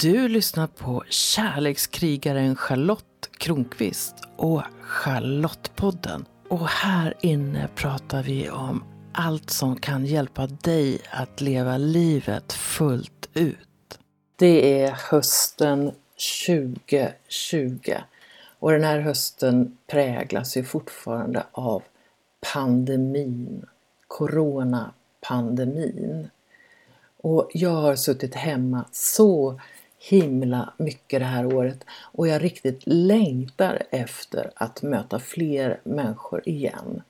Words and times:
Du 0.00 0.28
lyssnar 0.28 0.66
på 0.66 1.04
kärlekskrigaren 1.08 2.56
Charlotte 2.56 3.30
Kronqvist 3.38 4.14
och 4.36 4.62
Charlottepodden. 4.80 6.24
Och 6.48 6.68
här 6.68 7.14
inne 7.20 7.68
pratar 7.74 8.22
vi 8.22 8.50
om 8.50 8.84
allt 9.12 9.50
som 9.50 9.76
kan 9.76 10.06
hjälpa 10.06 10.46
dig 10.46 10.98
att 11.10 11.40
leva 11.40 11.76
livet 11.76 12.52
fullt 12.52 13.28
ut. 13.34 13.98
Det 14.36 14.82
är 14.82 14.90
hösten 15.10 15.92
2020 16.46 17.94
och 18.58 18.72
den 18.72 18.84
här 18.84 19.00
hösten 19.00 19.78
präglas 19.86 20.56
ju 20.56 20.64
fortfarande 20.64 21.46
av 21.52 21.82
pandemin, 22.52 23.66
coronapandemin. 24.06 26.30
Och 27.16 27.50
jag 27.54 27.70
har 27.70 27.96
suttit 27.96 28.34
hemma 28.34 28.84
så 28.92 29.60
himla 30.02 30.72
mycket 30.76 31.20
det 31.20 31.26
här 31.26 31.54
året 31.54 31.84
och 31.90 32.28
jag 32.28 32.44
riktigt 32.44 32.82
längtar 32.86 33.82
efter 33.90 34.50
att 34.54 34.82
möta 34.82 35.18
fler 35.18 35.80
människor 35.84 36.48
igen. 36.48 37.02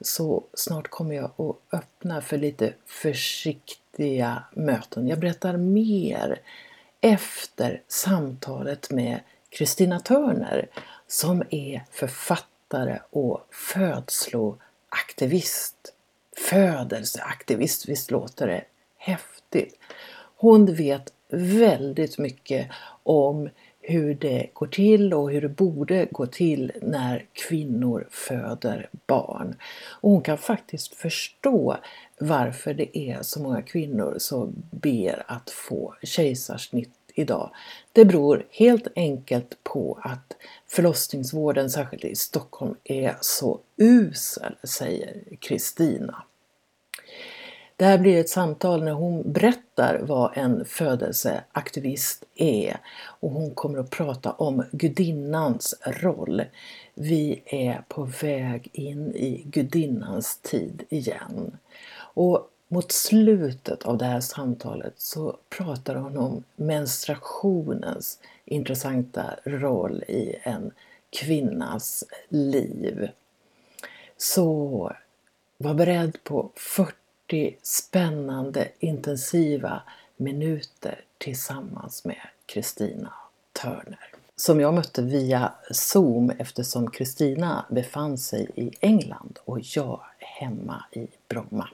Så 0.00 0.44
snart 0.54 0.88
kommer 0.88 1.14
jag 1.14 1.30
att 1.36 1.56
öppna 1.72 2.20
för 2.20 2.38
lite 2.38 2.72
försiktiga 2.86 4.42
möten. 4.52 5.08
Jag 5.08 5.18
berättar 5.18 5.56
mer 5.56 6.40
efter 7.00 7.82
samtalet 7.88 8.90
med 8.90 9.20
Kristina 9.50 10.00
Törner 10.00 10.68
som 11.06 11.42
är 11.50 11.84
författare 11.90 12.98
och 13.10 13.46
födsloaktivist. 13.50 15.94
Födelseaktivist, 16.36 17.88
visst 17.88 18.10
låter 18.10 18.46
det 18.46 18.64
häftigt? 18.96 19.78
Hon 20.36 20.74
vet 20.74 21.12
väldigt 21.30 22.18
mycket 22.18 22.68
om 23.02 23.48
hur 23.80 24.14
det 24.14 24.50
går 24.52 24.66
till 24.66 25.14
och 25.14 25.30
hur 25.30 25.40
det 25.40 25.48
borde 25.48 26.06
gå 26.10 26.26
till 26.26 26.72
när 26.82 27.26
kvinnor 27.32 28.08
föder 28.10 28.88
barn. 29.06 29.56
Och 30.00 30.10
hon 30.10 30.22
kan 30.22 30.38
faktiskt 30.38 30.94
förstå 30.94 31.76
varför 32.18 32.74
det 32.74 32.98
är 32.98 33.22
så 33.22 33.42
många 33.42 33.62
kvinnor 33.62 34.16
som 34.18 34.54
ber 34.70 35.24
att 35.26 35.50
få 35.50 35.94
kejsarsnitt 36.02 36.90
idag. 37.14 37.50
Det 37.92 38.04
beror 38.04 38.46
helt 38.50 38.86
enkelt 38.96 39.58
på 39.62 39.98
att 40.02 40.36
förlossningsvården, 40.66 41.70
särskilt 41.70 42.04
i 42.04 42.16
Stockholm, 42.16 42.74
är 42.84 43.16
så 43.20 43.60
usel, 43.76 44.54
säger 44.64 45.22
Kristina. 45.40 46.24
Det 47.78 47.84
här 47.84 47.98
blir 47.98 48.20
ett 48.20 48.28
samtal 48.28 48.84
när 48.84 48.92
hon 48.92 49.32
berättar 49.32 50.00
vad 50.02 50.36
en 50.36 50.64
födelseaktivist 50.64 52.24
är 52.34 52.80
och 53.20 53.30
hon 53.30 53.54
kommer 53.54 53.78
att 53.78 53.90
prata 53.90 54.32
om 54.32 54.64
gudinnans 54.72 55.74
roll. 55.84 56.42
Vi 56.94 57.42
är 57.46 57.82
på 57.88 58.04
väg 58.22 58.68
in 58.72 59.16
i 59.16 59.42
gudinnans 59.46 60.38
tid 60.42 60.82
igen. 60.88 61.56
Och 61.98 62.50
mot 62.68 62.92
slutet 62.92 63.82
av 63.82 63.98
det 63.98 64.04
här 64.04 64.20
samtalet 64.20 64.94
så 64.96 65.36
pratar 65.48 65.94
hon 65.94 66.16
om 66.16 66.44
menstruationens 66.56 68.18
intressanta 68.44 69.24
roll 69.44 70.02
i 70.08 70.36
en 70.42 70.70
kvinnas 71.10 72.04
liv. 72.28 73.08
Så 74.16 74.92
var 75.58 75.74
beredd 75.74 76.18
på 76.24 76.50
40 76.56 76.97
40 77.28 77.58
spännande 77.62 78.68
intensiva 78.78 79.82
minuter 80.16 81.04
tillsammans 81.18 82.04
med 82.04 82.28
Kristina 82.46 83.14
Törner. 83.62 84.12
Som 84.36 84.60
jag 84.60 84.74
mötte 84.74 85.02
via 85.02 85.52
Zoom 85.70 86.30
eftersom 86.30 86.90
Kristina 86.90 87.66
befann 87.70 88.18
sig 88.18 88.50
i 88.54 88.70
England 88.80 89.38
och 89.44 89.58
jag 89.62 90.00
hemma 90.18 90.84
i 90.92 91.08
Bromma. 91.28 91.68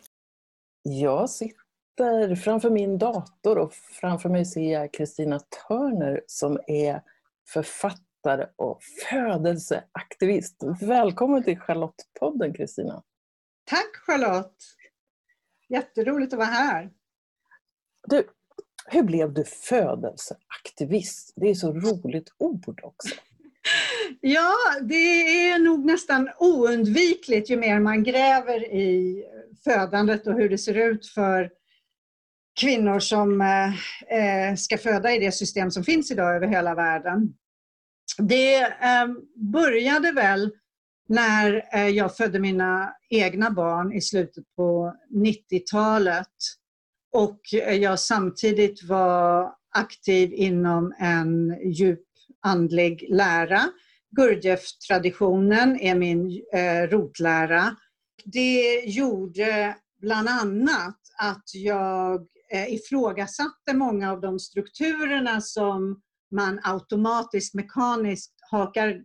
Jag 0.82 1.30
sitter 1.30 2.34
framför 2.34 2.70
min 2.70 2.98
dator 2.98 3.58
och 3.58 3.74
framför 3.74 4.28
mig 4.28 4.44
ser 4.44 4.72
jag 4.72 4.92
Kristina 4.92 5.40
Törner 5.68 6.20
som 6.26 6.58
är 6.66 7.02
författare 7.48 8.46
och 8.56 8.82
födelseaktivist. 9.10 10.62
Välkommen 10.80 11.44
till 11.44 11.60
Charlottepodden 11.60 12.54
Kristina! 12.54 13.02
Tack 13.64 13.96
Charlotte! 14.06 14.73
Jätteroligt 15.68 16.32
att 16.32 16.38
vara 16.38 16.48
här. 16.48 16.90
Du, 18.06 18.24
hur 18.86 19.02
blev 19.02 19.32
du 19.32 19.44
födelseaktivist? 19.44 21.32
Det 21.36 21.50
är 21.50 21.54
så 21.54 21.72
roligt 21.72 22.34
ord 22.38 22.80
också. 22.82 23.14
Ja, 24.20 24.54
det 24.82 25.48
är 25.50 25.58
nog 25.58 25.84
nästan 25.84 26.30
oundvikligt 26.38 27.50
ju 27.50 27.56
mer 27.56 27.80
man 27.80 28.02
gräver 28.02 28.72
i 28.74 29.24
födandet 29.64 30.26
och 30.26 30.34
hur 30.34 30.48
det 30.48 30.58
ser 30.58 30.74
ut 30.74 31.06
för 31.06 31.50
kvinnor 32.60 32.98
som 32.98 33.40
eh, 33.40 34.54
ska 34.56 34.78
föda 34.78 35.12
i 35.12 35.18
det 35.18 35.32
system 35.32 35.70
som 35.70 35.84
finns 35.84 36.10
idag 36.10 36.36
över 36.36 36.46
hela 36.46 36.74
världen. 36.74 37.34
Det 38.18 38.56
eh, 38.62 39.06
började 39.36 40.12
väl 40.12 40.50
när 41.08 41.64
eh, 41.72 41.88
jag 41.88 42.16
födde 42.16 42.38
mina 42.38 42.92
egna 43.10 43.50
barn 43.50 43.92
i 43.92 44.00
slutet 44.00 44.44
på 44.56 44.94
90-talet 45.14 46.36
och 47.12 47.40
eh, 47.54 47.74
jag 47.74 48.00
samtidigt 48.00 48.82
var 48.82 49.52
aktiv 49.74 50.32
inom 50.32 50.94
en 50.98 51.60
djup 51.72 52.00
andlig 52.42 53.06
lära. 53.10 53.60
Gurdjieff-traditionen 54.16 55.80
är 55.80 55.94
min 55.94 56.42
eh, 56.54 56.88
rotlära. 56.88 57.76
Det 58.24 58.80
gjorde 58.86 59.76
bland 60.00 60.28
annat 60.28 60.98
att 61.18 61.44
jag 61.54 62.26
ifrågasatte 62.68 63.74
många 63.74 64.12
av 64.12 64.20
de 64.20 64.38
strukturerna 64.38 65.40
som 65.40 66.00
man 66.30 66.60
automatiskt 66.62 67.54
mekaniskt 67.54 68.34
hakar 68.50 69.02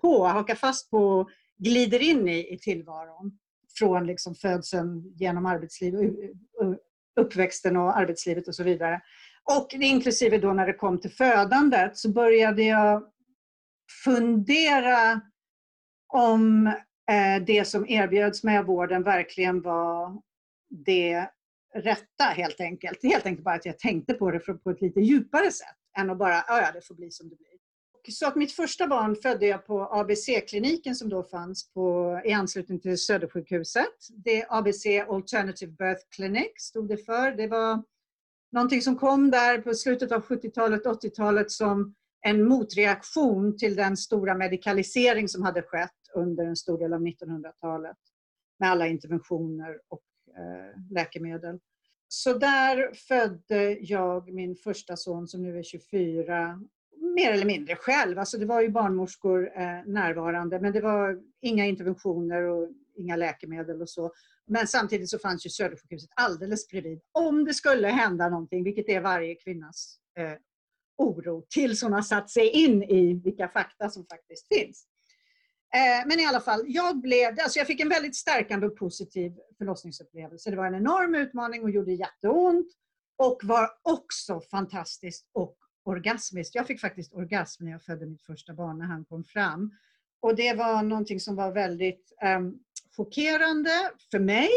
på, 0.00 0.26
hakar 0.26 0.54
fast 0.54 0.90
på 0.90 1.28
glider 1.64 2.02
in 2.02 2.28
i, 2.28 2.54
i 2.54 2.58
tillvaron. 2.58 3.38
Från 3.78 4.06
liksom 4.06 4.34
födseln 4.34 5.12
genom 5.14 5.46
arbetsliv, 5.46 5.94
uppväxten 7.20 7.76
och 7.76 7.96
arbetslivet 7.96 8.48
och 8.48 8.54
så 8.54 8.62
vidare. 8.62 9.00
Och 9.44 9.68
inklusive 9.72 10.38
då 10.38 10.52
när 10.52 10.66
det 10.66 10.72
kom 10.72 11.00
till 11.00 11.10
födandet 11.10 11.96
så 11.96 12.12
började 12.12 12.62
jag 12.62 13.02
fundera 14.04 15.20
om 16.08 16.66
eh, 17.10 17.44
det 17.46 17.64
som 17.64 17.88
erbjöds 17.88 18.44
mig 18.44 18.58
av 18.58 18.64
vården 18.64 19.02
verkligen 19.02 19.62
var 19.62 20.22
det 20.70 21.28
rätta 21.74 22.24
helt 22.24 22.60
enkelt. 22.60 23.02
Helt 23.02 23.26
enkelt 23.26 23.44
bara 23.44 23.54
att 23.54 23.66
jag 23.66 23.78
tänkte 23.78 24.14
på 24.14 24.30
det 24.30 24.38
på 24.38 24.70
ett 24.70 24.80
lite 24.80 25.00
djupare 25.00 25.50
sätt 25.50 25.76
än 25.98 26.10
att 26.10 26.18
bara, 26.18 26.44
ja 26.48 26.70
det 26.74 26.86
får 26.86 26.94
bli 26.94 27.10
som 27.10 27.28
det 27.28 27.36
blir 27.36 27.61
så 28.10 28.26
att 28.26 28.36
mitt 28.36 28.52
första 28.52 28.86
barn 28.86 29.16
födde 29.16 29.46
jag 29.46 29.66
på 29.66 29.82
ABC-kliniken 29.82 30.94
som 30.94 31.08
då 31.08 31.22
fanns 31.22 31.72
på, 31.72 32.20
i 32.24 32.32
anslutning 32.32 32.80
till 32.80 32.98
Södersjukhuset. 32.98 34.08
Det 34.24 34.46
ABC 34.48 34.86
Alternative 35.08 35.72
Birth 35.72 36.02
Clinic 36.16 36.52
stod 36.56 36.88
det 36.88 36.96
för. 36.96 37.30
Det 37.30 37.46
var 37.46 37.82
någonting 38.52 38.82
som 38.82 38.96
kom 38.96 39.30
där 39.30 39.58
på 39.58 39.74
slutet 39.74 40.12
av 40.12 40.22
70-talet, 40.22 40.84
80-talet 40.84 41.50
som 41.50 41.94
en 42.20 42.44
motreaktion 42.44 43.58
till 43.58 43.76
den 43.76 43.96
stora 43.96 44.34
medikalisering 44.34 45.28
som 45.28 45.42
hade 45.42 45.62
skett 45.62 45.90
under 46.14 46.44
en 46.44 46.56
stor 46.56 46.78
del 46.78 46.92
av 46.92 47.00
1900-talet 47.00 47.96
med 48.58 48.70
alla 48.70 48.86
interventioner 48.86 49.80
och 49.88 50.02
eh, 50.36 50.80
läkemedel. 50.90 51.58
Så 52.08 52.32
där 52.32 52.94
födde 52.94 53.78
jag 53.80 54.32
min 54.34 54.56
första 54.56 54.96
son 54.96 55.28
som 55.28 55.42
nu 55.42 55.58
är 55.58 55.62
24 55.62 56.60
mer 57.14 57.32
eller 57.32 57.46
mindre 57.46 57.76
själv. 57.76 58.18
Alltså 58.18 58.38
det 58.38 58.46
var 58.46 58.60
ju 58.60 58.68
barnmorskor 58.68 59.52
eh, 59.56 59.84
närvarande 59.86 60.60
men 60.60 60.72
det 60.72 60.80
var 60.80 61.18
inga 61.40 61.66
interventioner 61.66 62.42
och 62.42 62.68
inga 62.96 63.16
läkemedel 63.16 63.82
och 63.82 63.90
så. 63.90 64.12
Men 64.46 64.66
samtidigt 64.66 65.10
så 65.10 65.18
fanns 65.18 65.46
ju 65.46 65.50
Södersjukhuset 65.50 66.10
alldeles 66.16 66.68
bredvid. 66.68 67.00
Om 67.12 67.44
det 67.44 67.54
skulle 67.54 67.88
hända 67.88 68.28
någonting, 68.28 68.64
vilket 68.64 68.88
är 68.88 69.00
varje 69.00 69.34
kvinnas 69.34 69.98
eh, 70.18 70.32
oro, 70.98 71.46
tills 71.48 71.82
hon 71.82 71.92
har 71.92 72.02
satt 72.02 72.30
sig 72.30 72.48
in 72.48 72.82
i 72.82 73.14
vilka 73.24 73.48
fakta 73.48 73.90
som 73.90 74.06
faktiskt 74.06 74.48
finns. 74.54 74.86
Eh, 75.74 76.06
men 76.06 76.20
i 76.20 76.26
alla 76.26 76.40
fall, 76.40 76.64
jag, 76.66 77.00
blev, 77.00 77.28
alltså 77.28 77.58
jag 77.58 77.66
fick 77.66 77.80
en 77.80 77.88
väldigt 77.88 78.16
stärkande 78.16 78.66
och 78.66 78.76
positiv 78.76 79.32
förlossningsupplevelse. 79.58 80.50
Det 80.50 80.56
var 80.56 80.66
en 80.66 80.74
enorm 80.74 81.14
utmaning 81.14 81.62
och 81.62 81.70
gjorde 81.70 81.92
jätteont 81.92 82.66
och 83.18 83.40
var 83.42 83.70
också 83.82 84.40
fantastiskt 84.40 85.30
och 85.32 85.56
orgasmiskt. 85.84 86.54
Jag 86.54 86.66
fick 86.66 86.80
faktiskt 86.80 87.14
orgasm 87.14 87.64
när 87.64 87.72
jag 87.72 87.82
födde 87.82 88.06
mitt 88.06 88.22
första 88.22 88.54
barn, 88.54 88.78
när 88.78 88.86
han 88.86 89.04
kom 89.04 89.24
fram. 89.24 89.70
Och 90.20 90.36
det 90.36 90.54
var 90.54 90.82
någonting 90.82 91.20
som 91.20 91.36
var 91.36 91.52
väldigt 91.52 92.12
um, 92.36 92.58
chockerande 92.96 93.70
för 94.10 94.18
mig 94.18 94.48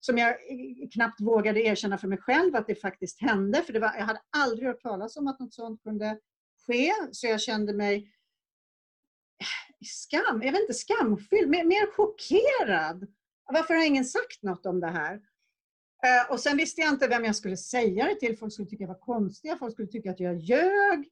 som 0.00 0.18
jag 0.18 0.28
eh, 0.30 0.88
knappt 0.92 1.20
vågade 1.20 1.60
erkänna 1.60 1.98
för 1.98 2.08
mig 2.08 2.18
själv 2.18 2.56
att 2.56 2.66
det 2.66 2.74
faktiskt 2.74 3.20
hände. 3.20 3.62
För 3.62 3.72
det 3.72 3.80
var, 3.80 3.94
jag 3.94 4.04
hade 4.04 4.20
aldrig 4.36 4.68
hört 4.68 4.82
talas 4.82 5.16
om 5.16 5.26
att 5.26 5.40
något 5.40 5.54
sånt 5.54 5.82
kunde 5.82 6.18
ske. 6.66 6.92
Så 7.12 7.26
jag 7.26 7.40
kände 7.40 7.72
mig 7.72 7.96
eh, 9.40 9.86
skam, 9.86 10.42
jag 10.42 10.52
vet 10.52 10.60
inte, 10.60 10.74
skamfylld, 10.74 11.50
mer, 11.50 11.64
mer 11.64 11.92
chockerad. 11.92 13.06
Varför 13.44 13.74
har 13.74 13.86
ingen 13.86 14.04
sagt 14.04 14.42
något 14.42 14.66
om 14.66 14.80
det 14.80 14.90
här? 14.90 15.20
Eh, 16.06 16.32
och 16.32 16.40
sen 16.40 16.56
visste 16.56 16.80
jag 16.80 16.90
inte 16.90 17.08
vem 17.08 17.24
jag 17.24 17.36
skulle 17.36 17.56
säga 17.56 18.04
det 18.04 18.14
till. 18.14 18.38
Folk 18.38 18.52
skulle 18.52 18.68
tycka 18.68 18.82
jag 18.82 18.88
var 18.88 19.00
konstiga, 19.00 19.56
folk 19.56 19.72
skulle 19.72 19.88
tycka 19.88 20.10
att 20.10 20.20
jag 20.20 20.36
ljög. 20.36 21.08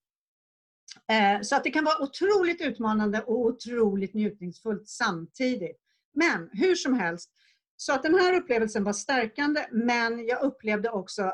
Eh, 1.10 1.40
så 1.42 1.56
att 1.56 1.64
det 1.64 1.70
kan 1.70 1.84
vara 1.84 2.02
otroligt 2.02 2.60
utmanande 2.60 3.20
och 3.20 3.40
otroligt 3.40 4.14
njutningsfullt 4.14 4.88
samtidigt. 4.88 5.80
Men 6.14 6.50
hur 6.52 6.74
som 6.74 6.94
helst, 6.94 7.30
så 7.76 7.92
att 7.92 8.02
den 8.02 8.14
här 8.14 8.34
upplevelsen 8.34 8.84
var 8.84 8.92
stärkande 8.92 9.66
men 9.70 10.26
jag 10.26 10.42
upplevde 10.42 10.90
också 10.90 11.32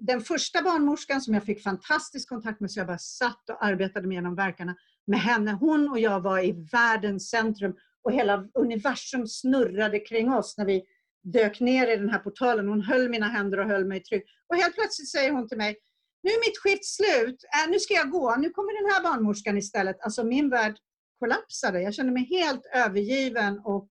den 0.00 0.20
första 0.20 0.62
barnmorskan 0.62 1.20
som 1.20 1.34
jag 1.34 1.44
fick 1.44 1.62
fantastisk 1.62 2.28
kontakt 2.28 2.60
med, 2.60 2.70
så 2.70 2.80
jag 2.80 2.86
bara 2.86 2.98
satt 2.98 3.50
och 3.50 3.64
arbetade 3.64 4.08
med 4.08 4.14
genom 4.14 4.34
verkarna 4.34 4.76
med 5.06 5.20
henne. 5.20 5.52
Hon 5.52 5.88
och 5.88 5.98
jag 5.98 6.20
var 6.20 6.44
i 6.44 6.68
världens 6.72 7.30
centrum 7.30 7.76
och 8.02 8.12
hela 8.12 8.48
universum 8.54 9.26
snurrade 9.26 9.98
kring 9.98 10.32
oss 10.32 10.58
när 10.58 10.64
vi 10.64 10.82
dök 11.22 11.60
ner 11.60 11.86
i 11.86 11.96
den 11.96 12.08
här 12.08 12.18
portalen. 12.18 12.68
Hon 12.68 12.82
höll 12.82 13.08
mina 13.08 13.28
händer 13.28 13.58
och 13.58 13.66
höll 13.66 13.84
mig 13.84 14.02
trygg. 14.02 14.22
Och 14.48 14.56
helt 14.56 14.74
plötsligt 14.74 15.10
säger 15.10 15.32
hon 15.32 15.48
till 15.48 15.58
mig, 15.58 15.76
nu 16.22 16.30
är 16.30 16.48
mitt 16.48 16.58
skift 16.58 16.84
slut, 16.84 17.44
äh, 17.64 17.70
nu 17.70 17.78
ska 17.78 17.94
jag 17.94 18.10
gå, 18.10 18.36
nu 18.36 18.50
kommer 18.50 18.82
den 18.82 18.92
här 18.92 19.02
barnmorskan 19.02 19.58
istället. 19.58 20.00
Alltså 20.00 20.24
min 20.24 20.50
värld 20.50 20.76
kollapsade. 21.18 21.82
Jag 21.82 21.94
kände 21.94 22.12
mig 22.12 22.24
helt 22.24 22.66
övergiven 22.74 23.60
och 23.64 23.88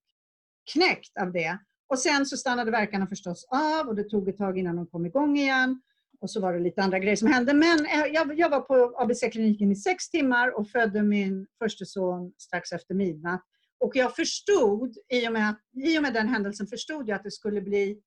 knäckt 0.73 1.17
av 1.17 1.31
det. 1.31 1.59
Och 1.89 1.99
sen 1.99 2.25
så 2.25 2.37
stannade 2.37 2.71
verkarna 2.71 3.07
förstås 3.07 3.47
av 3.51 3.87
och 3.87 3.95
det 3.95 4.03
tog 4.03 4.29
ett 4.29 4.37
tag 4.37 4.57
innan 4.57 4.75
de 4.75 4.87
kom 4.87 5.05
igång 5.05 5.37
igen. 5.37 5.81
Och 6.21 6.31
så 6.31 6.41
var 6.41 6.53
det 6.53 6.59
lite 6.59 6.81
andra 6.83 6.99
grejer 6.99 7.15
som 7.15 7.27
hände. 7.27 7.53
Men 7.53 7.85
eh, 7.85 8.05
jag, 8.13 8.39
jag 8.39 8.49
var 8.49 8.59
på 8.59 8.95
ABC-kliniken 8.97 9.71
i 9.71 9.75
sex 9.75 10.09
timmar 10.09 10.59
och 10.59 10.69
födde 10.69 11.03
min 11.03 11.47
första 11.63 11.85
son 11.85 12.33
strax 12.37 12.71
efter 12.71 12.95
midnatt. 12.95 13.43
Och 13.79 13.95
jag 13.95 14.15
förstod, 14.15 14.97
i 15.09 15.27
och, 15.27 15.33
med, 15.33 15.55
i 15.73 15.97
och 15.97 16.01
med 16.01 16.13
den 16.13 16.27
händelsen 16.27 16.67
förstod 16.67 17.09
jag 17.09 17.15
att 17.15 17.23
det 17.23 17.31
skulle 17.31 17.61
bli 17.61 18.01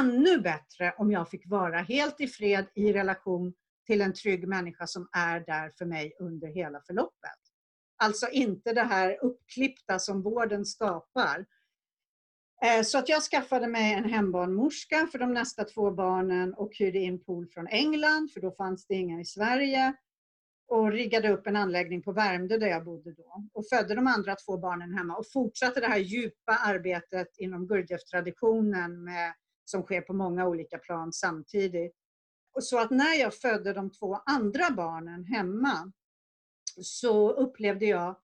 ännu 0.00 0.38
bättre 0.38 0.94
om 0.98 1.10
jag 1.10 1.30
fick 1.30 1.46
vara 1.46 1.78
helt 1.78 2.20
i 2.20 2.28
fred 2.28 2.66
i 2.74 2.92
relation 2.92 3.54
till 3.86 4.00
en 4.00 4.14
trygg 4.14 4.48
människa 4.48 4.86
som 4.86 5.08
är 5.12 5.40
där 5.40 5.72
för 5.78 5.84
mig 5.84 6.12
under 6.20 6.48
hela 6.48 6.80
förloppet. 6.86 7.38
Alltså 7.96 8.28
inte 8.28 8.72
det 8.72 8.82
här 8.82 9.18
uppklippta 9.24 9.98
som 9.98 10.22
vården 10.22 10.64
skapar. 10.64 11.46
Eh, 12.64 12.82
så 12.82 12.98
att 12.98 13.08
jag 13.08 13.22
skaffade 13.22 13.68
mig 13.68 13.94
en 13.94 14.04
hembarnmorska 14.04 15.08
för 15.12 15.18
de 15.18 15.32
nästa 15.32 15.64
två 15.64 15.90
barnen 15.90 16.54
och 16.54 16.76
hyrde 16.78 16.98
in 16.98 17.24
pool 17.24 17.46
från 17.46 17.66
England, 17.66 18.30
för 18.32 18.40
då 18.40 18.50
fanns 18.50 18.86
det 18.86 18.94
inga 18.94 19.20
i 19.20 19.24
Sverige. 19.24 19.94
Och 20.74 20.92
riggade 20.92 21.32
upp 21.32 21.46
en 21.46 21.56
anläggning 21.56 22.02
på 22.02 22.12
Värmdö 22.12 22.58
där 22.58 22.66
jag 22.66 22.84
bodde 22.84 23.12
då. 23.12 23.44
Och 23.52 23.68
födde 23.68 23.94
de 23.94 24.06
andra 24.06 24.36
två 24.36 24.58
barnen 24.58 24.94
hemma 24.94 25.16
och 25.16 25.26
fortsatte 25.32 25.80
det 25.80 25.86
här 25.86 25.98
djupa 25.98 26.52
arbetet 26.52 27.28
inom 27.38 27.66
Gurdjieff-traditionen 27.66 29.08
som 29.64 29.82
sker 29.82 30.00
på 30.00 30.12
många 30.12 30.48
olika 30.48 30.78
plan 30.78 31.12
samtidigt. 31.12 31.96
Och 32.54 32.64
så 32.64 32.78
att 32.78 32.90
när 32.90 33.20
jag 33.20 33.34
födde 33.34 33.72
de 33.72 33.90
två 33.90 34.14
andra 34.14 34.70
barnen 34.70 35.24
hemma 35.24 35.92
så 36.82 37.30
upplevde 37.30 37.86
jag 37.86 38.16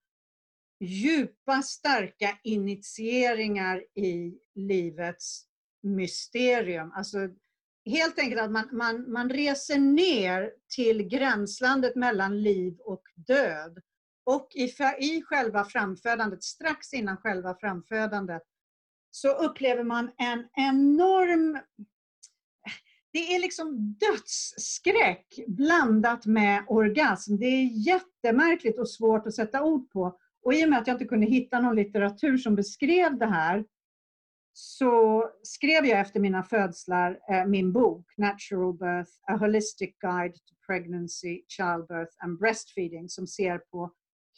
djupa, 0.81 1.63
starka 1.63 2.39
initieringar 2.43 3.85
i 3.95 4.39
livets 4.55 5.45
mysterium. 5.83 6.93
Alltså 6.95 7.19
helt 7.89 8.19
enkelt 8.19 8.41
att 8.41 8.51
man, 8.51 8.69
man, 8.73 9.13
man 9.13 9.31
reser 9.31 9.79
ner 9.79 10.51
till 10.75 11.03
gränslandet 11.03 11.97
mellan 11.97 12.43
liv 12.43 12.77
och 12.81 13.03
död. 13.15 13.79
Och 14.25 14.49
i, 14.55 14.73
i 14.99 15.23
själva 15.23 15.65
framfödandet, 15.65 16.43
strax 16.43 16.93
innan 16.93 17.17
själva 17.17 17.55
framfödandet, 17.55 18.43
så 19.11 19.29
upplever 19.29 19.85
man 19.85 20.11
en 20.19 20.49
enorm 20.57 21.59
det 23.13 23.35
är 23.35 23.41
liksom 23.41 23.97
dödsskräck 24.01 25.41
blandat 25.47 26.27
med 26.27 26.65
orgasm. 26.69 27.37
Det 27.37 27.47
är 27.47 27.87
jättemärkligt 27.87 28.79
och 28.79 28.91
svårt 28.91 29.27
att 29.27 29.35
sätta 29.35 29.63
ord 29.63 29.91
på. 29.91 30.19
Och 30.43 30.55
i 30.55 30.65
och 30.65 30.71
med 30.71 30.79
att 30.79 30.87
jag 30.87 30.95
inte 30.95 31.05
kunde 31.05 31.27
hitta 31.27 31.61
någon 31.61 31.77
litteratur 31.77 32.37
som 32.37 32.55
beskrev 32.55 33.19
det 33.19 33.27
här 33.27 33.65
så 34.61 35.25
skrev 35.43 35.87
jag 35.87 36.01
efter 36.01 36.21
mina 36.21 36.43
födslar 36.43 37.19
eh, 37.31 37.47
min 37.47 37.73
bok 37.73 38.07
Natural 38.17 38.75
Birth, 38.75 39.11
A 39.27 39.37
Holistic 39.37 39.91
Guide 40.01 40.35
to 40.35 40.55
Pregnancy, 40.67 41.43
Childbirth 41.49 42.13
and 42.25 42.39
Breastfeeding 42.39 43.09
som 43.09 43.27
ser 43.27 43.59
på 43.59 43.91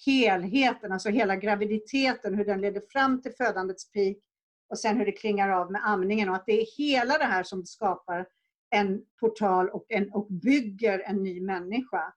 helheten, 0.06 0.93
alltså 0.93 1.08
hela 1.08 1.37
graviditeten, 1.37 2.34
hur 2.34 2.44
den 2.44 2.61
leder 2.61 2.82
fram 2.93 3.22
till 3.22 3.32
födandets 3.32 3.93
peak 3.93 4.17
och 4.70 4.78
sen 4.78 4.96
hur 4.96 5.06
det 5.06 5.12
klingar 5.12 5.49
av 5.49 5.72
med 5.72 5.81
amningen 5.84 6.28
och 6.28 6.37
att 6.37 6.46
det 6.46 6.61
är 6.61 6.67
hela 6.78 7.19
det 7.19 7.25
här 7.25 7.43
som 7.43 7.67
skapar 7.67 8.26
en 8.70 9.02
portal 9.20 9.69
och, 9.69 9.87
en, 9.88 10.11
och 10.12 10.26
bygger 10.31 10.99
en 10.99 11.22
ny 11.22 11.40
människa. 11.40 12.14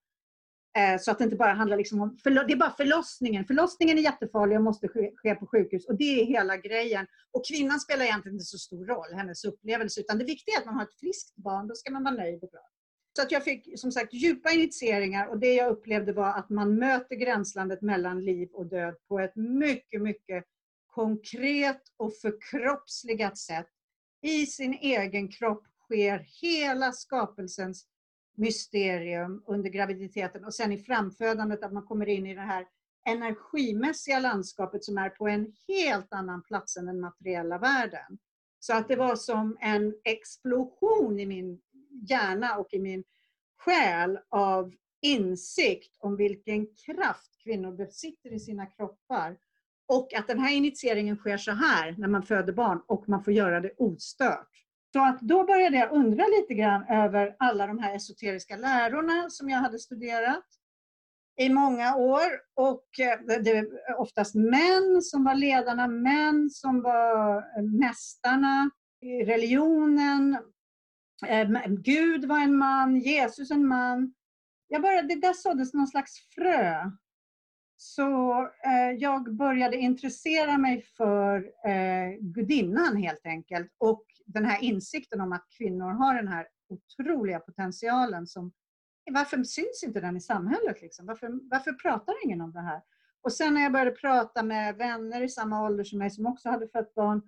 Eh, 0.78 1.00
så 1.00 1.12
att 1.12 1.18
det 1.18 1.24
inte 1.24 1.36
bara 1.36 1.54
handlar 1.54 1.78
liksom 1.78 2.02
om... 2.02 2.18
det 2.24 2.30
är 2.30 2.56
bara 2.56 2.74
förlossningen. 2.78 3.46
Förlossningen 3.46 3.98
är 3.98 4.02
jättefarlig 4.02 4.58
och 4.58 4.64
måste 4.64 4.88
ske, 4.88 5.12
ske, 5.16 5.36
på 5.36 5.48
sjukhus. 5.48 5.86
Och 5.86 5.98
det 5.98 6.22
är 6.22 6.26
hela 6.26 6.58
grejen. 6.58 7.08
Och 7.32 7.46
kvinnan 7.48 7.80
spelar 7.80 8.06
egentligen 8.06 8.36
inte 8.36 8.46
så 8.46 8.58
stor 8.58 8.86
roll, 8.86 9.14
hennes 9.14 9.46
upplevelse. 9.46 10.00
Utan 10.00 10.18
det 10.18 10.26
viktiga 10.26 10.56
är 10.56 10.60
att 10.60 10.66
man 10.66 10.76
har 10.76 10.84
ett 10.84 11.00
friskt 11.00 11.36
barn. 11.36 11.68
Då 11.68 11.76
ska 11.76 11.92
man 11.92 12.04
vara 12.04 12.16
nöjd 12.16 12.44
och 12.44 12.50
glad. 12.50 12.64
Så 13.16 13.22
att 13.22 13.32
jag 13.32 13.44
fick 13.44 13.80
som 13.80 13.92
sagt 13.92 14.14
djupa 14.14 14.52
initieringar 14.52 15.28
och 15.28 15.40
det 15.40 15.54
jag 15.54 15.72
upplevde 15.72 16.14
var 16.14 16.34
att 16.34 16.50
man 16.50 16.76
möter 16.76 17.16
gränslandet 17.16 17.82
mellan 17.82 18.26
liv 18.26 18.50
och 18.54 18.66
död 18.66 18.96
på 19.08 19.20
ett 19.20 19.36
mycket, 19.36 20.02
mycket 20.02 20.46
konkret 20.88 21.82
och 21.98 22.18
förkroppsligat 22.18 23.38
sätt. 23.38 23.68
I 24.22 24.46
sin 24.46 24.74
egen 24.74 25.32
kropp 25.32 25.64
sker 25.84 26.26
hela 26.42 26.92
skapelsens 26.92 27.86
mysterium 28.36 29.44
under 29.48 29.70
graviditeten 29.70 30.46
och 30.46 30.54
sen 30.54 30.72
i 30.72 30.78
framfödandet 30.78 31.64
att 31.64 31.74
man 31.74 31.86
kommer 31.86 32.10
in 32.10 32.28
i 32.28 32.36
det 32.36 32.42
här 32.42 32.66
energimässiga 33.06 34.20
landskapet 34.20 34.84
som 34.84 34.98
är 34.98 35.10
på 35.10 35.28
en 35.28 35.54
helt 35.68 36.14
annan 36.14 36.44
plats 36.44 36.78
än 36.78 36.86
den 36.86 37.00
materiella 37.00 37.58
världen. 37.58 38.18
Så 38.60 38.74
att 38.74 38.88
det 38.88 38.96
var 38.96 39.16
som 39.16 39.58
en 39.62 39.94
explosion 40.04 41.20
i 41.20 41.26
min 41.26 41.62
hjärna 42.10 42.58
och 42.58 42.74
i 42.74 42.80
min 42.80 43.04
själ 43.58 44.20
av 44.30 44.74
insikt 45.02 45.98
om 46.00 46.16
vilken 46.16 46.68
kraft 46.86 47.38
kvinnor 47.44 47.72
besitter 47.72 48.34
i 48.34 48.40
sina 48.40 48.66
kroppar. 48.66 49.38
Och 49.88 50.14
att 50.14 50.28
den 50.28 50.40
här 50.40 50.54
initieringen 50.54 51.16
sker 51.16 51.38
så 51.38 51.52
här 51.52 51.96
när 51.98 52.08
man 52.08 52.24
föder 52.24 52.54
barn 52.54 52.82
och 52.88 53.10
man 53.10 53.24
får 53.24 53.34
göra 53.34 53.60
det 53.60 53.72
ostört. 53.78 54.50
Så 54.94 55.06
att 55.06 55.22
då 55.22 55.44
började 55.44 55.78
jag 55.78 55.92
undra 55.92 56.26
lite 56.28 56.54
grann 56.54 56.86
över 56.90 57.36
alla 57.40 57.68
de 57.68 57.80
här 57.80 57.96
esoteriska 57.96 58.56
lärorna 58.56 59.30
som 59.30 59.50
jag 59.50 59.60
hade 59.60 59.80
studerat 59.80 60.46
i 61.40 61.50
många 61.50 61.96
år. 61.96 62.24
Och 62.56 63.00
eh, 63.00 63.42
det 63.44 63.54
var 63.54 64.00
oftast 64.00 64.36
män 64.36 65.02
som 65.02 65.24
var 65.24 65.36
ledarna, 65.36 65.88
män 65.88 66.50
som 66.50 66.82
var 66.82 67.38
eh, 67.38 67.64
mästarna 67.64 68.70
i 69.02 69.24
religionen. 69.26 70.38
Eh, 71.28 71.50
Gud 71.68 72.26
var 72.26 72.40
en 72.40 72.56
man, 72.56 73.00
Jesus 73.00 73.52
en 73.52 73.68
man. 73.68 74.14
Jag 74.68 74.82
började, 74.82 75.08
det 75.08 75.22
där 75.22 75.34
såddes 75.34 75.74
någon 75.74 75.88
slags 75.88 76.12
frö 76.36 76.92
så 77.78 78.42
eh, 78.42 78.92
jag 78.98 79.36
började 79.36 79.78
intressera 79.78 80.58
mig 80.58 80.82
för 80.98 81.38
eh, 81.68 82.18
gudinnan 82.20 82.98
helt 82.98 83.26
enkelt 83.26 83.76
och 83.78 84.06
den 84.26 84.46
här 84.46 84.64
insikten 84.64 85.22
om 85.22 85.34
att 85.34 85.46
kvinnor 85.58 85.92
har 85.92 86.16
den 86.16 86.28
här 86.28 86.48
otroliga 86.70 87.40
potentialen 87.40 88.28
som 88.28 88.52
varför 89.12 89.44
syns 89.44 89.84
inte 89.84 90.02
den 90.02 90.18
i 90.18 90.22
samhället? 90.22 90.82
Liksom? 90.82 91.06
Varför, 91.06 91.50
varför 91.50 91.74
pratar 91.74 92.26
ingen 92.26 92.42
om 92.42 92.52
det 92.52 92.62
här? 92.62 92.82
Och 93.22 93.34
sen 93.34 93.54
när 93.54 93.62
jag 93.62 93.72
började 93.72 93.92
prata 93.92 94.44
med 94.44 94.76
vänner 94.76 95.22
i 95.22 95.30
samma 95.30 95.66
ålder 95.66 95.84
som 95.84 96.00
mig 96.00 96.10
som 96.10 96.26
också 96.26 96.50
hade 96.50 96.68
fött 96.68 96.94
barn 96.94 97.22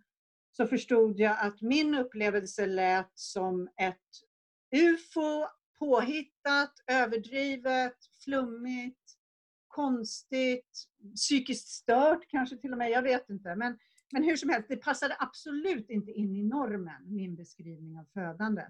så 0.52 0.68
förstod 0.68 1.20
jag 1.20 1.38
att 1.40 1.62
min 1.62 1.96
upplevelse 1.96 2.66
lät 2.66 3.12
som 3.14 3.70
ett 3.82 3.98
UFO, 4.75 5.48
påhittat, 5.80 6.74
överdrivet, 6.88 7.96
flummigt, 8.24 9.18
konstigt, 9.68 10.88
psykiskt 11.16 11.68
stört 11.68 12.28
kanske 12.28 12.58
till 12.58 12.72
och 12.72 12.78
med, 12.78 12.92
jag 12.92 13.02
vet 13.02 13.30
inte. 13.30 13.56
Men, 13.56 13.78
men 14.12 14.24
hur 14.24 14.35
som 14.35 14.50
helst, 14.50 14.69
det 14.69 14.77
passade 14.77 15.15
absolut 15.19 15.89
inte 15.89 16.12
in 16.12 16.35
i 16.35 16.43
normen, 16.43 17.15
min 17.15 17.35
beskrivning 17.35 18.00
av 18.00 18.05
födande. 18.13 18.62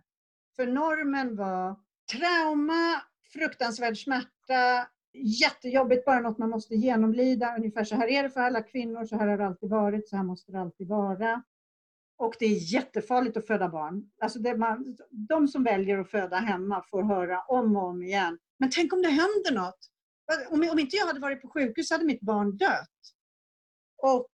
För 0.56 0.68
normen 0.68 1.36
var 1.36 1.80
trauma, 2.12 3.02
fruktansvärd 3.34 3.98
smärta, 3.98 4.88
jättejobbigt, 5.14 6.06
bara 6.06 6.20
något 6.20 6.38
man 6.38 6.50
måste 6.50 6.76
genomlida. 6.76 7.56
Ungefär 7.58 7.84
så 7.84 7.96
här 7.96 8.08
är 8.08 8.24
det 8.24 8.30
för 8.30 8.42
alla 8.42 8.62
kvinnor, 8.62 9.06
så 9.06 9.18
här 9.18 9.28
har 9.28 9.38
det 9.38 9.46
alltid 9.46 9.70
varit, 9.70 10.10
så 10.10 10.16
här 10.16 10.24
måste 10.24 10.52
det 10.52 10.60
alltid 10.60 10.88
vara. 10.88 11.44
Och 12.18 12.36
det 12.40 12.46
är 12.46 12.74
jättefarligt 12.74 13.38
att 13.38 13.48
föda 13.48 13.70
barn. 13.70 14.10
Alltså 14.22 14.40
man, 14.40 14.98
de 15.12 15.48
som 15.48 15.64
väljer 15.64 16.00
att 16.00 16.12
föda 16.12 16.38
hemma 16.38 16.84
får 16.90 17.04
höra 17.04 17.42
om 17.42 17.76
och 17.76 17.84
om 17.84 18.04
igen. 18.04 18.40
Men 18.60 18.70
tänk 18.70 18.94
om 18.94 19.02
det 19.02 19.10
händer 19.10 19.54
något? 19.54 19.80
Om, 20.50 20.70
om 20.72 20.80
inte 20.80 20.96
jag 20.96 21.06
hade 21.06 21.20
varit 21.20 21.42
på 21.42 21.50
sjukhus 21.50 21.92
hade 21.92 22.06
mitt 22.06 22.22
barn 22.22 22.58
dött. 22.58 22.90
Och 23.98 24.32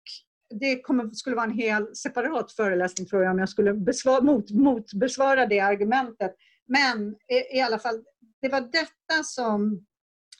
det 0.60 0.82
kommer, 0.82 1.10
skulle 1.12 1.36
vara 1.36 1.46
en 1.46 1.58
hel 1.58 1.96
separat 1.96 2.52
föreläsning 2.52 3.08
tror 3.08 3.24
jag 3.24 3.32
om 3.32 3.40
jag 3.40 3.50
skulle 3.50 3.74
besvara, 3.74 4.22
mot, 4.22 4.52
motbesvara 4.52 5.46
det 5.46 5.60
argumentet. 5.60 6.36
Men 6.68 7.16
i, 7.28 7.58
i 7.58 7.62
alla 7.62 7.80
fall, 7.80 8.04
det 8.42 8.50
var 8.50 8.62
detta 8.62 9.24
som 9.24 9.86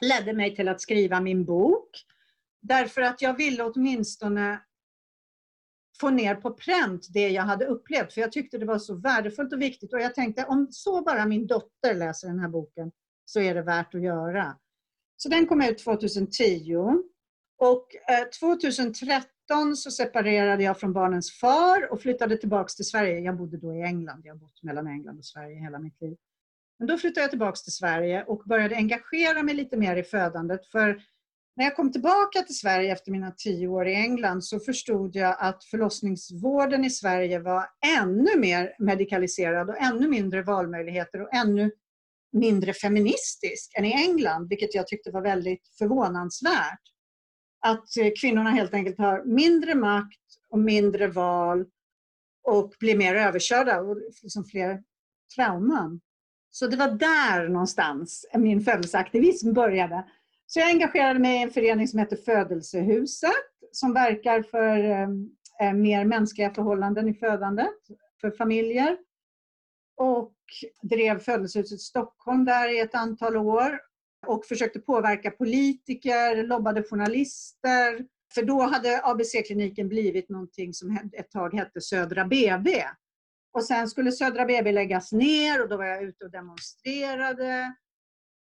ledde 0.02 0.34
mig 0.34 0.56
till 0.56 0.68
att 0.68 0.82
skriva 0.82 1.22
min 1.22 1.46
bok. 1.46 1.90
Därför 2.62 3.02
att 3.02 3.22
jag 3.22 3.38
ville 3.38 3.64
åtminstone 3.64 4.62
få 6.00 6.10
ner 6.10 6.36
på 6.36 6.54
pränt 6.54 7.08
det 7.14 7.30
jag 7.30 7.44
hade 7.44 7.66
upplevt. 7.66 8.14
För 8.14 8.22
jag 8.22 8.32
tyckte 8.32 8.58
det 8.58 8.66
var 8.66 8.80
så 8.80 8.96
värdefullt 8.96 9.54
och 9.54 9.62
viktigt. 9.62 9.94
Och 9.94 10.02
jag 10.02 10.16
tänkte 10.16 10.46
om 10.46 10.68
så 10.72 11.02
bara 11.02 11.26
min 11.26 11.48
dotter 11.48 11.94
läser 11.94 12.28
den 12.28 12.40
här 12.40 12.50
boken 12.50 12.92
så 13.26 13.40
är 13.40 13.56
det 13.56 13.62
värt 13.62 13.96
att 13.96 14.02
göra. 14.02 14.58
Så 15.18 15.30
den 15.30 15.48
kom 15.48 15.62
ut 15.62 15.78
2010. 15.78 16.76
Och 17.58 17.96
eh, 18.10 18.28
2013 18.40 19.30
så 19.76 19.92
separerade 19.92 20.64
jag 20.64 20.80
från 20.80 20.94
barnens 20.94 21.32
far 21.32 21.92
och 21.92 22.02
flyttade 22.02 22.38
tillbaks 22.38 22.76
till 22.76 22.86
Sverige. 22.86 23.20
Jag 23.20 23.38
bodde 23.38 23.58
då 23.58 23.76
i 23.76 23.82
England. 23.82 24.22
Jag 24.24 24.34
har 24.34 24.40
bott 24.40 24.64
mellan 24.64 24.88
England 24.88 25.18
och 25.18 25.26
Sverige 25.26 25.60
hela 25.60 25.80
mitt 25.80 26.02
liv. 26.02 26.18
Men 26.80 26.88
då 26.88 26.98
flyttade 26.98 27.24
jag 27.24 27.30
tillbaks 27.30 27.64
till 27.64 27.74
Sverige 27.74 28.24
och 28.24 28.44
började 28.46 28.76
engagera 28.76 29.44
mig 29.44 29.56
lite 29.56 29.78
mer 29.78 29.96
i 29.96 30.04
födandet. 30.04 30.66
För 30.66 31.02
när 31.56 31.66
jag 31.66 31.76
kom 31.76 31.92
tillbaka 31.92 32.42
till 32.42 32.58
Sverige 32.58 32.92
efter 32.92 33.12
mina 33.12 33.32
tio 33.32 33.68
år 33.68 33.88
i 33.88 33.96
England 33.96 34.44
så 34.44 34.60
förstod 34.60 35.16
jag 35.16 35.36
att 35.40 35.64
förlossningsvården 35.64 36.86
i 36.86 36.90
Sverige 36.90 37.40
var 37.40 37.66
ännu 38.00 38.40
mer 38.40 38.76
medikaliserad 38.80 39.70
och 39.70 39.82
ännu 39.82 40.08
mindre 40.08 40.42
valmöjligheter 40.42 41.22
och 41.22 41.34
ännu 41.34 41.72
mindre 42.32 42.74
feministisk 42.74 43.72
än 43.78 43.86
i 43.86 43.94
England, 43.94 44.48
vilket 44.50 44.76
jag 44.76 44.88
tyckte 44.88 45.12
var 45.12 45.22
väldigt 45.22 45.68
förvånansvärt. 45.78 46.91
Att 47.62 47.98
eh, 47.98 48.12
kvinnorna 48.22 48.50
helt 48.50 48.74
enkelt 48.74 48.98
har 48.98 49.24
mindre 49.26 49.76
makt 49.76 50.20
och 50.50 50.60
mindre 50.60 51.08
val 51.08 51.66
och 52.44 52.74
blir 52.80 52.98
mer 52.98 53.16
överkörda 53.16 53.82
och 53.82 53.98
liksom 54.24 54.46
fler 54.46 54.84
trauman. 55.36 56.02
Så 56.52 56.68
det 56.68 56.78
var 56.78 56.92
där 56.92 57.50
någonstans 57.50 58.26
min 58.36 58.62
födelseaktivism 58.62 59.54
började. 59.54 60.06
Så 60.48 60.60
jag 60.60 60.70
engagerade 60.70 61.20
mig 61.20 61.40
i 61.40 61.44
en 61.44 61.52
förening 61.52 61.88
som 61.88 62.00
heter 62.00 62.16
Födelsehuset 62.16 63.32
som 63.72 63.94
verkar 63.94 64.42
för 64.42 64.78
eh, 64.84 65.10
eh 65.62 65.74
mer 65.74 66.06
mänskliga 66.06 66.54
förhållanden 66.54 67.10
i 67.10 67.14
födandet 67.14 67.78
för 68.22 68.32
familjer. 68.32 68.98
Och 69.98 70.34
drev 70.82 71.20
Födelsehuset 71.20 71.82
Stockholm 71.82 72.46
där 72.46 72.76
i 72.76 72.80
ett 72.80 72.96
antal 72.96 73.38
år 73.38 73.80
och 74.28 74.46
försökte 74.46 74.80
påverka 74.80 75.32
politiker, 75.32 76.44
lobbade 76.44 76.84
journalister. 76.84 78.06
För 78.34 78.44
då 78.44 78.62
hade 78.62 79.02
ABC-kliniken 79.04 79.88
blivit 79.90 80.30
någonting 80.30 80.74
som 80.74 81.10
ett 81.14 81.32
tag 81.32 81.54
hette 81.54 81.82
Södra 81.82 82.26
BB. 82.26 82.84
Och 83.54 83.64
sen 83.64 83.88
skulle 83.88 84.12
Södra 84.12 84.46
BB 84.46 84.72
läggas 84.72 85.12
ner 85.12 85.64
och 85.64 85.70
då 85.70 85.78
var 85.78 85.86
jag 85.86 86.04
ute 86.04 86.26
och 86.26 86.32
demonstrerade. 86.32 87.76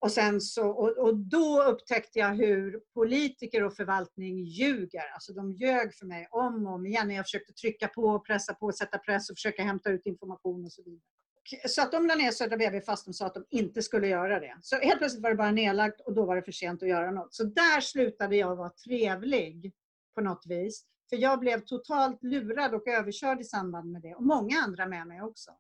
Och, 0.01 0.11
sen 0.11 0.41
så, 0.41 0.69
och, 0.69 0.97
och, 0.97 1.17
då 1.17 1.63
upptäckte 1.63 2.19
jag 2.19 2.35
hur 2.35 2.81
politiker 2.93 3.63
och 3.63 3.75
förvaltning 3.75 4.39
ljuger. 4.39 5.13
Alltså 5.13 5.33
de 5.33 5.51
ljög 5.51 5.95
för 5.95 6.05
mig 6.05 6.27
om 6.31 6.67
och 6.67 6.73
om 6.73 6.85
igen 6.85 7.07
när 7.07 7.15
jag 7.15 7.25
försökte 7.25 7.53
trycka 7.53 7.87
på, 7.87 8.19
pressa 8.19 8.53
på, 8.53 8.71
sätta 8.71 8.97
press 8.97 9.29
och 9.29 9.35
försöka 9.35 9.63
hämta 9.63 9.89
ut 9.89 10.05
information 10.05 10.65
och 10.65 10.71
så 10.71 10.83
vidare. 10.83 11.18
Så 11.67 11.81
att 11.81 11.91
de 11.91 12.07
la 12.07 12.15
ner 12.15 12.31
Södra 12.31 12.57
BB 12.57 12.81
fast 12.81 13.05
de 13.05 13.13
sa 13.13 13.25
att 13.25 13.33
de 13.33 13.45
inte 13.49 13.81
skulle 13.81 14.07
göra 14.07 14.39
det. 14.39 14.57
Så 14.61 14.75
helt 14.75 14.97
plötsligt 14.97 15.23
var 15.23 15.29
det 15.29 15.35
bara 15.35 15.51
nedlagt 15.51 16.01
och 16.01 16.13
då 16.13 16.25
var 16.25 16.35
det 16.35 16.43
för 16.43 16.51
sent 16.51 16.83
att 16.83 16.89
göra 16.89 17.11
något. 17.11 17.33
Så 17.33 17.43
där 17.43 17.81
slutade 17.81 18.35
jag 18.35 18.55
vara 18.55 18.69
trevlig 18.69 19.73
på 20.15 20.21
något 20.21 20.45
vis. 20.45 20.85
För 21.09 21.17
jag 21.17 21.39
blev 21.39 21.59
totalt 21.59 22.23
lurad 22.23 22.73
och 22.73 22.87
överkörd 22.87 23.41
i 23.41 23.43
samband 23.43 23.91
med 23.91 24.01
det. 24.01 24.15
Och 24.15 24.23
många 24.23 24.59
andra 24.59 24.85
med 24.85 25.07
mig 25.07 25.21
också. 25.21 25.51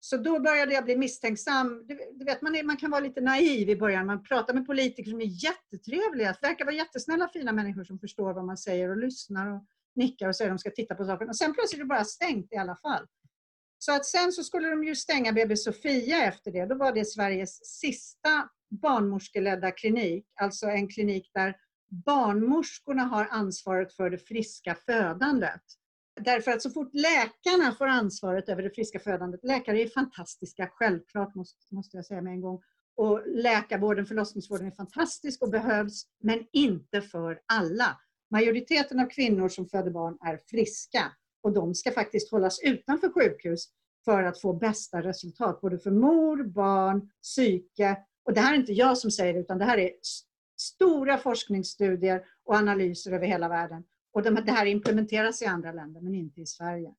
Så 0.00 0.16
då 0.16 0.40
började 0.40 0.74
jag 0.74 0.84
bli 0.84 0.96
misstänksam. 0.96 1.86
Du, 1.86 2.24
vet, 2.24 2.42
man, 2.42 2.54
är, 2.54 2.62
man 2.62 2.76
kan 2.76 2.90
vara 2.90 3.00
lite 3.00 3.20
naiv 3.20 3.70
i 3.70 3.76
början. 3.76 4.06
Man 4.06 4.22
pratar 4.22 4.54
med 4.54 4.66
politiker 4.66 5.10
som 5.10 5.20
är 5.20 5.44
jättetrevliga. 5.44 6.36
Det 6.40 6.46
verkar 6.46 6.64
vara 6.64 6.74
jättesnälla, 6.74 7.28
fina 7.28 7.52
människor 7.52 7.84
som 7.84 7.98
förstår 7.98 8.34
vad 8.34 8.44
man 8.44 8.56
säger 8.56 8.90
och 8.90 8.96
lyssnar 8.96 9.46
och 9.46 9.64
nickar 9.94 10.28
och 10.28 10.36
säger 10.36 10.50
att 10.50 10.54
de 10.54 10.58
ska 10.58 10.70
titta 10.70 10.94
på 10.94 11.04
saken. 11.04 11.28
Och 11.28 11.36
sen 11.36 11.54
plötsligt 11.54 11.80
är 11.80 11.84
det 11.84 11.88
bara 11.88 12.04
stängt 12.04 12.52
i 12.52 12.56
alla 12.56 12.76
fall. 12.76 13.06
Så 13.78 13.92
att 13.92 14.06
sen 14.06 14.32
så 14.32 14.44
skulle 14.44 14.68
de 14.68 14.84
ju 14.84 14.96
stänga 14.96 15.32
BB 15.32 15.56
Sofia 15.56 16.24
efter 16.24 16.50
det. 16.52 16.66
Då 16.66 16.74
var 16.74 16.92
det 16.92 17.04
Sveriges 17.04 17.64
sista 17.64 18.48
barnmorskeledda 18.82 19.70
klinik. 19.70 20.26
Alltså 20.40 20.66
en 20.66 20.88
klinik 20.88 21.30
där 21.34 21.56
barnmorskorna 21.88 23.02
har 23.02 23.28
ansvaret 23.30 23.92
för 23.92 24.10
det 24.10 24.18
friska 24.18 24.76
födandet. 24.86 25.62
Därför 26.20 26.50
att 26.50 26.62
så 26.62 26.70
fort 26.70 26.90
läkarna 26.92 27.72
får 27.78 27.86
ansvaret 27.86 28.48
över 28.48 28.62
det 28.62 28.70
friska 28.70 28.98
födandet, 28.98 29.44
läkare 29.44 29.82
är 29.82 29.88
fantastiska, 29.88 30.68
självklart 30.72 31.34
måste, 31.34 31.74
måste 31.74 31.96
jag 31.96 32.06
säga 32.06 32.22
med 32.22 32.32
en 32.32 32.40
gång, 32.40 32.62
och 32.96 33.22
läkarvården, 33.26 34.06
förlossningsvården 34.06 34.66
är 34.66 34.70
fantastisk 34.70 35.42
och 35.42 35.50
behövs, 35.50 36.02
men 36.22 36.46
inte 36.52 37.02
för 37.02 37.40
alla. 37.46 38.00
Majoriteten 38.30 39.00
av 39.00 39.06
kvinnor 39.06 39.48
som 39.48 39.68
föder 39.68 39.90
barn 39.90 40.18
är 40.20 40.40
friska 40.50 41.12
och 41.42 41.52
de 41.52 41.74
ska 41.74 41.90
faktiskt 41.90 42.30
hållas 42.30 42.60
utanför 42.62 43.08
sjukhus 43.08 43.68
för 44.04 44.22
att 44.22 44.40
få 44.40 44.52
bästa 44.52 45.02
resultat, 45.02 45.60
både 45.60 45.78
för 45.78 45.90
mor, 45.90 46.44
barn, 46.44 47.10
psyke. 47.22 47.96
Och 48.24 48.34
det 48.34 48.40
här 48.40 48.52
är 48.52 48.56
inte 48.56 48.72
jag 48.72 48.98
som 48.98 49.10
säger 49.10 49.34
det, 49.34 49.40
utan 49.40 49.58
det 49.58 49.64
här 49.64 49.78
är 49.78 49.90
stora 50.60 51.18
forskningsstudier 51.18 52.24
och 52.44 52.54
analyser 52.54 53.12
över 53.12 53.26
hela 53.26 53.48
världen. 53.48 53.84
Och 54.12 54.22
det 54.22 54.52
här 54.52 54.66
implementeras 54.66 55.42
i 55.42 55.46
andra 55.46 55.72
länder, 55.72 56.00
men 56.00 56.14
inte 56.14 56.40
i 56.40 56.46
Sverige. 56.46 56.94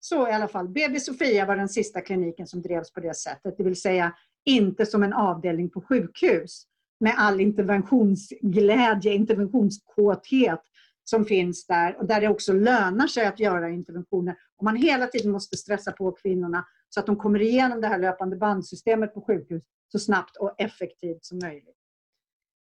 Så 0.00 0.28
i 0.28 0.32
alla 0.32 0.48
fall, 0.48 0.68
BB 0.68 1.00
Sofia 1.00 1.46
var 1.46 1.56
den 1.56 1.68
sista 1.68 2.00
kliniken 2.00 2.46
som 2.46 2.62
drevs 2.62 2.92
på 2.92 3.00
det 3.00 3.16
sättet, 3.16 3.56
det 3.56 3.64
vill 3.64 3.80
säga 3.80 4.14
inte 4.44 4.86
som 4.86 5.02
en 5.02 5.12
avdelning 5.12 5.70
på 5.70 5.80
sjukhus 5.80 6.66
med 7.00 7.14
all 7.18 7.40
interventionsglädje, 7.40 9.14
interventionskåthet 9.14 10.60
som 11.04 11.24
finns 11.24 11.66
där 11.66 11.96
och 11.96 12.06
där 12.06 12.20
det 12.20 12.28
också 12.28 12.52
lönar 12.52 13.06
sig 13.06 13.26
att 13.26 13.40
göra 13.40 13.70
interventioner. 13.70 14.36
Och 14.56 14.64
man 14.64 14.76
hela 14.76 15.06
tiden 15.06 15.32
måste 15.32 15.56
stressa 15.56 15.92
på 15.92 16.12
kvinnorna 16.12 16.66
så 16.88 17.00
att 17.00 17.06
de 17.06 17.16
kommer 17.16 17.42
igenom 17.42 17.80
det 17.80 17.86
här 17.86 17.98
löpande 17.98 18.36
bandsystemet 18.36 19.14
på 19.14 19.20
sjukhus 19.20 19.62
så 19.92 19.98
snabbt 19.98 20.36
och 20.36 20.54
effektivt 20.58 21.24
som 21.24 21.38
möjligt. 21.38 21.76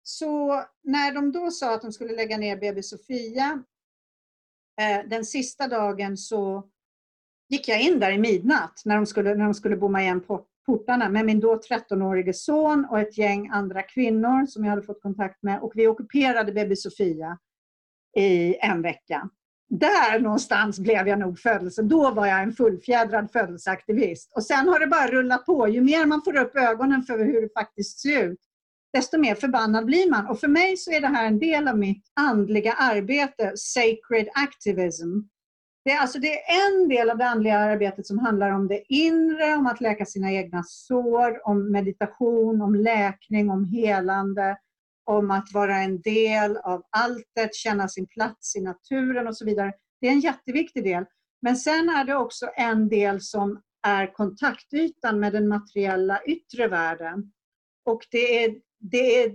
Så 0.04 0.64
när 0.84 1.14
de 1.14 1.32
då 1.32 1.52
sa 1.52 1.74
att 1.74 1.82
de 1.82 1.92
skulle 1.92 2.16
lägga 2.16 2.38
ner 2.38 2.58
BB 2.58 2.84
Sofia 2.84 3.64
eh, 4.82 5.10
den 5.10 5.26
sista 5.26 5.68
dagen 5.68 6.18
så 6.18 6.70
gick 7.50 7.68
jag 7.68 7.82
in 7.82 8.00
där 8.00 8.12
i 8.12 8.18
midnatt 8.18 8.82
när 8.86 8.96
de 8.96 9.06
skulle, 9.06 9.36
när 9.36 9.46
de 9.46 9.54
skulle 9.54 9.78
bomma 9.78 10.02
igen 10.02 10.22
portarna 10.66 11.10
med 11.10 11.26
min 11.26 11.40
då 11.40 11.56
13-årige 11.56 12.34
son 12.34 12.86
och 12.86 13.00
ett 13.00 13.18
gäng 13.18 13.50
andra 13.50 13.84
kvinnor 13.84 14.46
som 14.46 14.64
jag 14.64 14.70
hade 14.70 14.84
fått 14.84 15.02
kontakt 15.02 15.44
med 15.44 15.60
och 15.60 15.72
vi 15.76 15.88
ockuperade 15.88 16.52
BB 16.52 16.76
Sofia 16.76 17.38
i 18.16 18.56
en 18.62 18.82
vecka. 18.82 19.30
Där 19.70 20.20
någonstans 20.20 20.80
blev 20.80 21.08
jag 21.08 21.20
nog 21.20 21.40
födelse. 21.40 21.82
Då 21.82 22.12
var 22.12 22.26
jag 22.28 22.44
en 22.44 22.54
fullfjädrad 22.54 23.32
födelseaktivist. 23.32 24.32
Och 24.36 24.44
sen 24.44 24.68
har 24.68 24.80
det 24.80 24.88
bara 24.88 25.08
rullat 25.08 25.46
på. 25.46 25.68
Ju 25.68 25.82
mer 25.82 26.06
man 26.06 26.22
får 26.26 26.38
upp 26.38 26.56
ögonen 26.56 27.04
för 27.04 27.20
hur 27.20 27.42
det 27.42 27.50
faktiskt 27.54 28.00
ser 28.00 28.24
ut, 28.24 28.40
desto 28.94 29.18
mer 29.18 29.36
förbannad 29.36 29.86
blir 29.86 30.12
man. 30.12 30.28
Och 30.28 30.40
för 30.40 30.48
mig 30.48 30.78
så 30.78 30.92
är 30.92 31.02
det 31.02 31.08
här 31.08 31.28
en 31.28 31.40
del 31.40 31.68
av 31.68 31.78
mitt 31.78 32.04
andliga 32.14 32.74
arbete, 32.74 33.54
sacred 33.56 34.30
activism. 34.34 35.20
Det 35.86 35.92
är, 35.92 36.00
alltså, 36.00 36.20
det 36.20 36.34
är 36.34 36.68
en 36.68 36.90
del 36.90 37.10
av 37.10 37.18
det 37.18 37.26
andliga 37.26 37.58
arbetet 37.58 38.08
som 38.08 38.20
handlar 38.20 38.52
om 38.52 38.68
det 38.68 38.84
inre, 38.94 39.56
om 39.56 39.68
att 39.68 39.82
läka 39.82 40.06
sina 40.06 40.32
egna 40.32 40.64
sår, 40.64 41.48
om 41.48 41.72
meditation, 41.72 42.62
om 42.62 42.76
läkning, 42.76 43.50
om 43.50 43.66
helande, 43.66 44.58
om 45.06 45.32
att 45.32 45.54
vara 45.54 45.78
en 45.78 46.02
del 46.02 46.58
av 46.58 46.84
alltet, 46.90 47.56
känna 47.56 47.88
sin 47.88 48.08
plats 48.08 48.56
i 48.56 48.62
naturen 48.62 49.28
och 49.28 49.38
så 49.38 49.46
vidare. 49.46 49.74
Det 50.02 50.08
är 50.08 50.12
en 50.12 50.20
jätteviktig 50.20 50.84
del. 50.84 51.06
Men 51.42 51.56
sen 51.56 51.90
är 51.90 52.06
det 52.06 52.16
också 52.16 52.50
en 52.56 52.90
del 52.90 53.22
som 53.22 53.62
är 53.88 54.14
kontaktytan 54.14 55.20
med 55.20 55.34
den 55.34 55.48
materiella 55.48 56.22
yttre 56.26 56.68
världen. 56.68 57.32
Och 57.86 58.02
det 58.12 58.44
är, 58.44 58.56
det 58.80 59.24
är, 59.24 59.34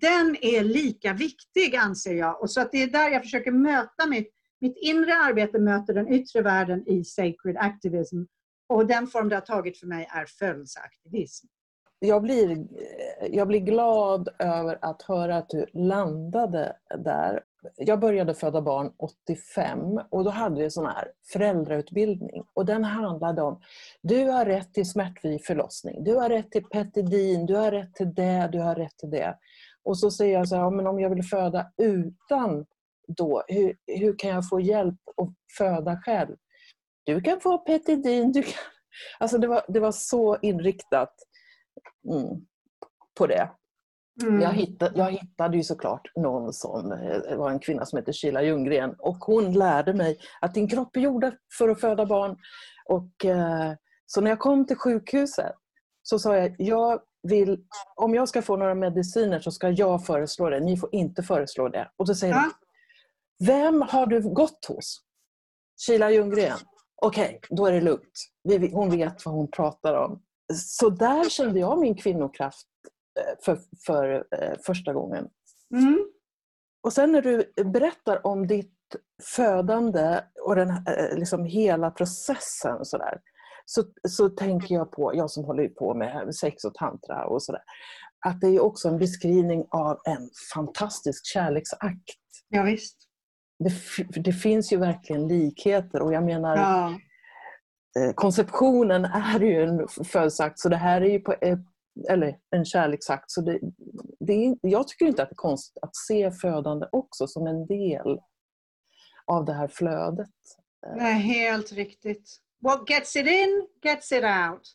den 0.00 0.36
är 0.40 0.64
lika 0.64 1.12
viktig 1.12 1.76
anser 1.76 2.14
jag. 2.14 2.42
Och 2.42 2.50
så 2.50 2.60
att 2.60 2.72
det 2.72 2.82
är 2.82 2.86
där 2.86 3.10
jag 3.10 3.22
försöker 3.22 3.52
möta 3.52 4.06
mitt, 4.06 4.30
mitt 4.60 4.76
inre 4.76 5.14
arbete 5.16 5.58
möter 5.58 5.94
den 5.94 6.08
yttre 6.08 6.42
världen 6.42 6.88
i 6.88 7.04
sacred 7.04 7.56
activism. 7.56 8.22
Och 8.68 8.86
den 8.86 9.06
form 9.06 9.28
det 9.28 9.36
har 9.36 9.40
tagit 9.40 9.78
för 9.78 9.86
mig 9.86 10.08
är 10.10 10.26
födelseaktivism 10.26 11.46
jag 11.98 12.22
blir, 12.22 12.66
jag 13.30 13.48
blir 13.48 13.60
glad 13.60 14.28
över 14.38 14.78
att 14.80 15.02
höra 15.02 15.36
att 15.36 15.48
du 15.48 15.66
landade 15.72 16.76
där. 16.98 17.42
jag 17.76 18.00
började 18.00 18.34
föda 18.34 18.62
barn 18.62 18.92
85 18.96 20.00
och 20.10 20.24
då 20.24 20.30
hade 20.30 20.58
vi 20.58 20.64
en 20.64 20.70
sån 20.70 20.86
här 20.86 21.12
föräldrautbildning. 21.32 22.44
Och 22.54 22.66
den 22.66 22.84
handlade 22.84 23.42
om, 23.42 23.60
du 24.02 24.24
har 24.24 24.44
rätt 24.44 24.74
till 24.74 24.90
smärtfri 24.90 25.38
förlossning, 25.38 26.04
du 26.04 26.14
har 26.14 26.28
rätt 26.28 26.50
till 26.50 26.64
Petidin, 26.64 27.46
du 27.46 27.54
har 27.56 27.70
rätt 27.70 27.94
till 27.94 28.14
det, 28.14 28.48
du 28.52 28.60
har 28.60 28.74
rätt 28.74 28.98
till 28.98 29.10
det. 29.10 29.38
Och 29.82 29.98
så 29.98 30.10
säger 30.10 30.34
jag 30.34 30.48
så 30.48 30.54
här, 30.54 30.62
ja, 30.62 30.70
men 30.70 30.86
om 30.86 31.00
jag 31.00 31.10
vill 31.10 31.24
föda 31.24 31.66
utan 31.76 32.66
då, 33.08 33.42
hur, 33.48 33.76
hur 33.86 34.18
kan 34.18 34.30
jag 34.30 34.48
få 34.48 34.60
hjälp 34.60 35.00
att 35.16 35.34
föda 35.58 36.00
själv? 36.04 36.36
Du 37.04 37.20
kan 37.20 37.40
få 37.40 37.58
Petidin, 37.58 38.32
du 38.32 38.42
kan... 38.42 38.52
Alltså 39.18 39.38
det 39.38 39.46
var, 39.46 39.64
det 39.68 39.80
var 39.80 39.92
så 39.92 40.36
inriktat 40.42 41.14
mm, 42.10 42.46
på 43.18 43.26
det. 43.26 43.50
Mm. 44.22 44.40
Jag, 44.40 44.52
hittade, 44.52 44.98
jag 44.98 45.10
hittade 45.10 45.56
ju 45.56 45.62
såklart 45.62 46.12
någon 46.16 46.52
som 46.52 46.92
eh, 46.92 47.36
var 47.36 47.50
en 47.50 47.58
kvinna 47.58 47.86
som 47.86 47.96
heter 47.96 48.12
Sheila 48.12 48.42
Ljunggren 48.42 48.94
och 48.98 49.16
hon 49.16 49.52
lärde 49.52 49.94
mig 49.94 50.18
att 50.40 50.54
din 50.54 50.68
kropp 50.68 50.96
är 50.96 51.00
gjord 51.00 51.26
för 51.58 51.68
att 51.68 51.80
föda 51.80 52.06
barn. 52.06 52.36
Och, 52.88 53.24
eh, 53.24 53.72
så 54.06 54.20
när 54.20 54.30
jag 54.30 54.38
kom 54.38 54.66
till 54.66 54.76
sjukhuset 54.76 55.52
så 56.02 56.18
sa 56.18 56.36
jag, 56.36 56.54
jag 56.58 57.00
vill, 57.22 57.64
om 57.96 58.14
jag 58.14 58.28
ska 58.28 58.42
få 58.42 58.56
några 58.56 58.74
mediciner 58.74 59.40
så 59.40 59.50
ska 59.50 59.68
jag 59.68 60.06
föreslå 60.06 60.50
det, 60.50 60.60
ni 60.60 60.76
får 60.76 60.94
inte 60.94 61.22
föreslå 61.22 61.68
det. 61.68 61.90
Och 61.96 62.06
då 62.06 62.14
säger 62.14 62.34
ja. 62.34 62.50
de, 63.38 63.46
vem 63.46 63.82
har 63.82 64.06
du 64.06 64.22
gått 64.34 64.64
hos? 64.68 65.00
Sheila 65.86 66.10
Ljunggren. 66.10 66.58
Okej, 67.02 67.24
okay, 67.24 67.56
då 67.56 67.66
är 67.66 67.72
det 67.72 67.80
lugnt. 67.80 68.72
Hon 68.72 68.90
vet 68.90 69.26
vad 69.26 69.34
hon 69.34 69.50
pratar 69.50 69.94
om. 69.94 70.22
Så 70.52 70.90
där 70.90 71.28
kände 71.28 71.60
jag 71.60 71.78
min 71.78 71.94
kvinnokraft 71.94 72.66
Eh, 73.20 73.44
för, 73.44 73.58
för 73.86 74.24
eh, 74.30 74.58
första 74.66 74.92
gången. 74.92 75.28
Mm. 75.74 76.06
Och 76.82 76.92
sen 76.92 77.12
när 77.12 77.22
du 77.22 77.52
berättar 77.64 78.26
om 78.26 78.46
ditt 78.46 78.70
födande 79.22 80.20
och 80.44 80.56
den, 80.56 80.70
eh, 80.70 81.18
liksom 81.18 81.44
hela 81.44 81.90
processen 81.90 82.84
så, 82.84 82.98
där, 82.98 83.20
så, 83.64 83.84
så 84.08 84.28
tänker 84.28 84.74
jag 84.74 84.92
på, 84.92 85.14
jag 85.14 85.30
som 85.30 85.44
håller 85.44 85.68
på 85.68 85.94
med 85.94 86.34
sex 86.34 86.64
och 86.64 86.74
tantra 86.74 87.26
och 87.26 87.42
sådär, 87.42 87.62
att 88.26 88.40
det 88.40 88.48
är 88.48 88.60
också 88.60 88.88
en 88.88 88.98
beskrivning 88.98 89.66
av 89.70 90.00
en 90.04 90.30
fantastisk 90.54 91.26
kärleksakt. 91.26 92.18
Ja, 92.48 92.62
visst. 92.62 92.96
Det, 93.58 93.72
det 94.20 94.32
finns 94.32 94.72
ju 94.72 94.76
verkligen 94.76 95.28
likheter 95.28 96.02
och 96.02 96.12
jag 96.12 96.24
menar 96.24 96.56
ja. 96.56 96.98
Eh, 97.98 98.12
konceptionen 98.14 99.04
är 99.04 99.40
ju 99.40 99.62
en 99.62 99.88
födelseakt 99.88 100.58
så 100.58 100.68
det 100.68 100.76
här 100.76 101.00
är 101.00 101.10
ju 101.10 101.20
på, 101.20 101.34
eller 102.08 102.36
en 102.50 102.64
kärleksakt. 102.64 103.30
Så 103.30 103.40
det, 103.40 103.60
det 104.20 104.32
är, 104.32 104.56
jag 104.60 104.88
tycker 104.88 105.06
inte 105.06 105.22
att 105.22 105.28
det 105.28 105.32
är 105.32 105.36
konstigt 105.36 105.82
att 105.82 105.96
se 105.96 106.30
födande 106.30 106.88
också 106.92 107.26
som 107.26 107.46
en 107.46 107.66
del 107.66 108.18
av 109.26 109.44
det 109.44 109.52
här 109.52 109.68
flödet. 109.68 110.30
Eh. 110.86 110.96
Nej, 110.96 111.14
helt 111.14 111.72
riktigt. 111.72 112.36
What 112.60 112.90
gets 112.90 113.16
it 113.16 113.26
in, 113.26 113.68
gets 113.82 114.12
it 114.12 114.24
out. 114.24 114.72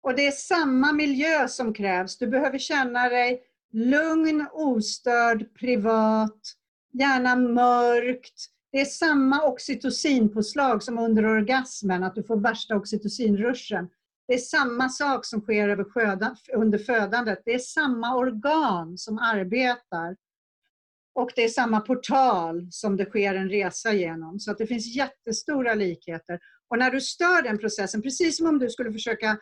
Och 0.00 0.14
det 0.14 0.26
är 0.26 0.30
samma 0.30 0.92
miljö 0.92 1.48
som 1.48 1.74
krävs. 1.74 2.18
Du 2.18 2.26
behöver 2.26 2.58
känna 2.58 3.08
dig 3.08 3.42
lugn, 3.72 4.46
ostörd, 4.52 5.54
privat, 5.54 6.40
gärna 6.92 7.36
mörkt. 7.36 8.46
Det 8.72 8.80
är 8.80 8.84
samma 8.84 9.42
oxytocinpåslag 9.42 10.82
som 10.82 10.98
under 10.98 11.26
orgasmen, 11.26 12.04
att 12.04 12.14
du 12.14 12.22
får 12.22 12.36
värsta 12.36 12.76
oxytocinruschen. 12.76 13.88
Det 14.28 14.34
är 14.34 14.38
samma 14.38 14.88
sak 14.88 15.24
som 15.24 15.40
sker 15.40 15.68
över 15.68 15.84
sköda, 15.84 16.36
under 16.54 16.78
födandet. 16.78 17.42
Det 17.44 17.54
är 17.54 17.58
samma 17.58 18.16
organ 18.16 18.98
som 18.98 19.18
arbetar. 19.18 20.16
Och 21.14 21.30
det 21.36 21.44
är 21.44 21.48
samma 21.48 21.80
portal 21.80 22.68
som 22.70 22.96
det 22.96 23.04
sker 23.04 23.34
en 23.34 23.48
resa 23.48 23.92
genom. 23.92 24.40
Så 24.40 24.50
att 24.50 24.58
det 24.58 24.66
finns 24.66 24.96
jättestora 24.96 25.74
likheter. 25.74 26.40
Och 26.70 26.78
när 26.78 26.90
du 26.90 27.00
stör 27.00 27.42
den 27.42 27.58
processen, 27.58 28.02
precis 28.02 28.36
som 28.36 28.46
om 28.46 28.58
du 28.58 28.70
skulle 28.70 28.92
försöka 28.92 29.38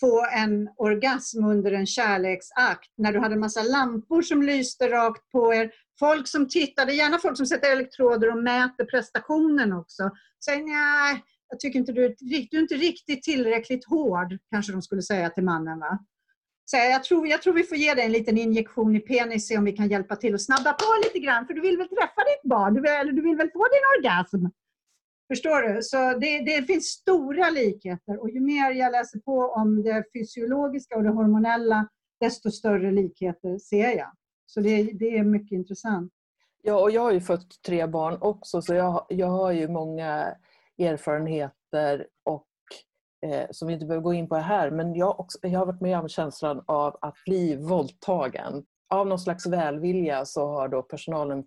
få 0.00 0.26
en 0.32 0.68
orgasm 0.76 1.44
under 1.44 1.72
en 1.72 1.86
kärleksakt, 1.86 2.90
när 2.96 3.12
du 3.12 3.18
hade 3.18 3.34
en 3.34 3.40
massa 3.40 3.62
lampor 3.62 4.22
som 4.22 4.42
lyste 4.42 4.90
rakt 4.90 5.30
på 5.30 5.54
er, 5.54 5.72
folk 6.00 6.28
som 6.28 6.48
tittar, 6.48 6.86
det 6.86 6.92
är 6.92 6.96
gärna 6.96 7.18
folk 7.18 7.36
som 7.36 7.46
sätter 7.46 7.72
elektroder 7.72 8.30
och 8.30 8.42
mäter 8.42 8.84
prestationen 8.84 9.72
också, 9.72 10.10
säger 10.44 10.62
nej, 10.62 11.24
jag 11.48 11.60
tycker 11.60 11.78
inte 11.78 11.92
du, 11.92 12.16
du 12.18 12.56
är 12.56 12.60
inte 12.60 12.74
riktigt 12.74 13.22
tillräckligt 13.22 13.84
hård, 13.84 14.38
kanske 14.50 14.72
de 14.72 14.82
skulle 14.82 15.02
säga 15.02 15.30
till 15.30 15.44
mannen. 15.44 15.78
Va? 15.78 15.98
Så 16.64 16.76
jag, 16.76 17.04
tror, 17.04 17.26
jag 17.26 17.42
tror 17.42 17.54
vi 17.54 17.62
får 17.62 17.76
ge 17.76 17.94
dig 17.94 18.04
en 18.04 18.12
liten 18.12 18.38
injektion 18.38 18.96
i 18.96 19.00
penis, 19.00 19.48
se 19.48 19.58
om 19.58 19.64
vi 19.64 19.72
kan 19.72 19.88
hjälpa 19.88 20.16
till 20.16 20.34
och 20.34 20.40
snabba 20.40 20.72
på 20.72 20.86
lite 21.04 21.18
grann, 21.18 21.46
för 21.46 21.54
du 21.54 21.60
vill 21.60 21.76
väl 21.76 21.88
träffa 21.88 22.20
ditt 22.20 22.50
barn, 22.50 22.74
du 22.74 22.80
vill, 22.80 22.90
eller 22.90 23.12
du 23.12 23.22
vill 23.22 23.36
väl 23.36 23.50
få 23.50 23.58
din 23.58 24.10
orgasm? 24.10 24.46
Förstår 25.32 25.62
du? 25.62 25.82
Så 25.82 25.96
det, 26.18 26.38
det, 26.38 26.62
finns 26.66 26.86
stora 26.86 27.50
likheter 27.50 28.20
och 28.20 28.30
ju 28.30 28.40
mer 28.40 28.70
jag 28.70 28.92
läser 28.92 29.18
på 29.18 29.40
om 29.40 29.82
det 29.82 30.04
fysiologiska 30.12 30.96
och 30.96 31.02
det 31.02 31.10
hormonella, 31.10 31.88
desto 32.20 32.50
större 32.50 32.90
likheter 32.90 33.58
ser 33.58 33.96
jag. 33.96 34.10
Så 34.50 34.60
det, 34.60 34.82
det 34.82 35.18
är 35.18 35.24
mycket 35.24 35.52
intressant. 35.52 36.12
Ja, 36.62 36.80
och 36.80 36.90
jag 36.90 37.02
har 37.02 37.12
ju 37.12 37.20
fått 37.20 37.62
tre 37.62 37.86
barn 37.86 38.18
också, 38.20 38.62
så 38.62 38.74
jag, 38.74 39.06
jag 39.08 39.26
har 39.26 39.52
ju 39.52 39.68
många 39.68 40.36
erfarenheter 40.78 42.06
och 42.24 42.46
eh, 43.26 43.46
som 43.50 43.68
vi 43.68 43.74
inte 43.74 43.86
behöver 43.86 44.04
gå 44.04 44.14
in 44.14 44.28
på 44.28 44.36
här, 44.36 44.70
men 44.70 44.94
jag, 44.94 45.20
också, 45.20 45.38
jag 45.42 45.58
har 45.58 45.66
varit 45.66 45.80
med 45.80 45.98
om 45.98 46.08
känslan 46.08 46.64
av 46.66 46.98
att 47.00 47.14
bli 47.24 47.56
våldtagen. 47.56 48.64
Av 48.88 49.06
någon 49.06 49.18
slags 49.18 49.46
välvilja 49.46 50.24
så 50.24 50.46
har 50.46 50.68
då 50.68 50.82
personalen 50.82 51.44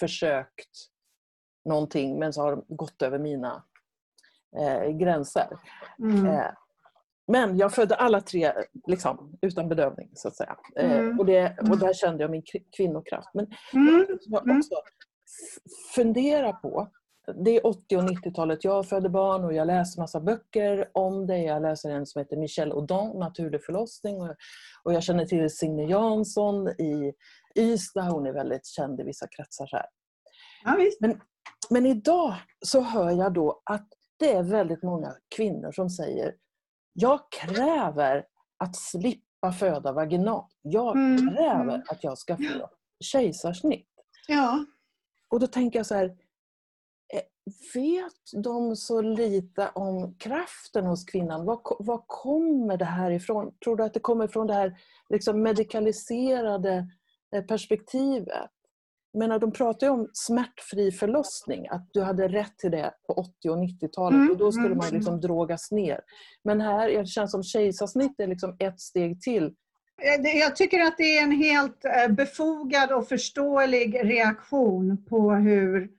försökt 0.00 0.88
någonting 1.64 2.18
men 2.18 2.32
så 2.32 2.42
har 2.42 2.50
de 2.50 2.64
gått 2.68 3.02
över 3.02 3.18
mina 3.18 3.64
eh, 4.56 4.90
gränser. 4.90 5.48
Mm. 5.98 6.26
Eh, 6.26 6.50
men 7.32 7.56
jag 7.56 7.74
födde 7.74 7.94
alla 7.94 8.20
tre 8.20 8.52
liksom, 8.86 9.38
utan 9.42 9.68
bedövning 9.68 10.10
så 10.14 10.28
att 10.28 10.36
säga. 10.36 10.56
Eh, 10.76 10.92
mm. 10.92 11.18
och, 11.18 11.26
det, 11.26 11.58
och 11.70 11.78
där 11.78 11.94
kände 11.94 12.24
jag 12.24 12.30
min 12.30 12.42
kvinnokraft. 12.76 13.28
Men 13.34 13.46
mm. 13.72 14.06
jag 14.26 14.42
mm. 14.42 14.58
också 14.58 14.74
fundera 15.94 16.52
på 16.52 16.88
det 17.44 17.56
är 17.56 17.66
80 17.66 17.96
och 17.96 18.02
90-talet. 18.02 18.64
Jag 18.64 18.88
födde 18.88 19.08
barn 19.08 19.44
och 19.44 19.54
jag 19.54 19.66
läser 19.66 20.00
massa 20.00 20.20
böcker 20.20 20.90
om 20.92 21.26
det. 21.26 21.38
Jag 21.38 21.62
läser 21.62 21.90
en 21.90 22.06
som 22.06 22.18
heter 22.18 22.36
Michel 22.36 22.72
Audin, 22.72 23.18
Naturlig 23.18 23.64
förlossning. 23.64 24.22
Och, 24.84 24.92
jag 24.92 25.02
känner 25.02 25.24
till 25.24 25.50
Signe 25.50 25.84
Jansson 25.84 26.68
i 26.68 27.12
Ystad. 27.58 28.02
Hon 28.02 28.26
är 28.26 28.32
väldigt 28.32 28.66
känd 28.66 29.00
i 29.00 29.04
vissa 29.04 29.26
kretsar. 29.26 29.66
Så 29.66 29.82
ja, 30.64 30.76
men, 31.00 31.20
men 31.70 31.86
idag 31.86 32.34
så 32.60 32.80
hör 32.80 33.10
jag 33.10 33.32
då 33.32 33.62
att 33.64 33.88
det 34.18 34.32
är 34.32 34.42
väldigt 34.42 34.82
många 34.82 35.14
kvinnor 35.36 35.72
som 35.72 35.90
säger 35.90 36.34
Jag 36.92 37.20
kräver 37.32 38.24
att 38.58 38.76
slippa 38.76 39.52
föda 39.52 39.92
vaginalt. 39.92 40.58
Jag 40.62 40.96
mm. 40.96 41.30
kräver 41.30 41.82
att 41.88 42.04
jag 42.04 42.18
ska 42.18 42.36
få 42.36 42.70
kejsarsnitt. 43.00 43.88
Ja. 44.28 44.64
Och 45.28 45.40
då 45.40 45.46
tänker 45.46 45.78
jag 45.78 45.86
så 45.86 45.94
här, 45.94 46.16
vet 47.74 48.42
de 48.42 48.76
så 48.76 49.00
lite 49.00 49.70
om 49.74 50.14
kraften 50.14 50.86
hos 50.86 51.04
kvinnan? 51.04 51.44
Var, 51.44 51.60
var 51.78 52.04
kommer 52.06 52.76
det 52.76 52.84
här 52.84 53.10
ifrån? 53.10 53.54
Tror 53.64 53.76
du 53.76 53.84
att 53.84 53.94
det 53.94 54.00
kommer 54.00 54.26
från 54.26 54.46
det 54.46 54.54
här 54.54 54.78
liksom 55.08 55.42
medikaliserade 55.42 56.88
eh, 57.34 57.44
perspektivet? 57.44 58.50
Menar, 59.14 59.38
de 59.38 59.52
pratar 59.52 59.86
ju 59.86 59.92
om 59.92 60.08
smärtfri 60.12 60.92
förlossning, 60.92 61.68
att 61.68 61.88
du 61.92 62.02
hade 62.02 62.28
rätt 62.28 62.58
till 62.58 62.70
det 62.70 62.92
på 63.06 63.12
80 63.12 63.48
och 63.50 63.56
90-talet 63.56 64.16
mm, 64.16 64.30
och 64.30 64.36
då 64.36 64.52
skulle 64.52 64.66
mm, 64.66 64.78
man 64.78 64.90
liksom 64.90 65.20
drogas 65.20 65.70
ner. 65.70 66.00
Men 66.44 66.60
här 66.60 66.88
det 66.88 67.06
känns 67.06 67.30
som 67.30 67.42
kejsarsnitt 67.42 68.20
är 68.20 68.26
liksom 68.26 68.56
ett 68.58 68.80
steg 68.80 69.20
till. 69.20 69.44
Eh, 70.02 70.38
jag 70.38 70.56
tycker 70.56 70.80
att 70.80 70.98
det 70.98 71.18
är 71.18 71.22
en 71.22 71.32
helt 71.32 71.84
eh, 71.84 72.08
befogad 72.08 72.92
och 72.92 73.08
förståelig 73.08 74.00
reaktion 74.04 75.04
på 75.04 75.34
hur 75.34 75.90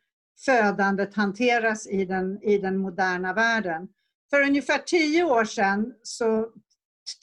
födandet 0.46 1.16
hanteras 1.16 1.88
i 1.88 2.06
den, 2.06 2.44
i 2.44 2.58
den 2.58 2.78
moderna 2.78 3.34
världen. 3.34 3.88
För 4.30 4.42
ungefär 4.42 4.78
tio 4.78 5.24
år 5.24 5.46
sedan 5.46 5.94
så 6.04 6.50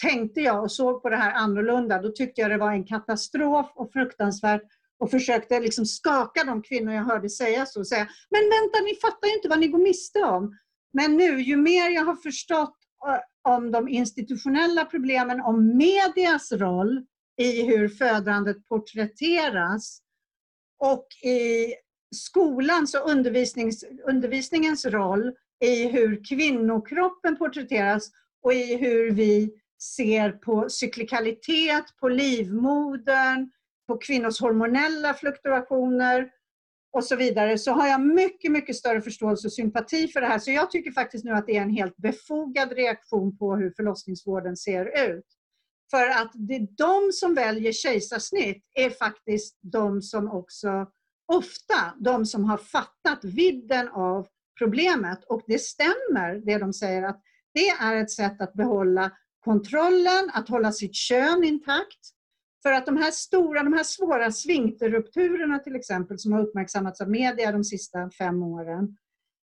tänkte 0.03 0.41
jag 0.41 0.63
och 0.63 0.73
såg 0.73 1.03
på 1.03 1.09
det 1.09 1.17
här 1.17 1.33
annorlunda. 1.33 2.03
Då 2.03 2.09
tyckte 2.09 2.41
jag 2.41 2.51
det 2.51 2.59
var 2.59 2.73
en 2.73 2.85
katastrof 2.85 3.73
och 3.75 3.93
fruktansvärt 3.93 4.63
och 5.01 5.11
försökte 5.11 5.61
liksom 5.61 5.87
skaka 5.87 6.45
de 6.45 6.63
kvinnor 6.63 6.93
jag 6.93 7.05
hörde 7.05 7.31
säga 7.31 7.67
så 7.67 7.81
och 7.81 7.87
säga 7.87 8.09
Men 8.31 8.41
vänta, 8.41 8.81
ni 8.85 8.95
fattar 8.95 9.29
ju 9.29 9.35
inte 9.35 9.49
vad 9.49 9.61
ni 9.61 9.69
går 9.69 9.79
miste 9.79 10.19
om. 10.23 10.59
Men 10.93 11.17
nu, 11.17 11.41
ju 11.41 11.57
mer 11.57 11.91
jag 11.91 12.05
har 12.05 12.17
förstått 12.17 12.77
eh, 13.09 13.53
om 13.55 13.71
de 13.71 13.89
institutionella 13.89 14.85
problemen, 14.85 15.41
om 15.41 15.77
medias 15.77 16.53
roll 16.53 17.07
i 17.37 17.63
hur 17.63 17.89
födandet 17.89 18.67
porträtteras 18.67 20.01
och 20.79 21.07
i 21.25 21.75
skolans 22.17 22.95
och 22.95 23.11
undervisningens 24.07 24.85
roll 24.85 25.33
i 25.65 25.89
hur 25.89 26.25
kvinnokroppen 26.25 27.37
porträtteras 27.37 28.11
och 28.43 28.53
i 28.53 28.77
hur 28.77 29.11
vi 29.11 29.51
ser 29.97 30.33
på 30.33 30.69
cyklikalitet, 30.69 31.85
på 32.01 32.09
livmodern, 32.09 33.51
på 33.91 33.97
kvinnors 33.97 34.41
hormonella 34.41 35.15
fluktuationer 35.15 36.31
och 36.93 37.05
så 37.05 37.17
vidare 37.17 37.59
så 37.59 37.73
har 37.73 37.89
jag 37.89 38.01
mycket, 38.01 38.53
mycket 38.53 38.77
större 38.77 39.01
förståelse 39.01 39.49
och 39.49 39.53
sympati 39.53 40.09
för 40.09 40.21
det 40.21 40.27
här. 40.27 40.39
Så 40.39 40.51
jag 40.51 40.71
tycker 40.71 40.93
faktiskt 40.93 41.25
nu 41.25 41.33
att 41.33 41.47
det 41.47 41.57
är 41.57 41.63
en 41.63 41.71
helt 41.71 41.97
befogad 41.97 42.73
reaktion 42.73 43.39
på 43.39 43.57
hur 43.57 43.71
förlossningsvården 43.71 44.57
ser 44.57 45.11
ut. 45.11 45.25
För 45.91 46.07
att 46.09 46.31
det 46.35 46.55
är 46.55 46.69
de 46.77 47.13
som 47.13 47.35
väljer 47.35 47.73
kejsarsnitt 47.73 48.65
är 48.75 48.91
faktiskt 48.91 49.59
de 49.61 50.03
som 50.03 50.31
också, 50.31 50.87
ofta 51.33 51.95
de 51.99 52.27
som 52.27 52.45
har 52.45 52.59
fattat 52.59 53.25
vidden 53.25 53.89
av 53.89 54.27
problemet. 54.59 55.25
Och 55.25 55.43
det 55.47 55.59
stämmer 55.59 56.47
det 56.47 56.59
de 56.59 56.73
säger 56.73 57.03
att 57.03 57.23
det 57.55 57.69
är 57.69 57.97
ett 57.97 58.11
sätt 58.11 58.41
att 58.41 58.53
behålla 58.53 59.11
kontrollen, 59.45 60.31
att 60.33 60.49
hålla 60.49 60.73
sitt 60.73 60.95
kön 60.95 61.45
intakt. 61.45 62.20
För 62.63 62.73
att 62.73 62.87
de 62.87 62.97
här 62.97 63.11
stora, 63.11 63.63
de 63.63 63.73
här 63.73 63.85
svåra 63.85 64.33
sfinkterrupturerna 64.33 65.59
till 65.59 65.77
exempel 65.77 66.19
som 66.19 66.33
har 66.33 66.41
uppmärksammats 66.41 67.01
av 67.01 67.11
media 67.11 67.53
de 67.53 67.65
sista 67.65 68.11
fem 68.11 68.43
åren, 68.43 68.97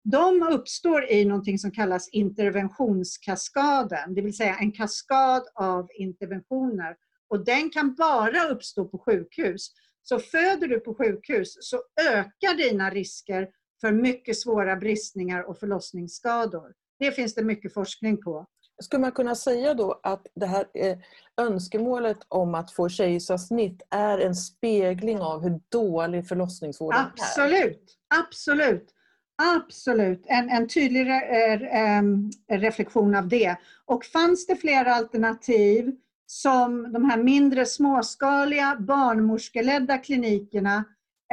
de 0.04 0.48
uppstår 0.52 1.12
i 1.12 1.26
någonting 1.26 1.60
som 1.60 1.72
kallas 1.72 2.10
interventionskaskaden, 2.10 4.16
det 4.16 4.22
vill 4.22 4.36
säga 4.36 4.56
en 4.56 4.72
kaskad 4.72 5.44
av 5.56 5.88
interventioner. 5.98 6.96
Och 7.28 7.46
den 7.46 7.70
kan 7.70 7.96
bara 7.96 8.50
uppstå 8.50 8.86
på 8.86 8.98
sjukhus. 8.98 9.72
Så 10.02 10.20
föder 10.20 10.68
du 10.68 10.80
på 10.80 10.96
sjukhus 10.96 11.58
så 11.60 11.82
ökar 12.12 12.58
dina 12.58 12.90
risker 12.90 13.50
för 13.82 13.92
mycket 13.92 14.38
svåra 14.38 14.76
bristningar 14.76 15.50
och 15.50 15.60
förlossningsskador. 15.60 16.74
Det 17.00 17.12
finns 17.12 17.36
det 17.36 17.44
mycket 17.44 17.74
forskning 17.74 18.22
på. 18.22 18.48
Skulle 18.82 19.02
man 19.02 19.12
kunna 19.12 19.36
säga 19.36 19.74
då 19.74 20.00
att 20.04 20.28
det 20.36 20.46
här 20.46 20.66
eh, 20.74 20.98
önskemålet 21.38 22.18
om 22.28 22.56
att 22.56 22.72
få 22.72 22.90
kejsarsnitt 22.90 23.82
är 23.90 24.20
en 24.20 24.36
spegling 24.36 25.22
av 25.22 25.44
hur 25.44 25.60
dålig 25.70 26.28
förlossningsvården 26.28 27.00
är? 27.00 27.06
Absolut, 27.06 27.98
absolut. 28.20 28.94
Absolut, 29.36 30.26
en, 30.28 30.50
en 30.50 30.68
tydlig 30.68 31.08
re, 31.08 31.22
eh, 31.22 31.82
ehm, 31.82 32.32
reflektion 32.52 33.16
av 33.16 33.28
det. 33.28 33.56
Och 33.86 34.06
fanns 34.06 34.48
det 34.48 34.56
flera 34.56 34.96
alternativ 34.96 35.96
som 36.26 36.94
de 36.94 37.10
här 37.10 37.18
mindre 37.18 37.66
småskaliga 37.66 38.78
barnmorskeledda 38.80 39.98
klinikerna 39.98 40.84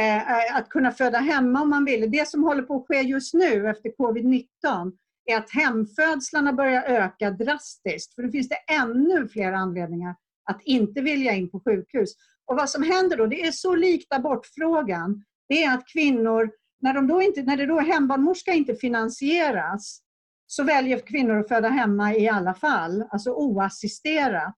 eh, 0.01 0.17
eh, 0.17 0.57
att 0.57 0.69
kunna 0.69 0.93
föda 0.93 1.19
hemma 1.19 1.63
om 1.63 1.71
man 1.71 1.85
ville. 1.85 2.07
Det 2.07 2.29
som 2.29 2.45
håller 2.45 2.63
på 2.63 2.77
att 2.77 2.87
ske 2.87 3.01
just 3.01 3.35
nu 3.35 3.69
efter 3.69 3.91
covid-19 3.91 4.93
är 5.31 5.39
att 5.39 5.51
hemfödslarna 5.51 6.53
börjar 6.53 6.83
öka 6.83 7.31
drastiskt. 7.31 8.15
För 8.15 8.23
då 8.23 8.31
finns 8.31 8.49
det 8.49 8.75
ännu 8.75 9.29
fler 9.29 9.53
anledningar 9.53 10.15
att 10.51 10.63
inte 10.65 11.01
vilja 11.01 11.33
in 11.33 11.51
på 11.51 11.61
sjukhus. 11.61 12.15
Och 12.47 12.57
vad 12.57 12.71
som 12.71 12.83
händer 12.83 13.17
då, 13.17 13.27
det 13.27 13.43
är 13.43 13.53
så 13.53 13.75
likt 13.75 14.15
abortfrågan, 14.15 15.25
det 15.49 15.65
är 15.65 15.75
att 15.75 15.89
kvinnor, 15.93 16.51
när, 16.81 16.95
de 16.95 17.07
då 17.07 17.23
inte, 17.23 17.43
när 17.43 17.57
det 17.57 17.67
då 17.67 17.81
hembarnmorska 17.81 18.53
inte 18.53 18.75
finansieras, 18.75 20.01
så 20.47 20.65
väljer 20.65 20.99
kvinnor 20.99 21.39
att 21.39 21.49
föda 21.49 21.69
hemma 21.69 22.15
i 22.15 22.29
alla 22.29 22.55
fall, 22.55 23.05
alltså 23.11 23.31
oassisterat. 23.31 24.57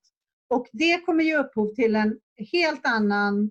Och 0.51 0.67
det 0.73 0.99
kommer 0.99 1.25
ge 1.25 1.37
upphov 1.37 1.75
till 1.75 1.97
en 1.97 2.19
helt 2.53 2.87
annan 2.87 3.51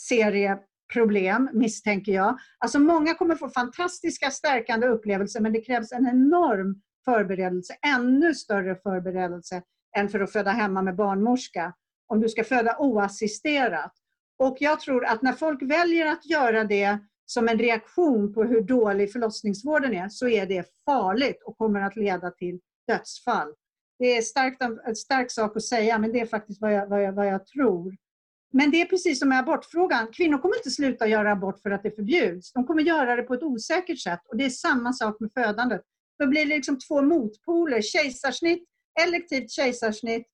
serie 0.00 0.58
problem, 0.92 1.50
misstänker 1.52 2.12
jag. 2.12 2.38
Alltså 2.58 2.78
många 2.78 3.14
kommer 3.14 3.34
få 3.34 3.48
fantastiska 3.48 4.30
stärkande 4.30 4.86
upplevelser 4.86 5.40
men 5.40 5.52
det 5.52 5.60
krävs 5.60 5.92
en 5.92 6.08
enorm 6.08 6.82
förberedelse, 7.04 7.74
ännu 7.86 8.34
större 8.34 8.76
förberedelse 8.76 9.62
än 9.96 10.08
för 10.08 10.20
att 10.20 10.32
föda 10.32 10.50
hemma 10.50 10.82
med 10.82 10.96
barnmorska. 10.96 11.74
Om 12.06 12.20
du 12.20 12.28
ska 12.28 12.44
föda 12.44 12.76
oassisterat. 12.78 13.92
Och 14.38 14.56
jag 14.60 14.80
tror 14.80 15.04
att 15.04 15.22
när 15.22 15.32
folk 15.32 15.62
väljer 15.62 16.06
att 16.06 16.26
göra 16.26 16.64
det 16.64 16.98
som 17.26 17.48
en 17.48 17.58
reaktion 17.58 18.34
på 18.34 18.44
hur 18.44 18.60
dålig 18.60 19.12
förlossningsvården 19.12 19.94
är 19.94 20.08
så 20.08 20.28
är 20.28 20.46
det 20.46 20.66
farligt 20.84 21.42
och 21.44 21.58
kommer 21.58 21.80
att 21.80 21.96
leda 21.96 22.30
till 22.30 22.60
dödsfall. 22.88 23.54
Det 23.98 24.16
är 24.16 24.22
starkt, 24.22 24.62
en 24.62 24.96
stark 24.96 25.30
sak 25.30 25.56
att 25.56 25.64
säga 25.64 25.98
men 25.98 26.12
det 26.12 26.20
är 26.20 26.26
faktiskt 26.26 26.60
vad 26.60 26.72
jag, 26.72 26.86
vad 26.86 27.02
jag, 27.02 27.12
vad 27.12 27.26
jag 27.26 27.46
tror. 27.46 27.96
Men 28.50 28.70
det 28.70 28.80
är 28.80 28.84
precis 28.84 29.18
som 29.18 29.28
med 29.28 29.38
abortfrågan. 29.38 30.06
Kvinnor 30.12 30.38
kommer 30.38 30.56
inte 30.56 30.70
sluta 30.70 31.06
göra 31.06 31.32
abort 31.32 31.60
för 31.62 31.70
att 31.70 31.82
det 31.82 31.90
förbjuds. 31.90 32.52
De 32.52 32.66
kommer 32.66 32.82
göra 32.82 33.16
det 33.16 33.22
på 33.22 33.34
ett 33.34 33.42
osäkert 33.42 33.98
sätt. 33.98 34.20
Och 34.28 34.36
det 34.36 34.44
är 34.44 34.50
samma 34.50 34.92
sak 34.92 35.20
med 35.20 35.32
födandet. 35.32 35.82
Då 36.18 36.26
blir 36.26 36.46
det 36.46 36.54
liksom 36.54 36.78
två 36.78 37.02
motpoler. 37.02 37.82
Kejsarsnitt, 37.82 38.68
elektivt 39.00 39.50
kejsarsnitt 39.50 40.26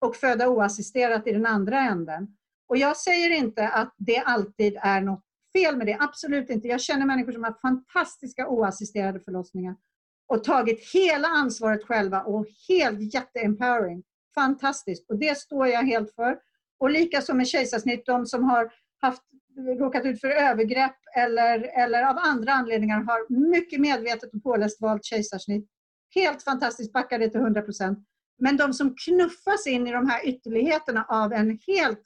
och 0.00 0.16
föda 0.16 0.48
oassisterat 0.48 1.26
i 1.26 1.32
den 1.32 1.46
andra 1.46 1.80
änden. 1.80 2.36
Och 2.68 2.76
jag 2.76 2.96
säger 2.96 3.30
inte 3.30 3.68
att 3.68 3.94
det 3.98 4.18
alltid 4.18 4.76
är 4.82 5.00
något 5.00 5.24
fel 5.52 5.76
med 5.76 5.86
det. 5.86 5.96
Absolut 6.00 6.50
inte. 6.50 6.68
Jag 6.68 6.80
känner 6.80 7.06
människor 7.06 7.32
som 7.32 7.44
har 7.44 7.52
fantastiska 7.62 8.48
oassisterade 8.48 9.20
förlossningar 9.20 9.76
och 10.26 10.44
tagit 10.44 10.90
hela 10.94 11.28
ansvaret 11.28 11.84
själva 11.84 12.22
och 12.22 12.46
helt 12.68 13.14
jätteempowering. 13.14 14.02
Fantastiskt. 14.34 15.10
Och 15.10 15.18
det 15.18 15.38
står 15.38 15.68
jag 15.68 15.82
helt 15.82 16.14
för. 16.14 16.38
Och 16.82 16.90
likaså 16.90 17.34
med 17.34 17.48
kejsarsnitt, 17.48 18.06
de 18.06 18.26
som 18.26 18.44
har 18.44 18.72
haft, 19.00 19.22
råkat 19.78 20.04
ut 20.04 20.20
för 20.20 20.28
övergrepp 20.28 20.96
eller, 21.16 21.82
eller 21.84 22.02
av 22.02 22.18
andra 22.18 22.52
anledningar 22.52 23.00
har 23.00 23.50
mycket 23.50 23.80
medvetet 23.80 24.34
och 24.34 24.42
påläst 24.42 24.80
valt 24.80 25.04
kejsarsnitt. 25.04 25.68
Helt 26.14 26.42
fantastiskt, 26.42 26.92
backar 26.92 27.18
det 27.18 27.28
till 27.28 27.40
100% 27.40 28.04
Men 28.38 28.56
de 28.56 28.72
som 28.72 28.94
knuffas 29.06 29.66
in 29.66 29.86
i 29.86 29.92
de 29.92 30.08
här 30.08 30.28
ytterligheterna 30.28 31.06
av 31.08 31.32
en 31.32 31.58
helt 31.66 32.02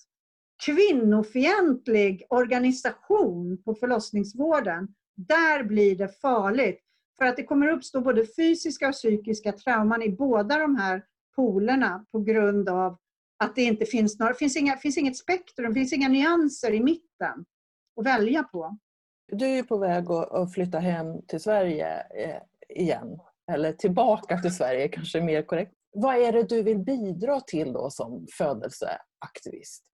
kvinnofientlig 0.65 2.27
organisation 2.29 3.63
på 3.63 3.75
förlossningsvården, 3.75 4.89
där 5.17 5.65
blir 5.65 5.97
det 5.97 6.21
farligt. 6.21 6.81
För 7.19 7.27
att 7.27 7.37
det 7.37 7.45
kommer 7.45 7.69
uppstå 7.69 8.01
både 8.01 8.27
fysiska 8.37 8.89
och 8.89 8.95
psykiska 8.95 9.53
trauman 9.53 10.03
i 10.03 10.17
båda 10.17 10.59
de 10.59 10.77
här 10.77 11.03
polerna 11.37 12.07
på 12.13 12.21
grund 12.21 12.69
av 12.69 12.99
att 13.45 13.55
det 13.55 13.63
inte 13.63 13.87
finns 13.87 14.19
några, 14.19 14.35
finns, 14.35 14.57
inga, 14.57 14.77
finns 14.77 14.99
inget 14.99 15.17
spektrum, 15.17 15.75
finns 15.75 15.93
inga 15.93 16.09
nyanser 16.09 16.75
i 16.75 16.81
mitten 16.81 17.45
att 18.01 18.07
välja 18.07 18.43
på. 18.43 18.79
Du 19.33 19.47
är 19.47 19.63
på 19.63 19.77
väg 19.77 20.11
att 20.11 20.55
flytta 20.55 20.79
hem 20.79 21.23
till 21.27 21.41
Sverige 21.41 22.01
eh, 22.01 22.43
igen, 22.69 23.19
eller 23.53 23.73
tillbaka 23.73 24.39
till 24.39 24.55
Sverige 24.55 24.89
kanske 24.89 25.21
mer 25.21 25.43
korrekt. 25.43 25.73
Vad 25.93 26.17
är 26.17 26.33
det 26.33 26.43
du 26.43 26.63
vill 26.63 26.79
bidra 26.79 27.41
till 27.41 27.73
då 27.73 27.91
som 27.91 28.27
födelseaktivist? 28.39 29.85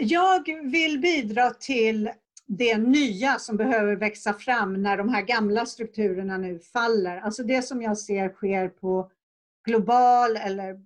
Jag 0.00 0.70
vill 0.70 1.00
bidra 1.00 1.50
till 1.50 2.10
det 2.46 2.78
nya 2.78 3.38
som 3.38 3.56
behöver 3.56 3.96
växa 3.96 4.34
fram 4.34 4.82
när 4.82 4.96
de 4.96 5.08
här 5.08 5.22
gamla 5.22 5.66
strukturerna 5.66 6.38
nu 6.38 6.58
faller. 6.58 7.16
Alltså 7.16 7.42
det 7.42 7.62
som 7.62 7.82
jag 7.82 7.98
ser 7.98 8.28
sker 8.28 8.68
på 8.68 9.10
global 9.66 10.36
eller 10.36 10.80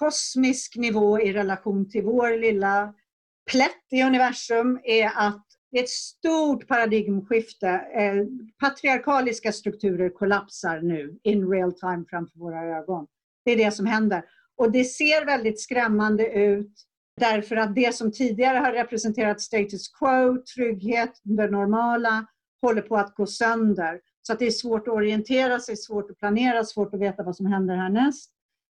kosmisk 0.00 0.76
nivå 0.76 1.20
i 1.20 1.32
relation 1.32 1.90
till 1.90 2.04
vår 2.04 2.38
lilla 2.40 2.94
plätt 3.50 3.86
i 3.90 4.02
universum 4.02 4.80
är 4.84 5.06
att 5.06 5.46
det 5.70 5.78
är 5.78 5.82
ett 5.82 5.88
stort 5.88 6.68
paradigmskifte. 6.68 7.68
Eh, 7.68 8.14
patriarkaliska 8.60 9.52
strukturer 9.52 10.10
kollapsar 10.10 10.80
nu 10.80 11.18
in 11.22 11.50
real 11.50 11.72
time 11.72 12.04
framför 12.10 12.38
våra 12.38 12.78
ögon. 12.78 13.06
Det 13.44 13.50
är 13.50 13.56
det 13.56 13.70
som 13.70 13.86
händer. 13.86 14.24
Och 14.56 14.72
det 14.72 14.84
ser 14.84 15.26
väldigt 15.26 15.60
skrämmande 15.60 16.26
ut 16.32 16.72
därför 17.20 17.56
att 17.56 17.74
det 17.74 17.94
som 17.94 18.12
tidigare 18.12 18.58
har 18.58 18.72
representerat 18.72 19.40
status 19.40 19.88
quo, 19.88 20.42
trygghet, 20.54 21.20
det 21.22 21.50
normala, 21.50 22.26
håller 22.62 22.82
på 22.82 22.96
att 22.96 23.14
gå 23.14 23.26
sönder. 23.26 24.00
Så 24.22 24.32
att 24.32 24.38
det 24.38 24.46
är 24.46 24.50
svårt 24.50 24.88
att 24.88 24.94
orientera 24.94 25.60
sig, 25.60 25.76
svårt 25.76 26.10
att 26.10 26.18
planera, 26.18 26.64
svårt 26.64 26.94
att 26.94 27.00
veta 27.00 27.22
vad 27.22 27.36
som 27.36 27.46
händer 27.46 27.76
härnäst. 27.76 28.30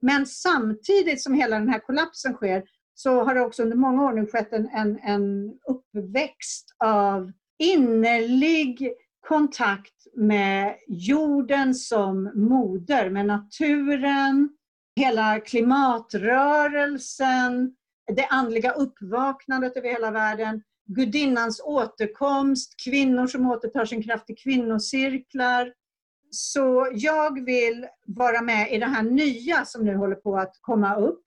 Men 0.05 0.25
samtidigt 0.25 1.21
som 1.21 1.33
hela 1.33 1.59
den 1.59 1.69
här 1.69 1.79
kollapsen 1.79 2.33
sker 2.33 2.63
så 2.93 3.23
har 3.23 3.35
det 3.35 3.41
också 3.41 3.63
under 3.63 3.77
många 3.77 4.03
år 4.03 4.13
nu 4.13 4.25
skett 4.25 4.53
en, 4.53 4.69
en, 4.69 4.99
en 4.99 5.53
uppväxt 5.67 6.75
av 6.83 7.31
innerlig 7.59 8.93
kontakt 9.27 10.07
med 10.15 10.75
jorden 10.87 11.75
som 11.75 12.31
moder, 12.35 13.09
med 13.09 13.25
naturen, 13.25 14.49
hela 14.95 15.39
klimatrörelsen, 15.39 17.75
det 18.15 18.25
andliga 18.25 18.71
uppvaknandet 18.71 19.77
över 19.77 19.89
hela 19.89 20.11
världen, 20.11 20.61
gudinnans 20.87 21.61
återkomst, 21.63 22.73
kvinnor 22.83 23.27
som 23.27 23.51
återtar 23.51 23.85
sin 23.85 24.03
kraft 24.03 24.29
i 24.29 24.35
kvinnocirklar, 24.35 25.73
så 26.35 26.89
jag 26.93 27.45
vill 27.45 27.87
vara 28.05 28.41
med 28.41 28.73
i 28.73 28.77
det 28.77 28.85
här 28.85 29.03
nya 29.03 29.65
som 29.65 29.85
nu 29.85 29.95
håller 29.95 30.15
på 30.15 30.37
att 30.37 30.57
komma 30.61 30.95
upp. 30.95 31.21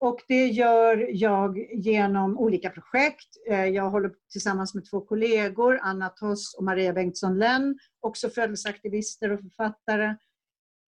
Och 0.00 0.20
det 0.28 0.46
gör 0.46 1.08
jag 1.12 1.58
genom 1.72 2.38
olika 2.38 2.70
projekt. 2.70 3.28
Eh, 3.48 3.66
jag 3.66 3.90
håller 3.90 4.12
tillsammans 4.32 4.74
med 4.74 4.90
två 4.90 5.00
kollegor, 5.00 5.78
Anna 5.82 6.08
Toss 6.08 6.54
och 6.54 6.64
Maria 6.64 6.92
Bengtsson 6.92 7.38
Lenn, 7.38 7.78
också 8.00 8.30
födelseaktivister 8.30 9.30
och 9.30 9.40
författare. 9.40 10.16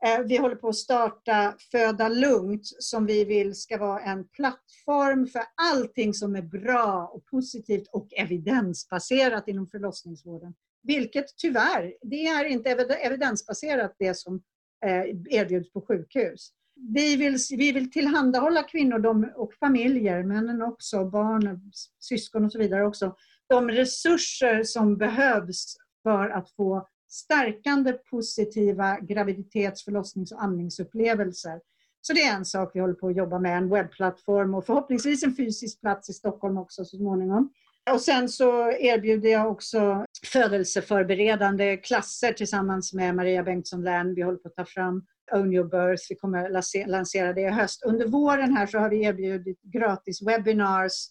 Eh, 0.05 0.21
vi 0.29 0.37
håller 0.37 0.57
på 0.57 0.69
att 0.69 0.77
starta 0.77 1.55
Föda 1.71 2.09
Lugnt 2.09 2.67
som 2.67 3.07
vi 3.07 3.25
vill 3.25 3.55
ska 3.55 3.79
vara 3.79 4.01
en 4.01 4.29
plattform 4.29 5.27
för 5.27 5.43
allting 5.73 6.15
som 6.15 6.37
är 6.37 6.43
bra 6.43 7.11
och 7.15 7.27
positivt 7.27 7.89
och 7.93 8.09
evidensbaserat 8.13 9.49
inom 9.49 9.67
förlossningsvården. 9.67 10.55
Vilket 10.87 11.37
tyvärr, 11.37 11.95
det 12.03 12.27
är 12.27 12.45
inte 12.45 12.71
evidensbaserat 13.03 13.97
det 13.99 14.15
som 14.15 14.43
eh, 14.87 15.03
erbjuds 15.31 15.73
på 15.73 15.81
sjukhus. 15.81 16.51
Vi 16.95 17.17
vill, 17.17 17.39
vi 17.51 17.73
vill 17.73 17.91
tillhandahålla 17.91 18.63
kvinnor 18.63 19.33
och 19.37 19.55
familjer, 19.55 20.23
männen 20.23 20.63
också, 20.63 21.05
barn, 21.05 21.73
syskon 21.99 22.45
och 22.45 22.53
så 22.53 22.59
vidare 22.59 22.87
också, 22.87 23.17
de 23.49 23.71
resurser 23.71 24.63
som 24.63 24.97
behövs 24.97 25.77
för 26.03 26.31
att 26.31 26.51
få 26.51 26.89
stärkande 27.09 27.93
positiva 27.93 28.99
graviditets-, 29.01 29.85
förlossnings 29.85 30.33
och 30.33 30.43
amningsupplevelser. 30.43 31.61
Så 32.01 32.13
det 32.13 32.23
är 32.23 32.37
en 32.37 32.45
sak 32.45 32.71
vi 32.75 32.81
håller 32.81 32.95
på 32.95 33.09
att 33.09 33.17
jobba 33.17 33.39
med, 33.39 33.59
en 33.59 33.69
webbplattform 33.69 34.55
och 34.55 34.67
förhoppningsvis 34.67 35.23
en 35.23 35.37
fysisk 35.37 35.81
plats 35.81 36.11
i 36.11 36.13
Stockholm 36.13 36.59
också 36.59 36.85
så 36.85 36.97
småningom. 36.97 37.53
Och 37.91 38.01
sen 38.01 38.29
så 38.29 38.71
erbjuder 38.71 39.29
jag 39.29 39.51
också 39.51 40.07
födelseförberedande 40.33 41.77
klasser 41.77 42.33
tillsammans 42.33 42.93
med 42.93 43.15
Maria 43.15 43.43
Bengtsson 43.43 43.85
Lern. 43.85 44.15
Vi 44.15 44.23
håller 44.23 44.39
på 44.39 44.49
att 44.49 44.55
ta 44.55 44.65
fram 44.65 45.07
Own 45.33 45.53
Your 45.53 45.65
Birth. 45.69 46.03
Vi 46.09 46.15
kommer 46.15 46.49
lansera 46.89 47.33
det 47.33 47.41
i 47.41 47.49
höst. 47.49 47.83
Under 47.85 48.07
våren 48.07 48.57
här 48.57 48.67
så 48.67 48.79
har 48.79 48.91
vi 48.91 49.05
erbjudit 49.05 49.63
gratis 49.63 50.23
webinars 50.23 51.09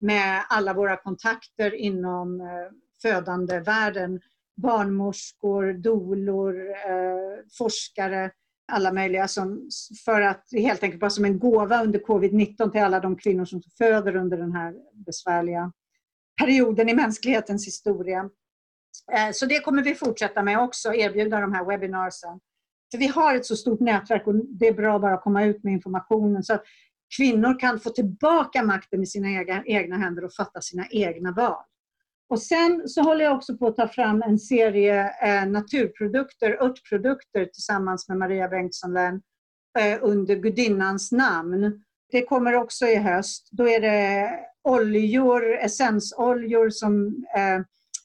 med 0.00 0.44
alla 0.48 0.74
våra 0.74 0.96
kontakter 0.96 1.74
inom 1.74 2.40
eh, 2.40 2.46
födandevärlden. 3.02 4.20
Barnmorskor, 4.56 5.72
dolor, 5.72 6.70
eh, 6.70 7.44
forskare, 7.58 8.30
alla 8.72 8.92
möjliga 8.92 9.28
som, 9.28 9.68
för 10.04 10.20
att 10.20 10.44
helt 10.52 10.82
enkelt 10.82 11.00
bara 11.00 11.10
som 11.10 11.24
en 11.24 11.38
gåva 11.38 11.82
under 11.82 11.98
covid-19 11.98 12.70
till 12.70 12.82
alla 12.82 13.00
de 13.00 13.16
kvinnor 13.16 13.44
som 13.44 13.62
föder 13.78 14.16
under 14.16 14.36
den 14.36 14.52
här 14.52 14.74
besvärliga 15.06 15.72
perioden 16.40 16.88
i 16.88 16.94
mänsklighetens 16.94 17.66
historia. 17.66 18.30
Eh, 19.12 19.30
så 19.32 19.46
det 19.46 19.60
kommer 19.60 19.82
vi 19.82 19.94
fortsätta 19.94 20.42
med 20.42 20.58
också, 20.58 20.94
erbjuda 20.94 21.40
de 21.40 21.52
här 21.52 21.64
webinarsen. 21.64 22.40
För 22.90 22.98
vi 22.98 23.06
har 23.06 23.34
ett 23.34 23.46
så 23.46 23.56
stort 23.56 23.80
nätverk 23.80 24.26
och 24.26 24.34
det 24.34 24.68
är 24.68 24.74
bra 24.74 24.98
bara 24.98 25.14
att 25.14 25.22
komma 25.22 25.44
ut 25.44 25.64
med 25.64 25.72
informationen 25.72 26.42
så 26.42 26.54
att 26.54 26.62
kvinnor 27.16 27.60
kan 27.60 27.80
få 27.80 27.90
tillbaka 27.90 28.62
makten 28.62 29.02
i 29.02 29.06
sina 29.06 29.28
egna 29.66 29.96
händer 29.96 30.24
och 30.24 30.32
fatta 30.32 30.60
sina 30.60 30.86
egna 30.90 31.32
val. 31.32 31.64
Och 32.28 32.42
sen 32.42 32.88
så 32.88 33.02
håller 33.02 33.24
jag 33.24 33.36
också 33.36 33.56
på 33.56 33.66
att 33.66 33.76
ta 33.76 33.88
fram 33.88 34.22
en 34.22 34.38
serie 34.38 35.10
eh, 35.22 35.46
naturprodukter, 35.48 36.62
örtprodukter 36.62 37.44
tillsammans 37.44 38.08
med 38.08 38.18
Maria 38.18 38.48
Bengtsson 38.48 38.96
eh, 38.96 39.98
under 40.00 40.36
gudinnans 40.36 41.12
namn. 41.12 41.82
Det 42.10 42.22
kommer 42.22 42.54
också 42.54 42.86
i 42.86 42.96
höst. 42.96 43.48
Då 43.52 43.68
är 43.68 43.80
det 43.80 44.30
oljor, 44.66 45.54
essensoljor 45.54 46.70
som 46.70 47.06
eh, 47.36 47.60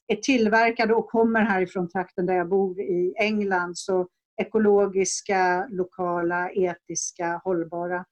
är 0.08 0.16
tillverkade 0.22 0.94
och 0.94 1.10
kommer 1.10 1.42
härifrån 1.42 1.90
trakten 1.90 2.26
där 2.26 2.34
jag 2.34 2.50
bor 2.50 2.80
i 2.80 3.14
England. 3.18 3.78
Så 3.78 4.08
ekologiska, 4.42 5.68
lokala, 5.70 6.52
etiska, 6.52 7.42
hållbara 7.44 8.06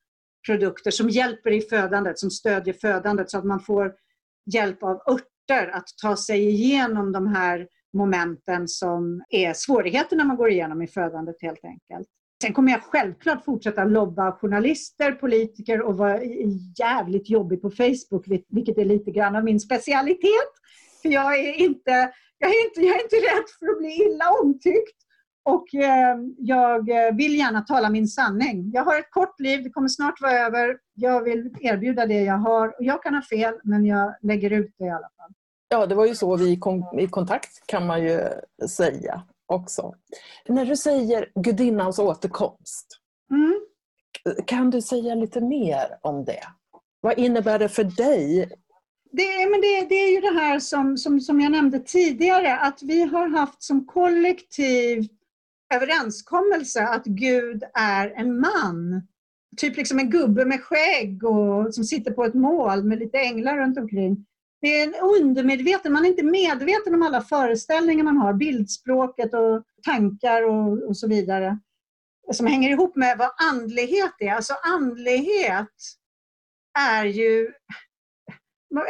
produkter 0.45 0.91
som 0.91 1.09
hjälper 1.09 1.51
i 1.51 1.61
födandet, 1.61 2.19
som 2.19 2.31
stödjer 2.31 2.73
födandet 2.73 3.29
så 3.29 3.37
att 3.37 3.45
man 3.45 3.59
får 3.59 3.93
hjälp 4.53 4.83
av 4.83 5.01
örter 5.07 5.67
att 5.67 5.87
ta 6.01 6.15
sig 6.17 6.49
igenom 6.49 7.11
de 7.11 7.27
här 7.27 7.67
momenten 7.93 8.67
som 8.67 9.23
är 9.29 9.53
svårigheter 9.53 10.15
när 10.15 10.25
man 10.25 10.37
går 10.37 10.49
igenom 10.49 10.81
i 10.81 10.87
födandet 10.87 11.35
helt 11.41 11.65
enkelt. 11.65 12.07
Sen 12.41 12.53
kommer 12.53 12.71
jag 12.71 12.83
självklart 12.83 13.45
fortsätta 13.45 13.83
lobba 13.83 14.31
journalister, 14.31 15.11
politiker 15.11 15.81
och 15.81 15.97
vara 15.97 16.23
jävligt 16.79 17.29
jobbig 17.29 17.61
på 17.61 17.69
Facebook, 17.69 18.25
vilket 18.49 18.77
är 18.77 18.85
lite 18.85 19.11
grann 19.11 19.35
av 19.35 19.43
min 19.43 19.59
specialitet. 19.59 20.51
För 21.01 21.09
jag 21.09 21.39
är 21.39 21.53
inte, 21.53 21.91
jag 22.37 22.49
är 22.49 22.65
inte, 22.65 22.81
jag 22.81 22.95
är 22.95 23.03
inte 23.03 23.15
rädd 23.15 23.45
för 23.59 23.67
att 23.67 23.77
bli 23.77 24.05
illa 24.05 24.25
omtyckt. 24.43 24.97
Och 25.43 25.75
eh, 25.75 26.17
jag 26.37 26.85
vill 27.17 27.37
gärna 27.37 27.61
tala 27.61 27.89
min 27.89 28.07
sanning. 28.07 28.71
Jag 28.73 28.83
har 28.83 28.99
ett 28.99 29.11
kort 29.11 29.39
liv, 29.39 29.63
det 29.63 29.69
kommer 29.69 29.87
snart 29.87 30.21
vara 30.21 30.31
över. 30.31 30.77
Jag 30.93 31.23
vill 31.23 31.55
erbjuda 31.61 32.05
det 32.05 32.21
jag 32.23 32.37
har. 32.37 32.67
Och 32.67 32.83
jag 32.83 33.03
kan 33.03 33.15
ha 33.15 33.21
fel, 33.21 33.53
men 33.63 33.85
jag 33.85 34.15
lägger 34.21 34.51
ut 34.51 34.75
det 34.77 34.85
i 34.85 34.89
alla 34.89 35.09
fall. 35.17 35.33
Ja, 35.69 35.85
det 35.85 35.95
var 35.95 36.05
ju 36.05 36.15
så 36.15 36.35
vi 36.35 36.57
kom 36.57 36.99
i 36.99 37.07
kontakt 37.07 37.67
kan 37.67 37.87
man 37.87 38.03
ju 38.03 38.19
säga 38.69 39.23
också. 39.49 39.93
När 40.47 40.65
du 40.65 40.77
säger 40.77 41.31
gudinnans 41.35 41.99
återkomst, 41.99 42.87
mm. 43.31 43.59
kan 44.45 44.69
du 44.69 44.81
säga 44.81 45.15
lite 45.15 45.41
mer 45.41 45.99
om 46.01 46.25
det? 46.25 46.43
Vad 47.01 47.19
innebär 47.19 47.59
det 47.59 47.69
för 47.69 47.83
dig? 47.83 48.49
Det, 49.11 49.49
men 49.49 49.61
det, 49.61 49.85
det 49.89 49.95
är 49.95 50.11
ju 50.11 50.21
det 50.21 50.39
här 50.39 50.59
som, 50.59 50.97
som, 50.97 51.19
som 51.19 51.41
jag 51.41 51.51
nämnde 51.51 51.79
tidigare, 51.79 52.57
att 52.57 52.83
vi 52.83 53.01
har 53.01 53.27
haft 53.27 53.63
som 53.63 53.85
kollektiv 53.85 55.07
överenskommelse 55.73 56.83
att 56.87 57.05
Gud 57.05 57.63
är 57.73 58.09
en 58.09 58.39
man. 58.39 59.07
Typ 59.57 59.77
liksom 59.77 59.99
en 59.99 60.09
gubbe 60.09 60.45
med 60.45 60.61
skägg 60.63 61.23
och 61.23 61.75
som 61.75 61.83
sitter 61.83 62.11
på 62.11 62.23
ett 62.23 62.33
mål 62.33 62.83
med 62.83 62.99
lite 62.99 63.17
änglar 63.17 63.57
runt 63.57 63.77
omkring. 63.77 64.25
Det 64.61 64.67
är 64.67 64.87
en 64.87 64.95
undermedveten, 64.95 65.93
man 65.93 66.05
är 66.05 66.09
inte 66.09 66.23
medveten 66.23 66.93
om 66.93 67.01
alla 67.01 67.21
föreställningar 67.21 68.03
man 68.03 68.17
har, 68.17 68.33
bildspråket 68.33 69.33
och 69.33 69.63
tankar 69.85 70.43
och, 70.43 70.87
och 70.87 70.97
så 70.97 71.07
vidare. 71.07 71.59
Som 72.33 72.47
hänger 72.47 72.69
ihop 72.69 72.95
med 72.95 73.17
vad 73.17 73.31
andlighet 73.51 74.13
är. 74.19 74.31
Alltså 74.31 74.53
andlighet 74.63 75.73
är 76.79 77.05
ju 77.05 77.51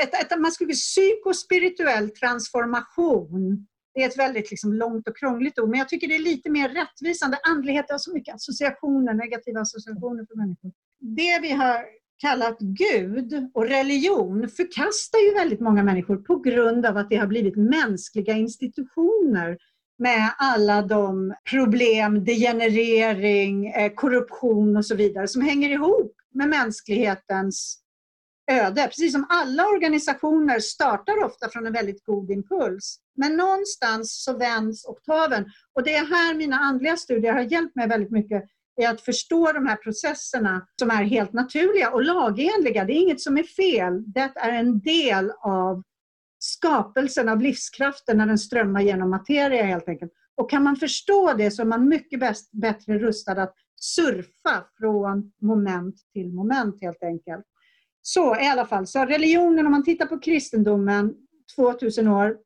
ett, 0.02 0.14
ett, 0.14 0.40
man 0.40 0.52
skulle 0.52 0.74
psykospirituell 0.74 2.10
transformation. 2.10 3.68
Det 3.94 4.04
är 4.04 4.08
ett 4.08 4.18
väldigt 4.18 4.52
liksom 4.52 4.74
långt 4.74 5.08
och 5.08 5.18
krångligt 5.18 5.60
ord, 5.60 5.70
men 5.70 5.80
jag 5.80 5.90
tycker 5.90 6.08
det 6.08 6.16
är 6.16 6.20
lite 6.20 6.50
mer 6.50 6.70
rättvisande. 6.70 7.40
Andlighet 7.44 7.92
har 7.92 7.98
så 7.98 8.14
mycket 8.14 8.36
associationer, 8.36 9.14
negativa 9.14 9.60
associationer 9.62 10.26
för 10.26 10.36
människor. 10.36 10.72
Det 11.00 11.40
vi 11.42 11.52
har 11.52 11.86
kallat 12.20 12.58
Gud 12.60 13.50
och 13.54 13.68
religion 13.68 14.50
förkastar 14.50 15.20
ju 15.20 15.34
väldigt 15.34 15.60
många 15.60 15.84
människor 15.84 16.18
på 16.18 16.40
grund 16.40 16.86
av 16.86 16.98
att 16.98 17.10
det 17.10 17.16
har 17.16 17.28
blivit 17.28 17.56
mänskliga 17.56 18.34
institutioner 18.34 19.58
med 20.00 20.32
alla 20.38 20.82
de 20.82 21.34
problem, 21.50 22.24
degenerering, 22.26 23.68
eh, 23.68 23.94
korruption 23.94 24.78
och 24.78 24.86
så 24.86 24.96
vidare 24.96 25.28
som 25.28 25.42
hänger 25.42 25.70
ihop 25.70 26.16
med 26.34 26.50
mänsklighetens 26.50 27.80
öde. 28.52 28.84
Precis 28.84 29.12
som 29.12 29.26
alla 29.30 29.68
organisationer 29.68 30.60
startar 30.60 31.24
ofta 31.24 31.50
från 31.50 31.68
en 31.68 31.74
väldigt 31.74 32.06
god 32.06 32.32
impuls. 32.32 33.00
Men 33.18 33.38
någonstans 33.38 34.24
så 34.24 34.38
vänds 34.38 34.86
oktaven. 34.86 35.46
Och 35.76 35.84
det 35.84 35.94
är 35.94 36.06
här 36.06 36.36
mina 36.36 36.56
andliga 36.56 36.98
studier 36.98 37.34
har 37.34 37.42
hjälpt 37.42 37.76
mig 37.76 37.88
väldigt 37.88 38.12
mycket 38.12 38.44
i 38.80 38.86
att 38.86 39.02
förstå 39.02 39.52
de 39.52 39.66
här 39.68 39.76
processerna 39.76 40.68
som 40.80 40.90
är 40.90 41.04
helt 41.04 41.34
naturliga 41.34 41.92
och 41.92 42.04
lagenliga. 42.04 42.86
Det 42.86 42.94
är 42.94 43.02
inget 43.02 43.22
som 43.22 43.38
är 43.38 43.44
fel. 43.44 44.12
Det 44.14 44.32
är 44.36 44.52
en 44.52 44.80
del 44.80 45.32
av 45.42 45.84
skapelsen 46.40 47.30
av 47.30 47.42
livskraften 47.42 48.18
när 48.18 48.26
den 48.26 48.38
strömmar 48.38 48.82
genom 48.82 49.10
materia 49.10 49.64
helt 49.64 49.88
enkelt. 49.88 50.12
Och 50.38 50.50
kan 50.50 50.64
man 50.64 50.76
förstå 50.76 51.34
det 51.34 51.52
så 51.52 51.62
är 51.62 51.66
man 51.66 51.88
mycket 51.88 52.20
bäst, 52.20 52.52
bättre 52.52 53.00
rustad 53.00 53.32
att 53.32 53.54
surfa 53.76 54.66
från 54.78 55.32
moment 55.42 55.96
till 56.14 56.34
moment 56.34 56.82
helt 56.82 57.04
enkelt. 57.04 57.46
Så 58.02 58.36
i 58.36 58.48
alla 58.48 58.66
fall, 58.66 58.88
så 58.88 59.06
religionen, 59.06 59.66
om 59.66 59.72
man 59.72 59.84
tittar 59.84 60.06
på 60.06 60.20
kristendomen 60.20 61.14
2000 61.56 62.08
år 62.08 62.38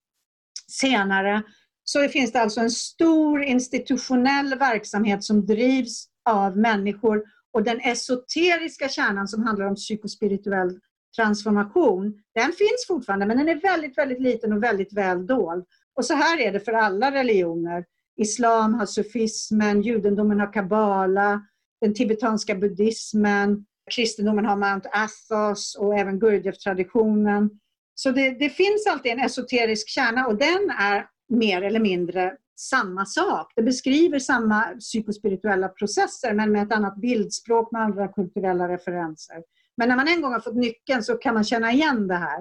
senare, 0.68 1.44
så 1.84 2.08
finns 2.08 2.32
det 2.32 2.42
alltså 2.42 2.60
en 2.60 2.72
stor 2.72 3.44
institutionell 3.44 4.56
verksamhet 4.60 5.24
som 5.24 5.46
drivs 5.46 6.08
av 6.26 6.58
människor 6.58 7.24
och 7.54 7.64
den 7.64 7.80
esoteriska 7.80 8.90
kärnan 8.90 9.28
som 9.28 9.44
handlar 9.44 9.66
om 9.66 9.76
psykospirituell 9.76 10.80
transformation, 11.16 12.22
den 12.36 12.52
finns 12.52 12.86
fortfarande 12.88 13.26
men 13.26 13.38
den 13.38 13.50
är 13.50 13.62
väldigt, 13.62 13.98
väldigt 13.98 14.22
liten 14.22 14.54
och 14.54 14.64
väldigt 14.64 14.94
väl 14.94 15.26
dold. 15.26 15.66
Och 15.96 16.06
så 16.06 16.14
här 16.14 16.40
är 16.40 16.52
det 16.52 16.60
för 16.60 16.74
alla 16.74 17.12
religioner. 17.12 17.86
Islam 18.18 18.74
har 18.74 18.86
sufismen, 18.86 19.82
judendomen 19.82 20.40
har 20.40 20.54
kabbala, 20.54 21.42
den 21.82 21.94
tibetanska 21.94 22.56
buddhismen, 22.56 23.66
kristendomen 23.92 24.46
har 24.46 24.56
Mount 24.56 24.90
Athos 24.92 25.76
och 25.76 25.96
även 25.96 26.20
Gurdjieff-traditionen. 26.20 27.50
Så 27.96 28.12
det, 28.12 28.30
det, 28.30 28.50
finns 28.50 28.88
alltid 28.88 29.12
en 29.12 29.20
esoterisk 29.20 29.90
kärna 29.90 30.28
och 30.28 30.38
den 30.38 30.70
är 30.80 31.08
mer 31.30 31.62
eller 31.62 31.80
mindre 31.80 32.38
samma 32.56 33.06
sak. 33.06 33.54
Det 33.56 33.64
beskriver 33.64 34.20
samma 34.20 34.62
psykospirituella 34.80 35.70
processer 35.70 36.34
men 36.34 36.52
med 36.52 36.64
ett 36.64 36.74
annat 36.74 36.96
bildspråk 36.96 37.72
med 37.72 37.82
andra 37.82 38.08
kulturella 38.08 38.70
referenser. 38.70 39.44
Men 39.78 39.90
när 39.90 39.96
man 39.96 40.08
en 40.08 40.22
gång 40.22 40.34
har 40.34 40.40
fått 40.40 40.56
nyckeln 40.56 41.04
så 41.04 41.16
kan 41.16 41.34
man 41.34 41.44
känna 41.44 41.72
igen 41.72 42.08
det 42.08 42.16
här. 42.16 42.40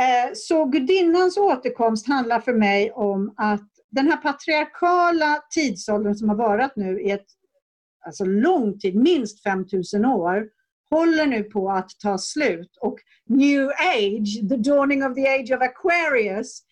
Eh, 0.00 0.30
så 0.34 0.64
gudinnans 0.64 1.36
återkomst 1.36 2.08
handlar 2.08 2.40
för 2.40 2.52
mig 2.52 2.92
om 2.92 3.34
att 3.36 3.68
den 3.90 4.06
här 4.06 4.16
patriarkala 4.16 5.42
tidsåldern 5.50 6.14
som 6.14 6.28
har 6.28 6.36
varit 6.36 6.76
nu 6.76 7.00
i 7.00 7.10
ett 7.10 7.26
alltså 8.06 8.24
lång 8.24 8.78
tid, 8.78 8.96
minst 8.96 9.42
5000 9.42 10.04
år, 10.04 10.48
håller 10.90 11.26
nu 11.26 11.42
på 11.42 11.70
att 11.70 11.90
ta 12.02 12.18
slut. 12.18 12.78
Och 12.80 12.98
New 13.26 13.68
Age, 13.68 14.48
the 14.48 14.56
dawning 14.56 15.04
of 15.04 15.14
the 15.14 15.28
age 15.28 15.52
of 15.52 15.62
Aquarius, 15.62 16.62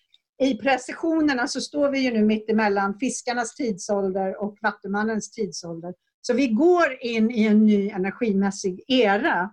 i 0.43 0.55
precisionerna 0.55 1.47
så 1.49 1.61
står 1.61 1.91
vi 1.91 1.99
ju 1.99 2.11
nu 2.11 2.25
mitt 2.25 2.51
emellan 2.51 2.99
fiskarnas 2.99 3.55
tidsålder 3.55 4.43
och 4.43 4.59
vattumannens 4.63 5.31
tidsålder. 5.31 5.95
Så 6.21 6.35
vi 6.35 6.49
går 6.49 6.97
in 7.01 7.31
i 7.31 7.45
en 7.45 7.67
ny 7.67 7.91
energimässig 7.91 8.85
era. 8.89 9.51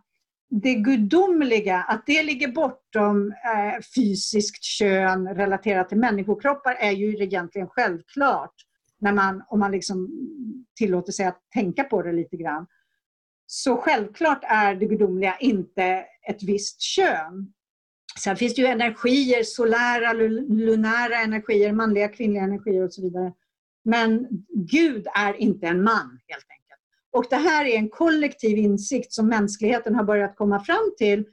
Det 0.49 0.75
gudomliga, 0.75 1.77
att 1.77 2.05
det 2.05 2.23
ligger 2.23 2.47
bortom 2.47 3.31
eh, 3.31 3.81
fysiskt 3.95 4.63
kön 4.63 5.27
relaterat 5.27 5.89
till 5.89 5.97
människokroppar 5.97 6.75
är 6.79 6.91
ju 6.91 7.23
egentligen 7.23 7.67
självklart. 7.67 8.53
När 8.99 9.13
man, 9.13 9.43
om 9.47 9.59
man 9.59 9.71
liksom 9.71 10.09
tillåter 10.75 11.11
sig 11.11 11.25
att 11.25 11.39
tänka 11.53 11.83
på 11.83 12.01
det 12.01 12.11
lite 12.11 12.37
grann. 12.37 12.67
Så 13.45 13.77
självklart 13.77 14.39
är 14.43 14.75
det 14.75 14.85
gudomliga 14.85 15.37
inte 15.39 16.05
ett 16.29 16.43
visst 16.43 16.81
kön. 16.81 17.53
Sen 18.19 18.35
finns 18.35 18.55
det 18.55 18.61
ju 18.61 18.67
energier, 18.67 19.43
solära, 19.43 20.13
lunära 20.13 21.15
energier, 21.15 21.71
manliga, 21.71 22.07
kvinnliga 22.07 22.43
energier 22.43 22.83
och 22.83 22.93
så 22.93 23.01
vidare. 23.01 23.33
Men 23.83 24.27
Gud 24.49 25.07
är 25.15 25.33
inte 25.33 25.67
en 25.67 25.83
man 25.83 26.19
helt 26.27 26.45
enkelt. 26.49 26.81
Och 27.11 27.25
det 27.29 27.35
här 27.35 27.65
är 27.65 27.77
en 27.77 27.89
kollektiv 27.89 28.57
insikt 28.57 29.13
som 29.13 29.27
mänskligheten 29.27 29.95
har 29.95 30.03
börjat 30.03 30.35
komma 30.35 30.63
fram 30.63 30.93
till 30.97 31.25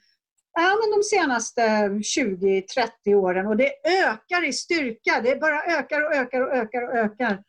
ja, 0.58 0.76
men 0.80 0.98
de 0.98 1.02
senaste 1.04 1.62
20-30 1.88 3.14
åren 3.14 3.46
och 3.46 3.56
det 3.56 3.70
ökar 4.04 4.48
i 4.48 4.52
styrka. 4.52 5.20
Det 5.22 5.40
bara 5.40 5.62
ökar 5.62 6.04
och 6.04 6.14
ökar 6.14 6.40
och 6.40 6.52
ökar 6.52 6.82
och 6.82 6.94
ökar. 6.94 7.42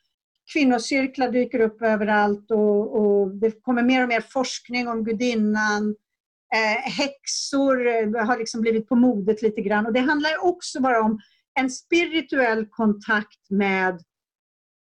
Kvinnocirklar 0.53 1.31
dyker 1.31 1.59
upp 1.59 1.81
överallt 1.81 2.51
och, 2.51 2.97
och 2.97 3.35
det 3.35 3.51
kommer 3.61 3.83
mer 3.83 4.03
och 4.03 4.09
mer 4.09 4.21
forskning 4.21 4.87
om 4.87 5.03
gudinnan. 5.03 5.95
Eh, 6.55 6.91
häxor 6.91 7.87
eh, 7.87 8.25
har 8.25 8.37
liksom 8.37 8.61
blivit 8.61 8.89
på 8.89 8.95
modet 8.95 9.41
lite 9.41 9.61
grann 9.61 9.85
och 9.85 9.93
det 9.93 9.99
handlar 9.99 10.45
också 10.45 10.81
bara 10.81 11.01
om 11.01 11.19
en 11.59 11.69
spirituell 11.69 12.65
kontakt 12.65 13.49
med 13.49 14.03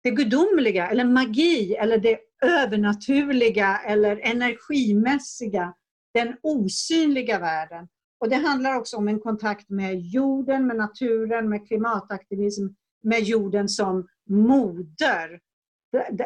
det 0.04 0.12
gudomliga 0.12 0.88
eller 0.88 1.06
magi 1.06 1.75
eller 1.75 1.97
det 1.97 2.19
övernaturliga 2.43 3.80
eller 3.86 4.19
energimässiga, 4.23 5.73
den 6.13 6.36
osynliga 6.41 7.39
världen. 7.39 7.88
Och 8.19 8.30
Det 8.30 8.36
handlar 8.36 8.75
också 8.75 8.97
om 8.97 9.08
en 9.08 9.19
kontakt 9.19 9.69
med 9.69 9.99
jorden, 9.99 10.67
med 10.67 10.75
naturen, 10.75 11.49
med 11.49 11.67
klimataktivism, 11.67 12.67
med 13.04 13.19
jorden 13.19 13.69
som 13.69 14.08
moder. 14.30 15.39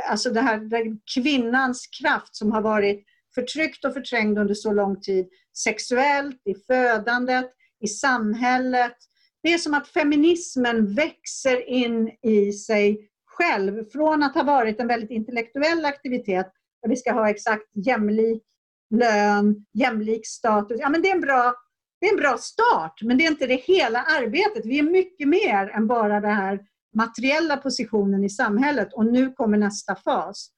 Alltså 0.09 0.29
det 0.29 0.41
här, 0.41 0.97
kvinnans 1.15 1.87
kraft 2.01 2.35
som 2.35 2.51
har 2.51 2.61
varit 2.61 3.05
förtryckt 3.35 3.85
och 3.85 3.93
förträngd 3.93 4.39
under 4.39 4.53
så 4.53 4.73
lång 4.73 5.01
tid, 5.01 5.27
sexuellt, 5.57 6.41
i 6.45 6.55
födandet, 6.55 7.51
i 7.79 7.87
samhället. 7.87 8.95
Det 9.43 9.53
är 9.53 9.57
som 9.57 9.73
att 9.73 9.87
feminismen 9.87 10.95
växer 10.95 11.69
in 11.69 12.11
i 12.21 12.51
sig 12.51 13.09
själv 13.25 13.89
från 13.91 14.23
att 14.23 14.35
ha 14.35 14.43
varit 14.43 14.79
en 14.79 14.87
väldigt 14.87 15.11
intellektuell 15.11 15.85
aktivitet 15.85 16.51
där 16.81 16.89
vi 16.89 16.95
ska 16.95 17.11
ha 17.13 17.29
exakt 17.29 17.75
jämlik 17.85 18.43
lön, 18.89 19.65
jämlik 19.73 20.27
status. 20.27 20.77
Ja, 20.79 20.89
men 20.89 21.01
det, 21.01 21.09
är 21.09 21.15
en 21.15 21.21
bra, 21.21 21.53
det 22.01 22.07
är 22.07 22.11
en 22.11 22.19
bra 22.19 22.37
start, 22.37 23.01
men 23.01 23.17
det 23.17 23.25
är 23.25 23.31
inte 23.31 23.47
det 23.47 23.55
hela 23.55 24.01
arbetet. 24.01 24.65
Vi 24.65 24.79
är 24.79 24.83
mycket 24.83 25.27
mer 25.27 25.69
än 25.69 25.87
bara 25.87 26.19
den 26.19 26.35
här 26.35 26.59
materiella 26.95 27.57
positionen 27.57 28.23
i 28.23 28.29
samhället 28.29 28.93
och 28.93 29.05
nu 29.05 29.31
kommer 29.31 29.57
nästa 29.57 29.95
fas. 29.95 30.51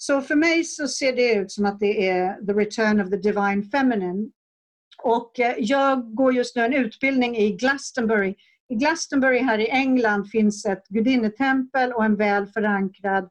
Så 0.00 0.20
för 0.20 0.34
mig 0.34 0.64
så 0.64 0.88
ser 0.88 1.12
det 1.12 1.34
ut 1.34 1.52
som 1.52 1.64
att 1.64 1.80
det 1.80 2.08
är 2.08 2.46
the 2.46 2.52
return 2.52 3.00
of 3.00 3.10
the 3.10 3.16
divine 3.16 3.62
feminine. 3.62 4.30
Och 5.02 5.40
eh, 5.40 5.54
jag 5.58 6.14
går 6.14 6.34
just 6.34 6.56
nu 6.56 6.62
en 6.62 6.74
utbildning 6.74 7.36
i 7.36 7.56
Glastonbury 7.56 8.34
i 8.70 8.74
Glastonbury 8.74 9.38
här 9.38 9.58
i 9.58 9.68
England 9.68 10.30
finns 10.30 10.66
ett 10.66 10.88
gudinnetempel 10.88 11.92
och 11.92 12.04
en 12.04 12.16
väl 12.16 12.46
förankrad 12.46 13.28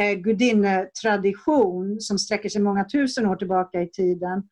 eh, 0.00 0.12
gudinnetradition 0.12 2.00
som 2.00 2.18
sträcker 2.18 2.48
sig 2.48 2.62
många 2.62 2.84
tusen 2.84 3.26
år 3.26 3.36
tillbaka 3.36 3.82
i 3.82 3.90
tiden. 3.90 4.42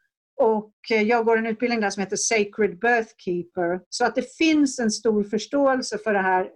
Och 0.40 0.72
eh, 0.90 1.02
jag 1.02 1.24
går 1.24 1.38
en 1.38 1.46
utbildning 1.46 1.80
där 1.80 1.90
som 1.90 2.00
heter 2.00 2.16
Sacred 2.16 2.78
Birthkeeper. 2.78 3.80
Så 3.88 4.04
att 4.04 4.14
det 4.14 4.36
finns 4.36 4.78
en 4.78 4.90
stor 4.90 5.24
förståelse 5.24 5.98
för 6.04 6.12
det 6.12 6.22
här 6.22 6.50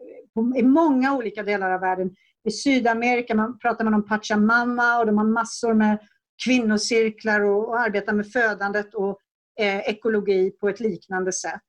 i 0.57 0.62
många 0.62 1.17
olika 1.17 1.43
delar 1.43 1.71
av 1.71 1.81
världen. 1.81 2.11
I 2.45 2.51
Sydamerika 2.51 3.35
man, 3.35 3.59
pratar 3.59 3.85
man 3.85 3.95
om 3.95 4.07
Pachamama 4.07 4.99
och 4.99 5.07
de 5.07 5.19
har 5.19 5.25
massor 5.25 5.75
med 5.75 5.99
kvinnocirklar 6.45 7.41
och, 7.41 7.69
och 7.69 7.81
arbetar 7.81 8.13
med 8.13 8.33
födandet 8.33 8.95
och 8.95 9.19
eh, 9.61 9.79
ekologi 9.79 10.51
på 10.51 10.69
ett 10.69 10.81
liknande 10.81 11.33
sätt. 11.33 11.63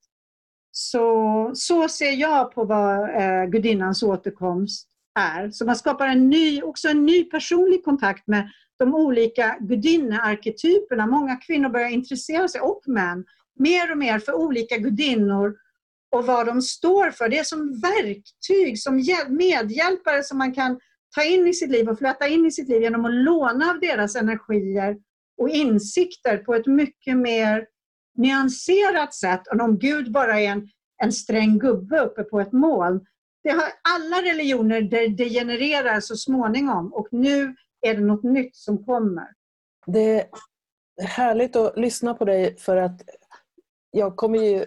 Så, 0.72 1.52
så 1.54 1.90
ser 1.90 2.12
jag 2.12 2.52
på 2.52 2.66
vad 2.66 3.10
eh, 3.10 3.46
gudinnans 3.46 4.04
återkomst 4.04 4.88
är. 5.20 5.52
Så 5.52 5.66
man 5.66 5.76
skapar 5.76 6.08
en 6.08 6.30
ny, 6.30 6.62
också 6.62 6.88
en 6.88 7.06
ny 7.06 7.24
personlig 7.24 7.86
kontakt 7.86 8.28
med 8.28 8.50
de 8.80 8.96
olika 8.96 9.58
gudinnearketyperna. 9.60 11.08
Många 11.08 11.36
kvinnor 11.36 11.70
börjar 11.70 11.90
intressera 11.90 12.48
sig, 12.48 12.62
och 12.62 12.82
män, 12.88 13.26
mer 13.60 13.92
och 13.92 13.98
mer 13.98 14.20
för 14.20 14.34
olika 14.34 14.78
gudinnor 14.78 15.56
och 16.14 16.26
vad 16.26 16.46
de 16.46 16.62
står 16.62 17.12
för. 17.12 17.30
Det 17.30 17.40
är 17.40 17.44
som 17.44 17.82
verktyg, 17.82 18.80
som 18.80 18.96
medhjälpare 19.30 20.24
som 20.24 20.38
man 20.38 20.54
kan 20.54 20.80
ta 21.16 21.24
in 21.24 21.48
i 21.48 21.54
sitt 21.54 21.70
liv 21.70 21.90
och 21.90 21.98
fläta 21.98 22.28
in 22.28 22.46
i 22.46 22.52
sitt 22.52 22.70
liv 22.70 22.82
genom 22.82 23.06
att 23.06 23.14
låna 23.14 23.70
av 23.70 23.80
deras 23.80 24.16
energier 24.16 24.98
och 25.38 25.50
insikter 25.50 26.38
på 26.38 26.56
ett 26.56 26.68
mycket 26.68 27.18
mer 27.18 27.68
nyanserat 28.18 29.14
sätt 29.14 29.48
än 29.48 29.62
om 29.62 29.80
Gud 29.80 30.12
bara 30.12 30.40
är 30.40 30.48
en, 30.48 30.70
en 31.04 31.12
sträng 31.12 31.60
gubbe 31.60 32.00
uppe 32.00 32.24
på 32.24 32.40
ett 32.40 32.52
moln. 32.52 33.06
Det 33.44 33.50
har, 33.50 33.64
alla 33.96 34.22
religioner 34.22 34.82
degenererar 35.18 36.00
så 36.00 36.16
småningom 36.16 36.94
och 36.94 37.08
nu 37.12 37.56
är 37.82 37.94
det 37.94 38.02
något 38.02 38.24
nytt 38.24 38.56
som 38.56 38.86
kommer. 38.86 39.28
Det 39.86 40.22
är 40.22 40.28
härligt 41.08 41.56
att 41.56 41.78
lyssna 41.78 42.14
på 42.14 42.26
dig 42.26 42.58
för 42.58 42.78
att 42.78 43.02
jag 43.92 44.16
kommer 44.16 44.40
ju 44.40 44.66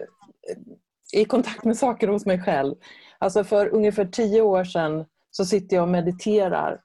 i 1.13 1.25
kontakt 1.25 1.63
med 1.63 1.77
saker 1.77 2.07
hos 2.07 2.25
mig 2.25 2.39
själv. 2.39 2.75
Alltså 3.19 3.43
för 3.43 3.67
ungefär 3.67 4.05
tio 4.05 4.41
år 4.41 4.63
sedan 4.63 5.05
så 5.31 5.45
sitter 5.45 5.75
jag 5.75 5.83
och 5.83 5.89
mediterar 5.89 6.81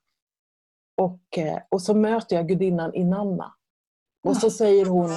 och, 0.97 1.39
eh, 1.39 1.59
och 1.69 1.83
så 1.83 1.95
möter 1.95 2.37
jag 2.37 2.49
gudinnan 2.49 2.95
Inanna. 2.95 3.55
Och 4.25 4.37
så 4.37 4.51
säger 4.51 4.87
hon 4.87 5.11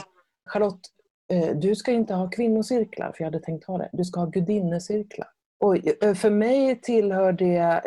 Charlotte, 0.49 0.87
eh, 1.31 1.55
du 1.55 1.75
ska 1.75 1.91
inte 1.91 2.13
ha 2.13 2.29
kvinnocirklar, 2.29 3.11
för 3.11 3.23
jag 3.23 3.25
hade 3.25 3.39
tänkt 3.39 3.67
ha 3.67 3.77
det. 3.77 3.89
Du 3.93 4.05
ska 4.05 4.19
ha 4.19 4.27
gudinnecirklar. 4.27 5.27
Och 5.59 6.03
eh, 6.03 6.13
för 6.13 6.29
mig 6.29 6.81
tillhör 6.81 7.33
det 7.33 7.81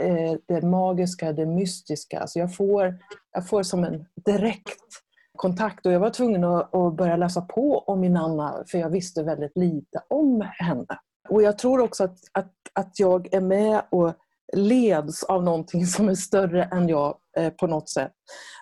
det 0.48 0.62
magiska, 0.62 1.32
det 1.32 1.46
mystiska. 1.46 2.20
Alltså 2.20 2.38
jag, 2.38 2.56
får, 2.56 2.98
jag 3.32 3.48
får 3.48 3.62
som 3.62 3.84
en 3.84 4.06
direkt 4.24 5.02
kontakt 5.36 5.86
och 5.86 5.92
jag 5.92 6.00
var 6.00 6.10
tvungen 6.10 6.44
att, 6.44 6.74
att 6.74 6.94
börja 6.94 7.16
läsa 7.16 7.40
på 7.40 7.78
om 7.78 8.00
min 8.00 8.16
Anna 8.16 8.64
för 8.66 8.78
jag 8.78 8.90
visste 8.90 9.22
väldigt 9.22 9.56
lite 9.56 10.02
om 10.08 10.40
henne. 10.58 10.98
Och 11.28 11.42
jag 11.42 11.58
tror 11.58 11.80
också 11.80 12.04
att, 12.04 12.18
att, 12.32 12.52
att 12.72 13.00
jag 13.00 13.34
är 13.34 13.40
med 13.40 13.82
och 13.90 14.14
leds 14.52 15.24
av 15.24 15.44
någonting 15.44 15.86
som 15.86 16.08
är 16.08 16.14
större 16.14 16.64
än 16.64 16.88
jag 16.88 17.18
eh, 17.36 17.52
på 17.52 17.66
något 17.66 17.88
sätt. 17.88 18.12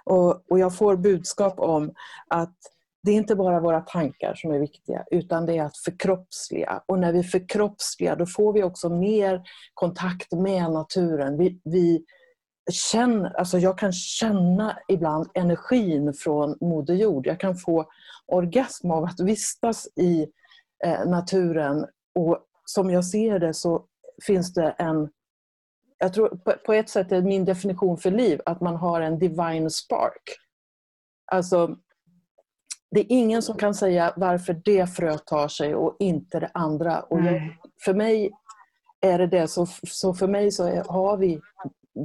Och, 0.05 0.51
och 0.51 0.59
jag 0.59 0.77
får 0.77 0.97
budskap 0.97 1.61
om 1.61 1.93
att 2.29 2.57
det 3.03 3.13
är 3.13 3.17
inte 3.17 3.37
bara 3.37 3.61
våra 3.61 3.81
tankar 3.81 4.35
som 4.35 4.51
är 4.51 4.59
viktiga 4.59 5.05
utan 5.11 5.47
det 5.47 5.59
är 5.59 5.63
att 5.63 5.79
förkroppsliga. 5.79 6.83
Och 6.87 6.99
när 6.99 7.13
vi 7.13 7.23
förkroppsligar 7.23 8.17
då 8.17 8.27
får 8.27 8.53
vi 8.53 8.63
också 8.63 8.89
mer 8.89 9.43
kontakt 9.75 10.33
med 10.33 10.71
naturen. 10.71 11.39
Vi, 11.39 11.61
vi 11.65 12.05
känner, 12.73 13.31
alltså 13.31 13.59
jag 13.59 13.79
kan 13.79 13.93
känna 13.93 14.79
ibland 14.89 15.31
energin 15.35 16.15
från 16.15 16.57
Moder 16.61 16.95
Jord. 16.95 17.27
Jag 17.27 17.41
kan 17.41 17.57
få 17.57 17.87
orgasm 18.27 18.91
av 18.91 19.05
att 19.05 19.21
vistas 19.21 19.89
i 19.97 20.27
eh, 20.85 21.07
naturen. 21.07 21.87
Och 22.15 22.39
som 22.67 22.91
jag 22.91 23.05
ser 23.05 23.39
det 23.39 23.55
så 23.55 23.85
finns 24.27 24.55
det 24.55 24.71
en 24.71 25.09
jag 25.99 26.13
tror 26.13 26.29
på 26.67 26.73
ett 26.73 26.89
sätt 26.89 27.13
är 27.13 27.23
min 27.23 27.45
definition 27.45 27.99
för 27.99 28.11
liv 28.11 28.41
att 28.47 28.61
man 28.61 28.77
har 28.77 29.01
en 29.01 29.19
divine 29.19 29.71
spark. 29.71 30.23
Alltså 31.33 31.77
det 32.91 33.01
är 33.01 33.07
ingen 33.09 33.43
som 33.43 33.57
kan 33.57 33.75
säga 33.75 34.13
varför 34.17 34.61
det 34.65 34.87
fröet 34.87 35.27
tar 35.27 35.49
sig 35.49 35.75
och 35.75 35.97
inte 35.99 36.41
det 36.41 36.51
andra. 36.55 37.01
Och 37.01 37.21
jag, 37.21 37.57
för 37.85 37.95
mig 37.95 38.31
är 39.01 39.19
det 39.19 39.27
det. 39.27 39.49
Så, 39.49 39.67
så 39.89 40.15
för 40.15 40.29
mig 40.29 40.51
så 40.51 40.65
är, 40.65 40.85
har 40.85 41.17
vi 41.17 41.41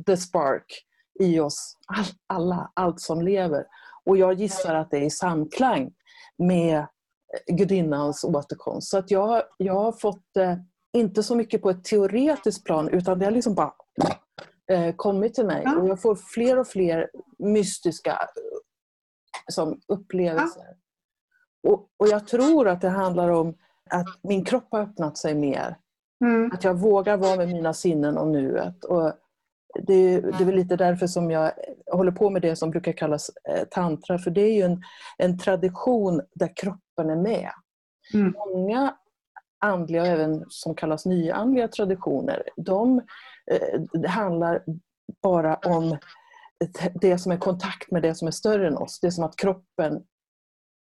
the 0.05 0.17
spark 0.17 0.85
i 1.19 1.39
oss, 1.39 1.77
all, 1.87 2.05
alla, 2.27 2.71
allt 2.73 3.01
som 3.01 3.21
lever. 3.21 3.65
Och 4.05 4.17
jag 4.17 4.33
gissar 4.33 4.75
att 4.75 4.91
det 4.91 4.97
är 4.97 5.05
i 5.05 5.09
samklang 5.09 5.91
med 6.37 6.85
gudinnans 7.47 8.23
återkomst. 8.23 8.89
Så 8.89 8.97
att 8.97 9.11
jag, 9.11 9.43
jag 9.57 9.73
har 9.73 9.91
fått 9.91 10.37
eh, 10.37 10.55
inte 10.93 11.23
så 11.23 11.35
mycket 11.35 11.61
på 11.61 11.69
ett 11.69 11.83
teoretiskt 11.83 12.65
plan, 12.65 12.89
utan 12.89 13.19
det 13.19 13.25
har 13.25 13.31
liksom 13.31 13.55
bara 13.55 13.73
eh, 14.71 14.95
kommit 14.95 15.33
till 15.33 15.45
mig. 15.45 15.65
Och 15.79 15.87
jag 15.87 16.01
får 16.01 16.15
fler 16.15 16.59
och 16.59 16.67
fler 16.67 17.09
mystiska 17.39 18.17
som 19.51 19.79
upplevelser. 19.87 20.65
Ja. 21.61 21.71
Och, 21.71 21.87
och 21.97 22.07
jag 22.07 22.27
tror 22.27 22.67
att 22.67 22.81
det 22.81 22.89
handlar 22.89 23.29
om 23.29 23.57
att 23.89 24.07
min 24.23 24.45
kropp 24.45 24.67
har 24.71 24.79
öppnat 24.79 25.17
sig 25.17 25.35
mer. 25.35 25.77
Mm. 26.23 26.51
Att 26.53 26.63
jag 26.63 26.79
vågar 26.79 27.17
vara 27.17 27.35
med 27.35 27.47
mina 27.47 27.73
sinnen 27.73 28.17
och 28.17 28.27
nuet. 28.27 28.83
Och 28.83 29.13
det, 29.79 30.21
det 30.21 30.43
är 30.43 30.45
väl 30.45 30.55
lite 30.55 30.75
därför 30.75 31.07
som 31.07 31.31
jag 31.31 31.51
håller 31.91 32.11
på 32.11 32.29
med 32.29 32.41
det 32.41 32.55
som 32.55 32.69
brukar 32.71 32.91
kallas 32.91 33.31
eh, 33.49 33.63
tantra, 33.71 34.17
för 34.17 34.31
det 34.31 34.41
är 34.41 34.53
ju 34.53 34.61
en, 34.61 34.81
en 35.17 35.39
tradition 35.39 36.21
där 36.33 36.51
kroppen 37.01 37.09
är 37.09 37.21
med. 37.21 37.51
Mm. 38.13 38.33
Många 38.37 38.95
andliga 39.59 40.01
och 40.01 40.07
även 40.07 40.45
som 40.49 40.75
kallas 40.75 41.05
nyandliga 41.05 41.67
traditioner, 41.67 42.43
de 42.55 43.01
eh, 43.51 44.09
handlar 44.09 44.63
bara 45.21 45.55
om 45.55 45.97
det 47.01 47.17
som 47.17 47.31
är 47.31 47.37
kontakt 47.37 47.91
med 47.91 48.01
det 48.01 48.15
som 48.15 48.27
är 48.27 48.31
större 48.31 48.67
än 48.67 48.77
oss. 48.77 48.99
Det 48.99 49.07
är 49.07 49.11
som 49.11 49.23
att 49.23 49.35
kroppen, 49.35 50.03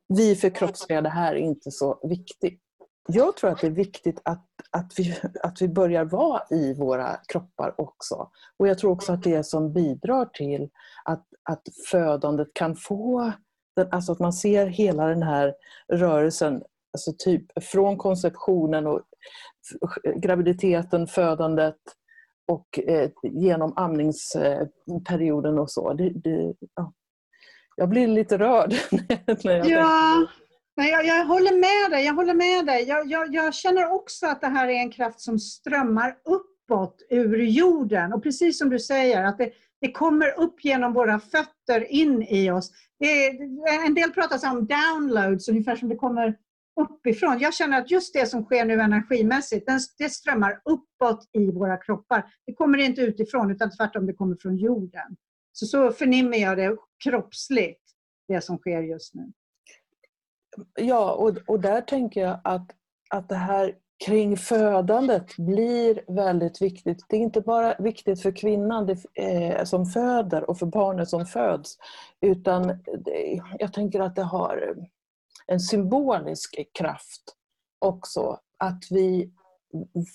vi 0.08 0.36
förkroppsligar 0.36 1.02
det 1.02 1.10
här 1.10 1.36
är 1.36 1.40
inte 1.40 1.72
så 1.72 2.00
viktigt. 2.10 2.62
Jag 3.08 3.38
tror 3.38 3.50
att 3.50 3.62
det 3.62 3.68
är 3.68 3.72
viktigt 3.72 4.22
att, 4.26 4.46
att, 4.72 4.94
vi, 4.98 5.16
att 5.44 5.62
vi 5.62 5.68
börjar 5.68 6.06
vara 6.06 6.42
i 6.50 6.74
våra 6.74 7.18
kroppar 7.28 7.82
också. 7.82 8.30
Och 8.58 8.68
jag 8.68 8.78
tror 8.80 8.92
också 8.92 9.14
att 9.14 9.24
det 9.24 9.44
som 9.44 9.74
bidrar 9.74 10.26
till 10.26 10.70
att, 11.06 11.26
att 11.44 11.64
födandet 11.92 12.48
kan 12.54 12.76
få, 12.76 13.34
alltså 13.92 14.12
att 14.12 14.20
man 14.20 14.34
ser 14.34 14.66
hela 14.66 15.06
den 15.06 15.24
här 15.24 15.54
rörelsen, 15.94 16.54
alltså 16.94 17.14
typ 17.18 17.64
från 17.64 17.98
konceptionen 17.98 18.88
och 18.88 19.02
graviditeten, 20.16 21.08
födandet, 21.08 21.76
och 22.50 22.80
eh, 22.80 23.10
genom 23.24 23.74
amningsperioden 23.76 25.60
och 25.60 25.72
så. 25.72 25.94
Det, 25.94 26.10
det, 26.10 26.54
ja. 26.76 26.94
Jag 27.76 27.90
blir 27.90 28.08
lite 28.08 28.38
rörd. 28.38 28.74
när 29.44 29.54
jag 29.54 29.68
ja, 29.70 30.28
Nej, 30.78 30.92
jag, 30.92 31.06
jag, 31.06 31.26
håller 31.26 31.56
med 31.56 31.92
dig. 31.92 32.06
Jag, 32.06 32.14
håller 32.14 32.34
med 32.34 32.66
dig. 32.66 32.84
Jag, 32.84 33.12
jag, 33.12 33.34
jag, 33.34 33.54
känner 33.54 33.92
också 33.92 34.28
att 34.28 34.42
det 34.42 34.48
här 34.48 34.68
är 34.68 34.74
en 34.74 34.92
kraft 34.92 35.22
som 35.22 35.40
strömmar 35.40 36.16
uppåt 36.70 37.02
ur 37.10 37.38
jorden. 37.44 38.14
Och 38.14 38.24
precis 38.24 38.58
som 38.58 38.70
du 38.70 38.80
säger, 38.80 39.24
att 39.24 39.38
det, 39.38 39.52
det 39.82 39.92
kommer 39.92 40.40
upp 40.40 40.66
genom 40.66 40.94
våra 40.94 41.20
fötter 41.20 41.92
in 41.92 42.24
i 42.24 42.52
oss. 42.52 42.72
Det, 43.00 43.28
en 43.86 43.94
del 43.94 44.12
pratar 44.12 44.52
om 44.52 44.68
downloads, 44.68 45.50
ungefär 45.50 45.76
som 45.76 45.90
det 45.90 45.96
kommer 45.96 46.38
uppifrån. 46.82 47.40
Jag 47.40 47.54
känner 47.54 47.82
att 47.82 47.92
just 47.92 48.14
det 48.14 48.26
som 48.26 48.46
sker 48.46 48.66
nu 48.66 48.82
energimässigt, 48.82 49.68
det 49.98 50.10
strömmar 50.10 50.62
uppåt 50.66 51.30
i 51.34 51.52
våra 51.52 51.78
kroppar. 51.78 52.26
Det 52.46 52.54
kommer 52.54 52.78
inte 52.78 53.02
utifrån 53.02 53.52
utan 53.52 53.72
tvärtom 53.72 54.06
det 54.06 54.14
kommer 54.14 54.38
från 54.42 54.58
jorden. 54.58 55.16
Så 55.52 55.66
så 55.66 55.92
förnimmer 55.92 56.38
jag 56.38 56.58
det 56.58 56.78
kroppsligt, 57.04 57.82
det 58.28 58.42
som 58.42 58.58
sker 58.58 58.82
just 58.82 59.14
nu. 59.16 59.32
Ja, 60.80 61.12
och, 61.12 61.38
och 61.48 61.60
där 61.60 61.82
tänker 61.82 62.22
jag 62.22 62.42
att, 62.44 62.72
att 63.10 63.30
det 63.30 63.36
här 63.36 63.76
kring 64.06 64.38
födandet 64.38 65.38
blir 65.38 66.04
väldigt 66.08 66.62
viktigt. 66.62 67.06
Det 67.10 67.16
är 67.16 67.20
inte 67.20 67.42
bara 67.42 67.76
viktigt 67.80 68.22
för 68.22 68.32
kvinnan 68.32 68.98
eh, 69.14 69.64
som 69.64 69.86
föder 69.86 70.50
och 70.50 70.60
för 70.60 70.66
barnet 70.66 71.10
som 71.10 71.26
föds. 71.26 71.78
Utan 72.22 72.80
jag 73.60 73.74
tänker 73.74 74.00
att 74.00 74.16
det 74.16 74.24
har 74.24 74.76
en 75.48 75.60
symbolisk 75.60 76.60
kraft 76.80 77.24
också. 77.80 78.40
Att 78.58 78.84
vi 78.90 79.32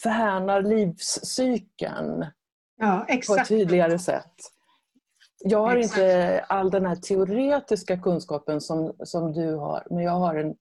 värnar 0.05 0.63
livscykeln 0.63 2.27
ja, 2.77 3.07
på 3.29 3.35
ett 3.37 3.49
tydligare 3.49 3.99
sätt. 3.99 4.35
Jag 5.45 5.59
har 5.59 5.77
exakt. 5.77 5.99
inte 5.99 6.45
all 6.49 6.71
den 6.71 6.87
här 6.87 6.97
teoretiska 6.97 7.99
kunskapen 7.99 8.61
som, 8.61 8.93
som 8.99 9.33
du 9.33 9.55
har, 9.55 9.87
men 9.91 10.05
jag 10.05 10.13
har 10.13 10.35
en... 10.35 10.55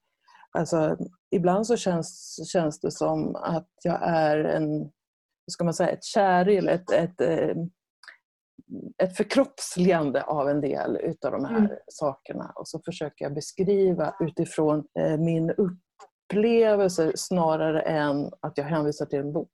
Alltså, 0.58 0.96
ibland 1.30 1.66
så 1.66 1.76
känns, 1.76 2.38
känns 2.52 2.80
det 2.80 2.90
som 2.90 3.36
att 3.36 3.70
jag 3.82 3.98
är 4.02 4.38
en, 4.38 4.90
ska 5.50 5.64
man 5.64 5.74
säga, 5.74 5.90
ett 5.90 6.04
käril, 6.04 6.68
ett, 6.68 6.90
ett, 6.90 7.20
eh, 7.20 7.56
ett 9.02 9.16
förkroppsligande 9.16 10.22
av 10.22 10.48
en 10.48 10.60
del 10.60 10.96
utav 10.96 11.32
de 11.32 11.44
här 11.44 11.58
mm. 11.58 11.70
sakerna. 11.88 12.52
Och 12.54 12.68
så 12.68 12.80
försöker 12.84 13.24
jag 13.24 13.34
beskriva 13.34 14.14
utifrån 14.20 14.84
eh, 14.98 15.18
min 15.18 15.50
upplevelse 15.50 17.12
snarare 17.14 17.80
än 17.80 18.30
att 18.40 18.58
jag 18.58 18.64
hänvisar 18.64 19.06
till 19.06 19.18
en 19.18 19.32
bok. 19.32 19.50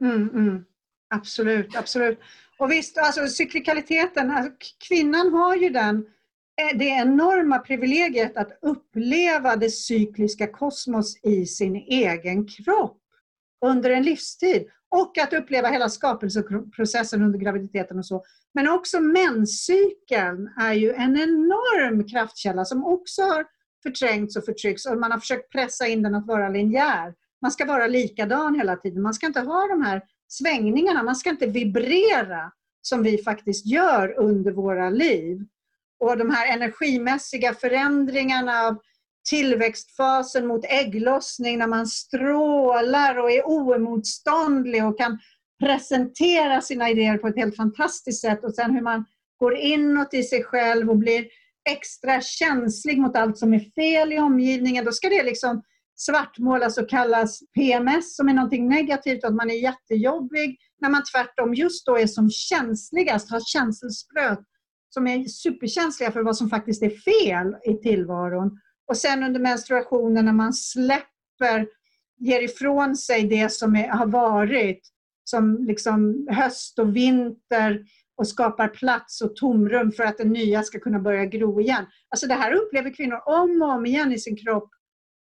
Mm, 0.00 0.28
mm. 0.28 0.64
Absolut, 1.14 1.76
absolut. 1.76 2.18
Och 2.58 2.70
visst, 2.70 2.98
alltså 2.98 3.26
cyklikaliteten, 3.26 4.30
alltså, 4.30 4.52
kvinnan 4.88 5.32
har 5.32 5.56
ju 5.56 5.70
den, 5.70 6.06
Eh, 6.58 6.78
det 6.78 6.84
enorma 6.84 7.58
privilegiet 7.58 8.36
att 8.36 8.58
uppleva 8.62 9.56
det 9.56 9.70
cykliska 9.70 10.46
kosmos 10.46 11.24
i 11.24 11.46
sin 11.46 11.76
egen 11.76 12.46
kropp 12.46 13.02
under 13.64 13.90
en 13.90 14.02
livstid. 14.02 14.66
Och 14.90 15.18
att 15.18 15.32
uppleva 15.32 15.68
hela 15.68 15.88
skapelseprocessen 15.88 17.22
under 17.22 17.38
graviditeten 17.38 17.98
och 17.98 18.06
så. 18.06 18.24
Men 18.54 18.68
också 18.68 19.00
menscykeln 19.00 20.48
är 20.60 20.72
ju 20.72 20.92
en 20.92 21.16
enorm 21.16 22.08
kraftkälla 22.08 22.64
som 22.64 22.84
också 22.84 23.22
har 23.22 23.46
förträngts 23.82 24.36
och 24.36 24.44
förtryckts 24.44 24.86
och 24.86 24.98
man 24.98 25.12
har 25.12 25.18
försökt 25.18 25.52
pressa 25.52 25.86
in 25.86 26.02
den 26.02 26.14
att 26.14 26.26
vara 26.26 26.48
linjär. 26.48 27.14
Man 27.42 27.50
ska 27.50 27.64
vara 27.64 27.86
likadan 27.86 28.54
hela 28.54 28.76
tiden. 28.76 29.02
Man 29.02 29.14
ska 29.14 29.26
inte 29.26 29.40
ha 29.40 29.66
de 29.66 29.82
här 29.82 30.02
svängningarna. 30.28 31.02
Man 31.02 31.16
ska 31.16 31.30
inte 31.30 31.46
vibrera 31.46 32.52
som 32.82 33.02
vi 33.02 33.18
faktiskt 33.18 33.66
gör 33.66 34.18
under 34.18 34.52
våra 34.52 34.90
liv. 34.90 35.46
Och 36.00 36.18
de 36.18 36.30
här 36.30 36.52
energimässiga 36.52 37.54
förändringarna 37.54 38.62
av 38.62 38.78
tillväxtfasen 39.30 40.46
mot 40.46 40.64
ägglossning 40.64 41.58
när 41.58 41.66
man 41.66 41.86
strålar 41.86 43.18
och 43.18 43.30
är 43.30 43.42
oemotståndlig 43.44 44.84
och 44.84 44.98
kan 44.98 45.18
presentera 45.64 46.60
sina 46.60 46.90
idéer 46.90 47.18
på 47.18 47.28
ett 47.28 47.36
helt 47.36 47.56
fantastiskt 47.56 48.20
sätt 48.20 48.44
och 48.44 48.54
sen 48.54 48.74
hur 48.74 48.82
man 48.82 49.04
går 49.38 49.56
inåt 49.56 50.14
i 50.14 50.22
sig 50.22 50.44
själv 50.44 50.90
och 50.90 50.96
blir 50.96 51.26
extra 51.70 52.20
känslig 52.20 52.98
mot 52.98 53.16
allt 53.16 53.38
som 53.38 53.54
är 53.54 53.72
fel 53.74 54.12
i 54.12 54.18
omgivningen. 54.18 54.84
Då 54.84 54.92
ska 54.92 55.08
det 55.08 55.22
liksom 55.22 55.62
svartmålas 55.96 56.78
och 56.78 56.90
kallas 56.90 57.40
PMS 57.54 58.16
som 58.16 58.28
är 58.28 58.34
någonting 58.34 58.68
negativt 58.68 59.24
och 59.24 59.28
att 59.28 59.36
man 59.36 59.50
är 59.50 59.62
jättejobbig 59.62 60.58
när 60.80 60.90
man 60.90 61.02
tvärtom 61.12 61.54
just 61.54 61.86
då 61.86 61.98
är 61.98 62.06
som 62.06 62.30
känsligast, 62.30 63.30
har 63.30 63.40
känselspröt 63.40 64.40
som 64.98 65.06
är 65.06 65.24
superkänsliga 65.24 66.12
för 66.12 66.22
vad 66.22 66.36
som 66.36 66.50
faktiskt 66.50 66.82
är 66.82 66.90
fel 66.90 67.56
i 67.64 67.74
tillvaron. 67.74 68.60
Och 68.88 68.96
sen 68.96 69.22
under 69.22 69.40
menstruationen 69.40 70.24
när 70.24 70.32
man 70.32 70.52
släpper, 70.52 71.68
ger 72.16 72.42
ifrån 72.42 72.96
sig 72.96 73.22
det 73.22 73.52
som 73.52 73.76
är, 73.76 73.88
har 73.88 74.06
varit, 74.06 74.88
som 75.24 75.64
liksom 75.66 76.26
höst 76.30 76.78
och 76.78 76.96
vinter 76.96 77.84
och 78.16 78.28
skapar 78.28 78.68
plats 78.68 79.20
och 79.20 79.36
tomrum 79.36 79.92
för 79.92 80.04
att 80.04 80.18
det 80.18 80.24
nya 80.24 80.62
ska 80.62 80.78
kunna 80.78 80.98
börja 80.98 81.24
gro 81.24 81.60
igen. 81.60 81.86
Alltså 82.08 82.26
det 82.26 82.34
här 82.34 82.52
upplever 82.52 82.94
kvinnor 82.94 83.20
om 83.26 83.62
och 83.62 83.68
om 83.68 83.86
igen 83.86 84.12
i 84.12 84.18
sin 84.18 84.36
kropp. 84.36 84.70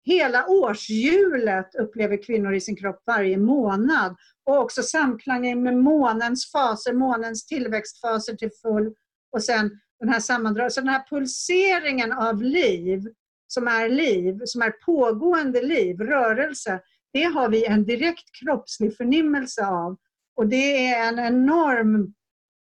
Hela 0.05 0.47
årshjulet 0.47 1.75
upplever 1.75 2.23
kvinnor 2.23 2.53
i 2.53 2.61
sin 2.61 2.75
kropp 2.75 3.03
varje 3.05 3.37
månad. 3.37 4.15
Och 4.45 4.57
också 4.57 4.83
samklangen 4.83 5.63
med 5.63 5.77
månens 5.77 6.51
faser, 6.51 6.93
månens 6.93 7.45
tillväxtfaser 7.45 8.35
till 8.35 8.51
full 8.61 8.93
och 9.33 9.43
sen 9.43 9.79
den 9.99 10.09
här 10.09 10.19
sammandragningen. 10.19 10.71
Så 10.71 10.81
den 10.81 10.89
här 10.89 11.05
pulseringen 11.09 12.11
av 12.11 12.41
liv 12.41 13.07
som 13.47 13.67
är 13.67 13.89
liv, 13.89 14.39
som 14.45 14.61
är 14.61 14.71
pågående 14.71 15.61
liv, 15.61 16.01
rörelse, 16.01 16.79
det 17.13 17.23
har 17.23 17.49
vi 17.49 17.65
en 17.65 17.85
direkt 17.85 18.25
kroppslig 18.43 18.97
förnimmelse 18.97 19.65
av. 19.65 19.97
Och 20.35 20.47
det 20.47 20.87
är 20.87 21.07
en 21.07 21.19
enorm, 21.19 22.13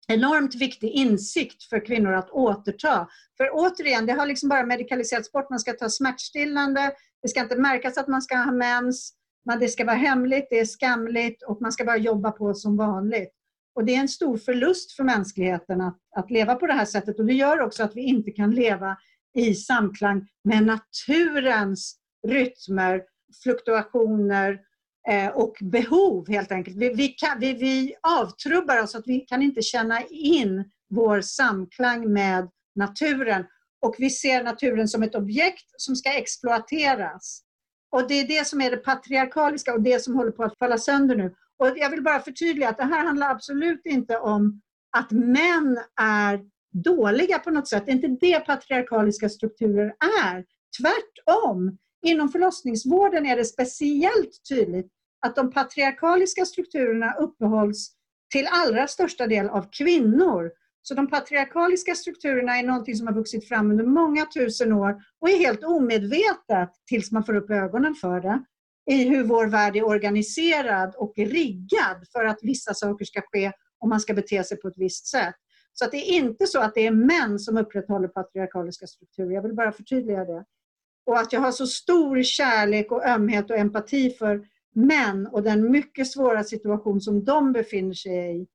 enormt 0.07 0.55
viktig 0.55 0.89
insikt 0.91 1.63
för 1.63 1.85
kvinnor 1.85 2.13
att 2.13 2.29
återta. 2.29 3.07
För 3.37 3.49
återigen, 3.53 4.05
det 4.05 4.13
har 4.13 4.25
liksom 4.25 4.49
bara 4.49 4.65
medikaliserats 4.65 5.31
bort. 5.31 5.49
Man 5.49 5.59
ska 5.59 5.73
ta 5.73 5.89
smärtstillande, 5.89 6.91
det 7.21 7.29
ska 7.29 7.39
inte 7.39 7.55
märkas 7.55 7.97
att 7.97 8.07
man 8.07 8.21
ska 8.21 8.35
ha 8.35 8.51
mens, 8.51 9.13
men 9.45 9.59
det 9.59 9.67
ska 9.67 9.85
vara 9.85 9.95
hemligt, 9.95 10.47
det 10.49 10.59
är 10.59 10.65
skamligt 10.65 11.43
och 11.43 11.61
man 11.61 11.71
ska 11.71 11.85
bara 11.85 11.97
jobba 11.97 12.31
på 12.31 12.53
som 12.53 12.77
vanligt. 12.77 13.33
Och 13.75 13.85
Det 13.85 13.95
är 13.95 13.99
en 13.99 14.09
stor 14.09 14.37
förlust 14.37 14.91
för 14.91 15.03
mänskligheten 15.03 15.81
att, 15.81 15.97
att 16.15 16.31
leva 16.31 16.55
på 16.55 16.67
det 16.67 16.73
här 16.73 16.85
sättet 16.85 17.19
och 17.19 17.25
det 17.25 17.33
gör 17.33 17.59
också 17.59 17.83
att 17.83 17.95
vi 17.95 18.01
inte 18.01 18.31
kan 18.31 18.51
leva 18.51 18.97
i 19.33 19.55
samklang 19.55 20.27
med 20.43 20.63
naturens 20.63 21.95
rytmer, 22.27 23.03
fluktuationer 23.43 24.59
eh, 25.09 25.27
och 25.27 25.57
behov 25.61 26.29
helt 26.29 26.51
enkelt. 26.51 26.77
Vi, 26.77 26.93
vi, 26.93 27.07
kan, 27.07 27.39
vi, 27.39 27.53
vi 27.53 27.95
avtrubbar 28.01 28.83
oss 28.83 28.95
att 28.95 29.07
vi 29.07 29.19
kan 29.19 29.41
inte 29.41 29.61
känna 29.61 30.01
in 30.09 30.71
vår 30.89 31.21
samklang 31.21 32.13
med 32.13 32.49
naturen 32.75 33.45
och 33.81 33.95
vi 33.97 34.09
ser 34.09 34.43
naturen 34.43 34.87
som 34.87 35.03
ett 35.03 35.15
objekt 35.15 35.65
som 35.77 35.95
ska 35.95 36.13
exploateras. 36.13 37.41
Och 37.91 38.07
Det 38.07 38.13
är 38.13 38.27
det 38.27 38.47
som 38.47 38.61
är 38.61 38.71
det 38.71 38.77
patriarkaliska 38.77 39.73
och 39.73 39.81
det 39.81 40.03
som 40.03 40.15
håller 40.15 40.31
på 40.31 40.43
att 40.43 40.57
falla 40.57 40.77
sönder 40.77 41.15
nu. 41.15 41.35
Och 41.61 41.77
Jag 41.77 41.89
vill 41.89 42.03
bara 42.03 42.19
förtydliga 42.19 42.69
att 42.69 42.77
det 42.77 42.83
här 42.83 43.05
handlar 43.05 43.29
absolut 43.29 43.81
inte 43.85 44.17
om 44.17 44.61
att 44.97 45.11
män 45.11 45.79
är 46.01 46.39
dåliga 46.73 47.39
på 47.39 47.51
något 47.51 47.67
sätt. 47.67 47.85
Det 47.85 47.91
är 47.91 47.95
inte 47.95 48.27
det 48.27 48.39
patriarkaliska 48.39 49.29
strukturer 49.29 49.93
är. 50.23 50.45
Tvärtom. 50.81 51.77
Inom 52.05 52.29
förlossningsvården 52.29 53.25
är 53.25 53.35
det 53.35 53.45
speciellt 53.45 54.41
tydligt 54.49 54.91
att 55.25 55.35
de 55.35 55.51
patriarkaliska 55.51 56.45
strukturerna 56.45 57.13
uppehålls 57.13 57.91
till 58.31 58.47
allra 58.51 58.87
största 58.87 59.27
del 59.27 59.49
av 59.49 59.69
kvinnor. 59.71 60.51
Så 60.81 60.93
de 60.93 61.07
patriarkaliska 61.07 61.95
strukturerna 61.95 62.57
är 62.57 62.63
någonting 62.63 62.95
som 62.95 63.07
har 63.07 63.13
vuxit 63.13 63.47
fram 63.47 63.71
under 63.71 63.85
många 63.85 64.25
tusen 64.25 64.73
år 64.73 64.95
och 65.19 65.29
är 65.29 65.37
helt 65.37 65.63
omedvetet 65.63 66.69
tills 66.87 67.11
man 67.11 67.23
får 67.23 67.35
upp 67.35 67.49
ögonen 67.49 67.95
för 67.95 68.21
det 68.21 68.43
i 68.89 69.03
hur 69.09 69.23
vår 69.23 69.47
värld 69.47 69.75
är 69.75 69.85
organiserad 69.85 70.95
och 70.95 71.13
riggad 71.17 72.07
för 72.11 72.25
att 72.25 72.39
vissa 72.41 72.73
saker 72.73 73.05
ska 73.05 73.21
ske 73.21 73.51
och 73.79 73.89
man 73.89 73.99
ska 73.99 74.13
bete 74.13 74.43
sig 74.43 74.57
på 74.57 74.67
ett 74.67 74.77
visst 74.77 75.07
sätt. 75.07 75.35
Så 75.73 75.85
att 75.85 75.91
det 75.91 75.97
är 75.97 76.13
inte 76.15 76.47
så 76.47 76.59
att 76.59 76.75
det 76.75 76.87
är 76.87 76.91
män 76.91 77.39
som 77.39 77.57
upprätthåller 77.57 78.07
patriarkaliska 78.07 78.87
strukturer. 78.87 79.31
Jag 79.31 79.41
vill 79.41 79.55
bara 79.55 79.71
förtydliga 79.71 80.25
det. 80.25 80.45
Och 81.05 81.19
att 81.19 81.33
jag 81.33 81.41
har 81.41 81.51
så 81.51 81.67
stor 81.67 82.23
kärlek 82.23 82.91
och 82.91 83.05
ömhet 83.05 83.49
och 83.49 83.57
empati 83.57 84.09
för 84.09 84.47
män 84.75 85.27
och 85.27 85.43
den 85.43 85.71
mycket 85.71 86.11
svåra 86.11 86.43
situation 86.43 87.01
som 87.01 87.23
de 87.23 87.51
befinner 87.53 87.93
sig 87.93 88.41
i 88.41 88.47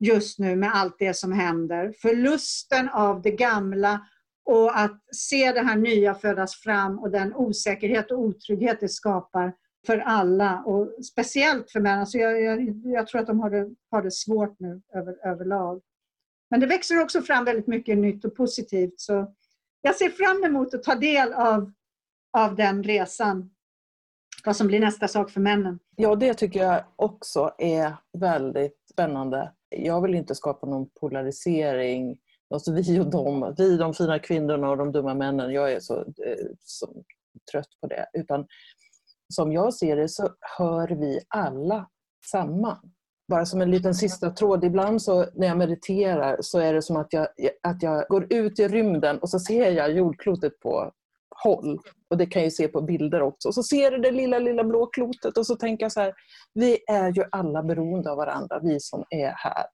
just 0.00 0.38
nu 0.38 0.56
med 0.56 0.74
allt 0.74 0.96
det 0.98 1.16
som 1.16 1.32
händer. 1.32 1.94
Förlusten 2.02 2.88
av 2.88 3.22
det 3.22 3.30
gamla 3.30 4.06
och 4.48 4.78
att 4.78 5.00
se 5.12 5.52
det 5.52 5.60
här 5.60 5.76
nya 5.76 6.14
födas 6.14 6.54
fram 6.54 6.98
och 6.98 7.10
den 7.10 7.34
osäkerhet 7.34 8.10
och 8.10 8.18
otrygghet 8.18 8.80
det 8.80 8.88
skapar 8.88 9.52
för 9.86 9.98
alla 9.98 10.62
och 10.66 11.04
speciellt 11.04 11.70
för 11.70 11.80
män. 11.80 12.00
Alltså 12.00 12.18
jag, 12.18 12.42
jag, 12.42 12.80
jag 12.84 13.06
tror 13.06 13.20
att 13.20 13.26
de 13.26 13.40
har 13.40 13.50
det, 13.50 13.70
har 13.90 14.02
det 14.02 14.10
svårt 14.10 14.60
nu 14.60 14.82
över, 14.94 15.26
överlag. 15.26 15.82
Men 16.50 16.60
det 16.60 16.66
växer 16.66 17.02
också 17.02 17.22
fram 17.22 17.44
väldigt 17.44 17.66
mycket 17.66 17.98
nytt 17.98 18.24
och 18.24 18.36
positivt. 18.36 19.00
Så 19.00 19.34
jag 19.80 19.96
ser 19.96 20.08
fram 20.08 20.44
emot 20.44 20.74
att 20.74 20.82
ta 20.82 20.94
del 20.94 21.32
av, 21.32 21.72
av 22.38 22.56
den 22.56 22.82
resan. 22.82 23.50
Vad 24.44 24.56
som 24.56 24.66
blir 24.66 24.80
nästa 24.80 25.08
sak 25.08 25.30
för 25.30 25.40
männen. 25.40 25.78
Ja, 25.96 26.14
det 26.14 26.34
tycker 26.34 26.60
jag 26.60 26.84
också 26.96 27.54
är 27.58 27.92
väldigt 28.18 28.78
spännande. 28.92 29.52
Jag 29.68 30.02
vill 30.02 30.14
inte 30.14 30.34
skapa 30.34 30.66
någon 30.66 30.90
polarisering 31.00 32.18
Alltså 32.50 32.72
vi 32.72 33.00
och 33.00 33.10
dem, 33.10 33.54
vi 33.58 33.76
de 33.76 33.94
fina 33.94 34.18
kvinnorna 34.18 34.70
och 34.70 34.76
de 34.76 34.92
dumma 34.92 35.14
männen. 35.14 35.52
Jag 35.52 35.72
är 35.72 35.80
så, 35.80 36.00
eh, 36.00 36.46
så 36.60 37.02
trött 37.52 37.80
på 37.80 37.86
det. 37.86 38.06
Utan 38.12 38.46
som 39.34 39.52
jag 39.52 39.74
ser 39.74 39.96
det 39.96 40.08
så 40.08 40.28
hör 40.58 40.88
vi 40.88 41.20
alla 41.28 41.88
samman. 42.30 42.92
Bara 43.28 43.46
som 43.46 43.60
en 43.60 43.70
liten 43.70 43.94
sista 43.94 44.30
tråd. 44.30 44.64
Ibland 44.64 45.02
så 45.02 45.26
när 45.34 45.46
jag 45.46 45.58
mediterar 45.58 46.36
så 46.40 46.58
är 46.58 46.74
det 46.74 46.82
som 46.82 46.96
att 46.96 47.12
jag, 47.12 47.28
att 47.62 47.82
jag 47.82 48.08
går 48.08 48.32
ut 48.32 48.58
i 48.58 48.68
rymden 48.68 49.18
och 49.18 49.30
så 49.30 49.38
ser 49.38 49.70
jag 49.70 49.92
jordklotet 49.92 50.60
på 50.60 50.92
håll. 51.44 51.80
Och 52.10 52.16
det 52.16 52.26
kan 52.26 52.42
jag 52.42 52.52
se 52.52 52.68
på 52.68 52.80
bilder 52.80 53.22
också. 53.22 53.48
Och 53.48 53.54
så 53.54 53.62
ser 53.62 53.90
du 53.90 53.98
det 53.98 54.10
lilla, 54.10 54.38
lilla 54.38 54.64
blå 54.64 54.86
klotet 54.86 55.38
och 55.38 55.46
så 55.46 55.56
tänker 55.56 55.84
jag 55.84 55.92
så 55.92 56.00
här, 56.00 56.14
vi 56.54 56.78
är 56.86 57.12
ju 57.12 57.24
alla 57.30 57.62
beroende 57.62 58.10
av 58.10 58.16
varandra, 58.16 58.60
vi 58.62 58.80
som 58.80 59.04
är 59.10 59.30
här. 59.36 59.66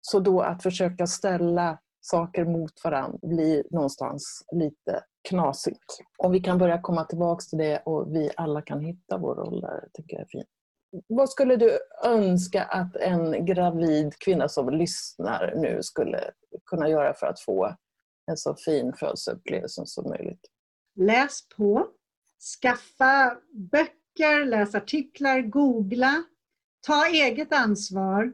Så 0.00 0.20
då 0.20 0.40
att 0.40 0.62
försöka 0.62 1.06
ställa 1.06 1.78
saker 2.06 2.44
mot 2.44 2.84
varandra 2.84 3.18
blir 3.22 3.64
någonstans 3.70 4.44
lite 4.52 5.04
knasigt. 5.28 5.98
Om 6.18 6.32
vi 6.32 6.40
kan 6.40 6.58
börja 6.58 6.80
komma 6.80 7.04
tillbaka 7.04 7.42
till 7.48 7.58
det 7.58 7.82
och 7.84 8.14
vi 8.14 8.30
alla 8.36 8.62
kan 8.62 8.80
hitta 8.80 9.18
vår 9.18 9.34
roll 9.34 9.60
där, 9.60 9.88
tycker 9.92 10.16
jag 10.16 10.22
är 10.22 10.28
fint. 10.28 10.48
Vad 11.06 11.30
skulle 11.30 11.56
du 11.56 11.78
önska 12.04 12.62
att 12.62 12.96
en 12.96 13.46
gravid 13.46 14.18
kvinna 14.18 14.48
som 14.48 14.70
lyssnar 14.70 15.54
nu 15.56 15.78
skulle 15.82 16.30
kunna 16.70 16.88
göra 16.88 17.14
för 17.14 17.26
att 17.26 17.40
få 17.40 17.76
en 18.30 18.36
så 18.36 18.54
fin 18.54 18.92
födelseupplevelse 18.92 19.82
som 19.86 20.08
möjligt? 20.08 20.46
Läs 20.94 21.48
på. 21.56 21.86
Skaffa 22.62 23.36
böcker, 23.52 24.44
läs 24.44 24.74
artiklar, 24.74 25.40
googla. 25.40 26.24
Ta 26.86 27.06
eget 27.06 27.52
ansvar. 27.52 28.32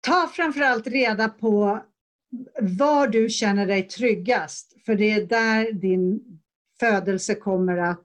Ta 0.00 0.28
framförallt 0.32 0.86
reda 0.86 1.28
på 1.28 1.80
var 2.60 3.06
du 3.06 3.28
känner 3.28 3.66
dig 3.66 3.82
tryggast. 3.82 4.74
För 4.86 4.94
det 4.94 5.10
är 5.10 5.26
där 5.26 5.72
din 5.72 6.20
födelse 6.80 7.34
kommer 7.34 7.76
att 7.76 8.04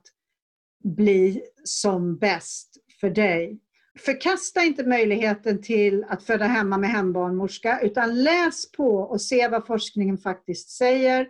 bli 0.84 1.42
som 1.64 2.16
bäst 2.16 2.76
för 3.00 3.10
dig. 3.10 3.60
Förkasta 3.98 4.62
inte 4.62 4.84
möjligheten 4.84 5.62
till 5.62 6.04
att 6.08 6.22
föda 6.22 6.44
hemma 6.44 6.78
med 6.78 6.90
hembarnmorska 6.90 7.80
utan 7.80 8.22
läs 8.22 8.72
på 8.72 8.96
och 8.98 9.20
se 9.20 9.48
vad 9.48 9.66
forskningen 9.66 10.18
faktiskt 10.18 10.70
säger 10.70 11.28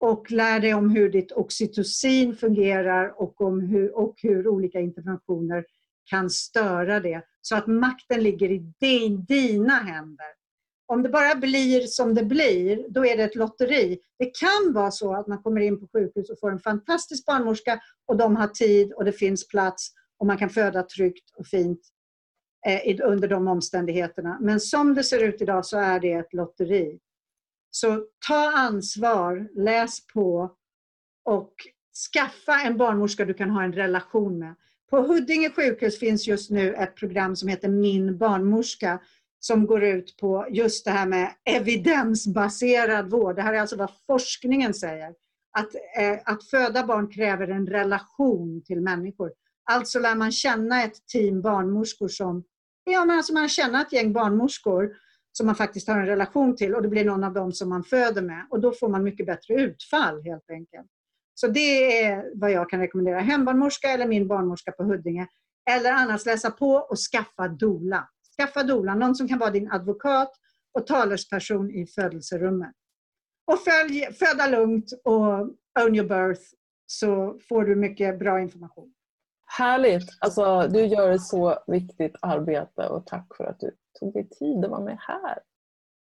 och 0.00 0.30
lär 0.30 0.60
dig 0.60 0.74
om 0.74 0.90
hur 0.90 1.10
ditt 1.10 1.32
oxytocin 1.32 2.36
fungerar 2.36 3.20
och, 3.22 3.40
om 3.40 3.60
hur, 3.60 3.96
och 3.98 4.14
hur 4.22 4.48
olika 4.48 4.80
interventioner 4.80 5.64
kan 6.04 6.30
störa 6.30 7.00
det. 7.00 7.22
Så 7.40 7.56
att 7.56 7.66
makten 7.66 8.22
ligger 8.22 8.50
i 8.50 8.58
din, 8.80 9.24
dina 9.24 9.74
händer 9.74 10.37
om 10.88 11.02
det 11.02 11.08
bara 11.08 11.34
blir 11.34 11.80
som 11.80 12.14
det 12.14 12.24
blir, 12.24 12.86
då 12.88 13.06
är 13.06 13.16
det 13.16 13.22
ett 13.22 13.34
lotteri. 13.34 13.98
Det 14.18 14.38
kan 14.38 14.72
vara 14.72 14.90
så 14.90 15.14
att 15.14 15.26
man 15.26 15.42
kommer 15.42 15.60
in 15.60 15.80
på 15.80 15.88
sjukhus 15.92 16.30
och 16.30 16.40
får 16.40 16.50
en 16.50 16.58
fantastisk 16.58 17.26
barnmorska 17.26 17.80
och 18.06 18.16
de 18.16 18.36
har 18.36 18.48
tid 18.48 18.92
och 18.92 19.04
det 19.04 19.12
finns 19.12 19.48
plats 19.48 19.92
och 20.18 20.26
man 20.26 20.38
kan 20.38 20.50
föda 20.50 20.82
tryggt 20.82 21.30
och 21.36 21.46
fint 21.46 21.80
eh, 22.66 23.08
under 23.08 23.28
de 23.28 23.48
omständigheterna. 23.48 24.38
Men 24.40 24.60
som 24.60 24.94
det 24.94 25.04
ser 25.04 25.22
ut 25.22 25.42
idag 25.42 25.66
så 25.66 25.78
är 25.78 26.00
det 26.00 26.12
ett 26.12 26.32
lotteri. 26.32 26.98
Så 27.70 28.04
ta 28.28 28.52
ansvar, 28.56 29.48
läs 29.54 30.06
på 30.06 30.56
och 31.24 31.52
skaffa 32.12 32.60
en 32.60 32.76
barnmorska 32.76 33.24
du 33.24 33.34
kan 33.34 33.50
ha 33.50 33.62
en 33.62 33.72
relation 33.72 34.38
med. 34.38 34.54
På 34.90 35.02
Huddinge 35.02 35.50
sjukhus 35.50 35.98
finns 35.98 36.26
just 36.26 36.50
nu 36.50 36.74
ett 36.74 36.96
program 36.96 37.36
som 37.36 37.48
heter 37.48 37.68
Min 37.68 38.18
barnmorska 38.18 39.00
som 39.48 39.66
går 39.66 39.84
ut 39.84 40.16
på 40.16 40.46
just 40.50 40.84
det 40.84 40.90
här 40.90 41.06
med 41.06 41.34
evidensbaserad 41.44 43.10
vård. 43.10 43.36
Det 43.36 43.42
här 43.42 43.52
är 43.52 43.60
alltså 43.60 43.76
vad 43.76 43.90
forskningen 44.06 44.74
säger. 44.74 45.14
Att, 45.58 45.74
eh, 45.74 46.18
att 46.24 46.44
föda 46.44 46.86
barn 46.86 47.08
kräver 47.08 47.48
en 47.48 47.66
relation 47.66 48.62
till 48.64 48.80
människor. 48.80 49.32
Alltså 49.70 49.98
lär 49.98 50.14
man 50.14 50.32
känna 50.32 50.84
ett 50.84 51.06
team 51.06 51.42
barnmorskor 51.42 52.08
som... 52.08 52.44
Ja, 52.84 53.04
men 53.04 53.16
alltså 53.16 53.32
man 53.32 53.48
känner 53.48 53.80
ett 53.80 53.92
gäng 53.92 54.12
barnmorskor 54.12 54.96
som 55.32 55.46
man 55.46 55.54
faktiskt 55.54 55.88
har 55.88 55.98
en 55.98 56.06
relation 56.06 56.56
till 56.56 56.74
och 56.74 56.82
det 56.82 56.88
blir 56.88 57.04
någon 57.04 57.24
av 57.24 57.32
dem 57.32 57.52
som 57.52 57.68
man 57.68 57.84
föder 57.84 58.22
med. 58.22 58.46
Och 58.50 58.60
då 58.60 58.72
får 58.72 58.88
man 58.88 59.02
mycket 59.02 59.26
bättre 59.26 59.54
utfall 59.54 60.22
helt 60.24 60.50
enkelt. 60.50 60.86
Så 61.34 61.46
det 61.46 62.02
är 62.02 62.30
vad 62.34 62.50
jag 62.50 62.70
kan 62.70 62.80
rekommendera. 62.80 63.20
Hembarnmorska 63.20 63.88
eller 63.88 64.06
min 64.06 64.28
barnmorska 64.28 64.72
på 64.72 64.84
Huddinge. 64.84 65.26
Eller 65.70 65.92
annars 65.92 66.26
läsa 66.26 66.50
på 66.50 66.72
och 66.74 66.98
skaffa 66.98 67.48
dola. 67.48 68.08
Skaffa 68.40 68.62
doula, 68.62 68.94
någon 68.94 69.14
som 69.14 69.28
kan 69.28 69.38
vara 69.38 69.50
din 69.50 69.70
advokat 69.70 70.32
och 70.72 70.86
talesperson 70.86 71.70
i 71.70 71.86
födelserummet. 71.86 72.74
Och 73.46 73.58
följ 73.58 74.12
Föda 74.12 74.46
lugnt 74.46 74.92
och 75.04 75.40
Own 75.84 75.94
your 75.94 76.08
birth 76.08 76.42
så 76.86 77.38
får 77.48 77.64
du 77.64 77.76
mycket 77.76 78.18
bra 78.18 78.40
information. 78.40 78.94
Härligt! 79.46 80.08
Alltså, 80.20 80.68
du 80.68 80.86
gör 80.86 81.10
ett 81.10 81.22
så 81.22 81.58
viktigt 81.66 82.16
arbete 82.22 82.88
och 82.88 83.06
tack 83.06 83.36
för 83.36 83.44
att 83.44 83.60
du 83.60 83.76
tog 84.00 84.12
dig 84.12 84.28
tid 84.28 84.64
att 84.64 84.70
vara 84.70 84.84
med 84.84 84.98
här. 85.00 85.38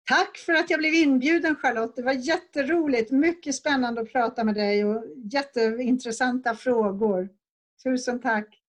Tack 0.08 0.36
för 0.36 0.52
att 0.52 0.70
jag 0.70 0.78
blev 0.78 0.94
inbjuden 0.94 1.56
Charlotte. 1.56 1.96
Det 1.96 2.02
var 2.02 2.12
jätteroligt. 2.12 3.10
Mycket 3.10 3.54
spännande 3.54 4.00
att 4.00 4.12
prata 4.12 4.44
med 4.44 4.54
dig 4.54 4.84
och 4.84 5.04
jätteintressanta 5.32 6.54
frågor. 6.54 7.28
Tusen 7.84 8.20
tack! 8.20 8.63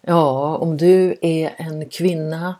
Ja, 0.00 0.56
om 0.56 0.76
du 0.76 1.16
är 1.20 1.54
en 1.56 1.88
kvinna 1.88 2.54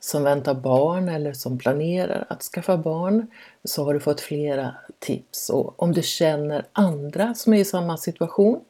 som 0.00 0.22
väntar 0.22 0.54
barn 0.54 1.08
eller 1.08 1.32
som 1.32 1.58
planerar 1.58 2.26
att 2.28 2.42
skaffa 2.42 2.76
barn 2.76 3.26
så 3.64 3.84
har 3.84 3.94
du 3.94 4.00
fått 4.00 4.20
flera 4.20 4.74
tips. 4.98 5.50
Och 5.50 5.82
om 5.82 5.92
du 5.92 6.02
känner 6.02 6.66
andra 6.72 7.34
som 7.34 7.54
är 7.54 7.58
i 7.58 7.64
samma 7.64 7.96
situation 7.96 8.60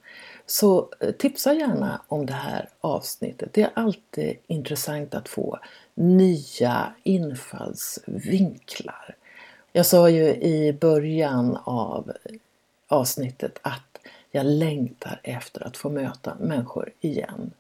så 0.47 0.89
eh, 1.01 1.11
tipsa 1.11 1.55
gärna 1.55 2.03
om 2.09 2.27
det 2.27 2.33
här 2.33 2.69
avsnittet. 2.81 3.53
Det 3.53 3.63
är 3.63 3.71
alltid 3.75 4.37
intressant 4.47 5.15
att 5.15 5.29
få 5.29 5.59
nya 5.95 6.95
infallsvinklar. 7.03 9.17
Jag 9.73 9.87
sa 9.87 10.11
ju 10.11 10.35
i 10.35 10.77
början 10.81 11.59
av 11.65 12.13
avsnittet 12.89 13.59
att 13.63 13.99
jag 14.31 14.47
längtar 14.47 15.21
efter 15.23 15.67
att 15.67 15.77
få 15.77 15.91
möta 15.91 16.37
människor 16.41 16.93
igen. 17.01 17.51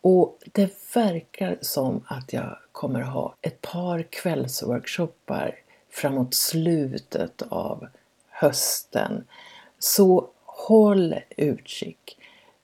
Och 0.00 0.38
det 0.52 0.94
verkar 0.94 1.58
som 1.60 2.04
att 2.06 2.32
jag 2.32 2.58
kommer 2.72 3.00
ha 3.00 3.34
ett 3.40 3.60
par 3.60 4.02
kvällsworkshoppar 4.02 5.54
framåt 5.90 6.34
slutet 6.34 7.42
av 7.48 7.86
hösten. 8.28 9.24
Så 9.78 10.28
håll 10.44 11.14
utkik. 11.36 12.18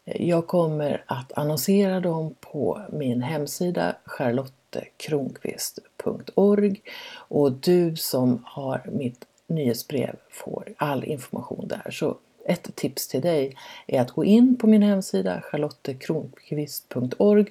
Jag 0.05 0.47
kommer 0.47 1.05
att 1.07 1.33
annonsera 1.33 2.01
dem 2.01 2.35
på 2.41 2.83
min 2.93 3.23
hemsida 3.23 3.97
charlottekronqvist.org 4.05 6.83
och 7.17 7.53
du 7.53 7.97
som 7.97 8.43
har 8.47 8.83
mitt 8.93 9.25
nyhetsbrev 9.47 10.17
får 10.31 10.75
all 10.77 11.05
information 11.05 11.69
där. 11.69 11.91
Så 11.91 12.17
ett 12.45 12.77
tips 12.77 13.09
till 13.09 13.21
dig 13.21 13.57
är 13.87 14.01
att 14.01 14.11
gå 14.11 14.25
in 14.25 14.57
på 14.57 14.67
min 14.67 14.83
hemsida 14.83 15.41
charlottekronqvist.org 15.41 17.47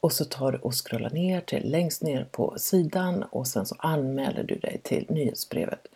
och 0.00 0.12
så 0.12 0.24
tar 0.24 0.52
du 0.52 0.58
och 0.58 0.74
scrollar 0.74 1.10
ner 1.10 1.40
till 1.40 1.70
längst 1.70 2.02
ner 2.02 2.28
på 2.30 2.54
sidan 2.56 3.22
och 3.22 3.46
sen 3.46 3.66
så 3.66 3.76
anmäler 3.78 4.42
du 4.42 4.54
dig 4.54 4.80
till 4.82 5.06
nyhetsbrevet. 5.08 5.86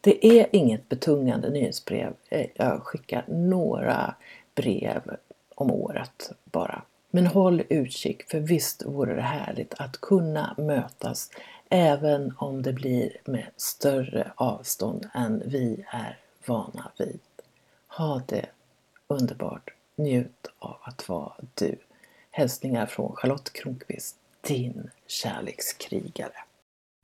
Det 0.00 0.26
är 0.26 0.46
inget 0.52 0.88
betungande 0.88 1.50
nyhetsbrev. 1.50 2.12
Eh, 2.28 2.46
jag 2.54 2.82
skickar 2.82 3.24
några 3.28 4.14
brev 4.54 5.16
om 5.54 5.70
året 5.70 6.32
bara. 6.44 6.82
Men 7.10 7.26
håll 7.26 7.62
utkik 7.68 8.22
för 8.22 8.40
visst 8.40 8.84
vore 8.84 9.14
det 9.14 9.22
härligt 9.22 9.74
att 9.74 10.00
kunna 10.00 10.54
mötas 10.58 11.30
även 11.68 12.34
om 12.38 12.62
det 12.62 12.72
blir 12.72 13.16
med 13.24 13.46
större 13.56 14.32
avstånd 14.34 15.08
än 15.14 15.42
vi 15.46 15.84
är 15.92 16.18
vana 16.46 16.90
vid. 16.98 17.20
Ha 17.96 18.22
det 18.28 18.46
underbart. 19.06 19.70
Njut 19.96 20.46
av 20.58 20.76
att 20.82 21.08
vara 21.08 21.32
du. 21.54 21.78
Hälsningar 22.30 22.86
från 22.86 23.16
Charlotte 23.16 23.52
Kronqvist, 23.52 24.16
din 24.40 24.90
kärlekskrigare. 25.06 26.32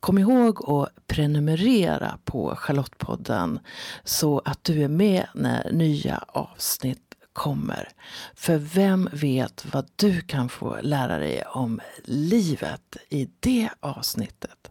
Kom 0.01 0.19
ihåg 0.19 0.71
att 0.71 1.07
prenumerera 1.07 2.19
på 2.25 2.57
Charlottepodden 2.57 3.61
så 4.05 4.43
att 4.45 4.65
du 4.65 4.83
är 4.83 4.89
med 4.89 5.27
när 5.35 5.73
nya 5.73 6.25
avsnitt 6.29 7.15
kommer. 7.33 7.89
För 8.35 8.57
vem 8.57 9.09
vet 9.13 9.67
vad 9.73 9.91
du 9.97 10.21
kan 10.21 10.49
få 10.49 10.77
lära 10.83 11.19
dig 11.19 11.43
om 11.43 11.81
livet 12.05 12.97
i 13.09 13.29
det 13.41 13.69
avsnittet. 13.81 14.71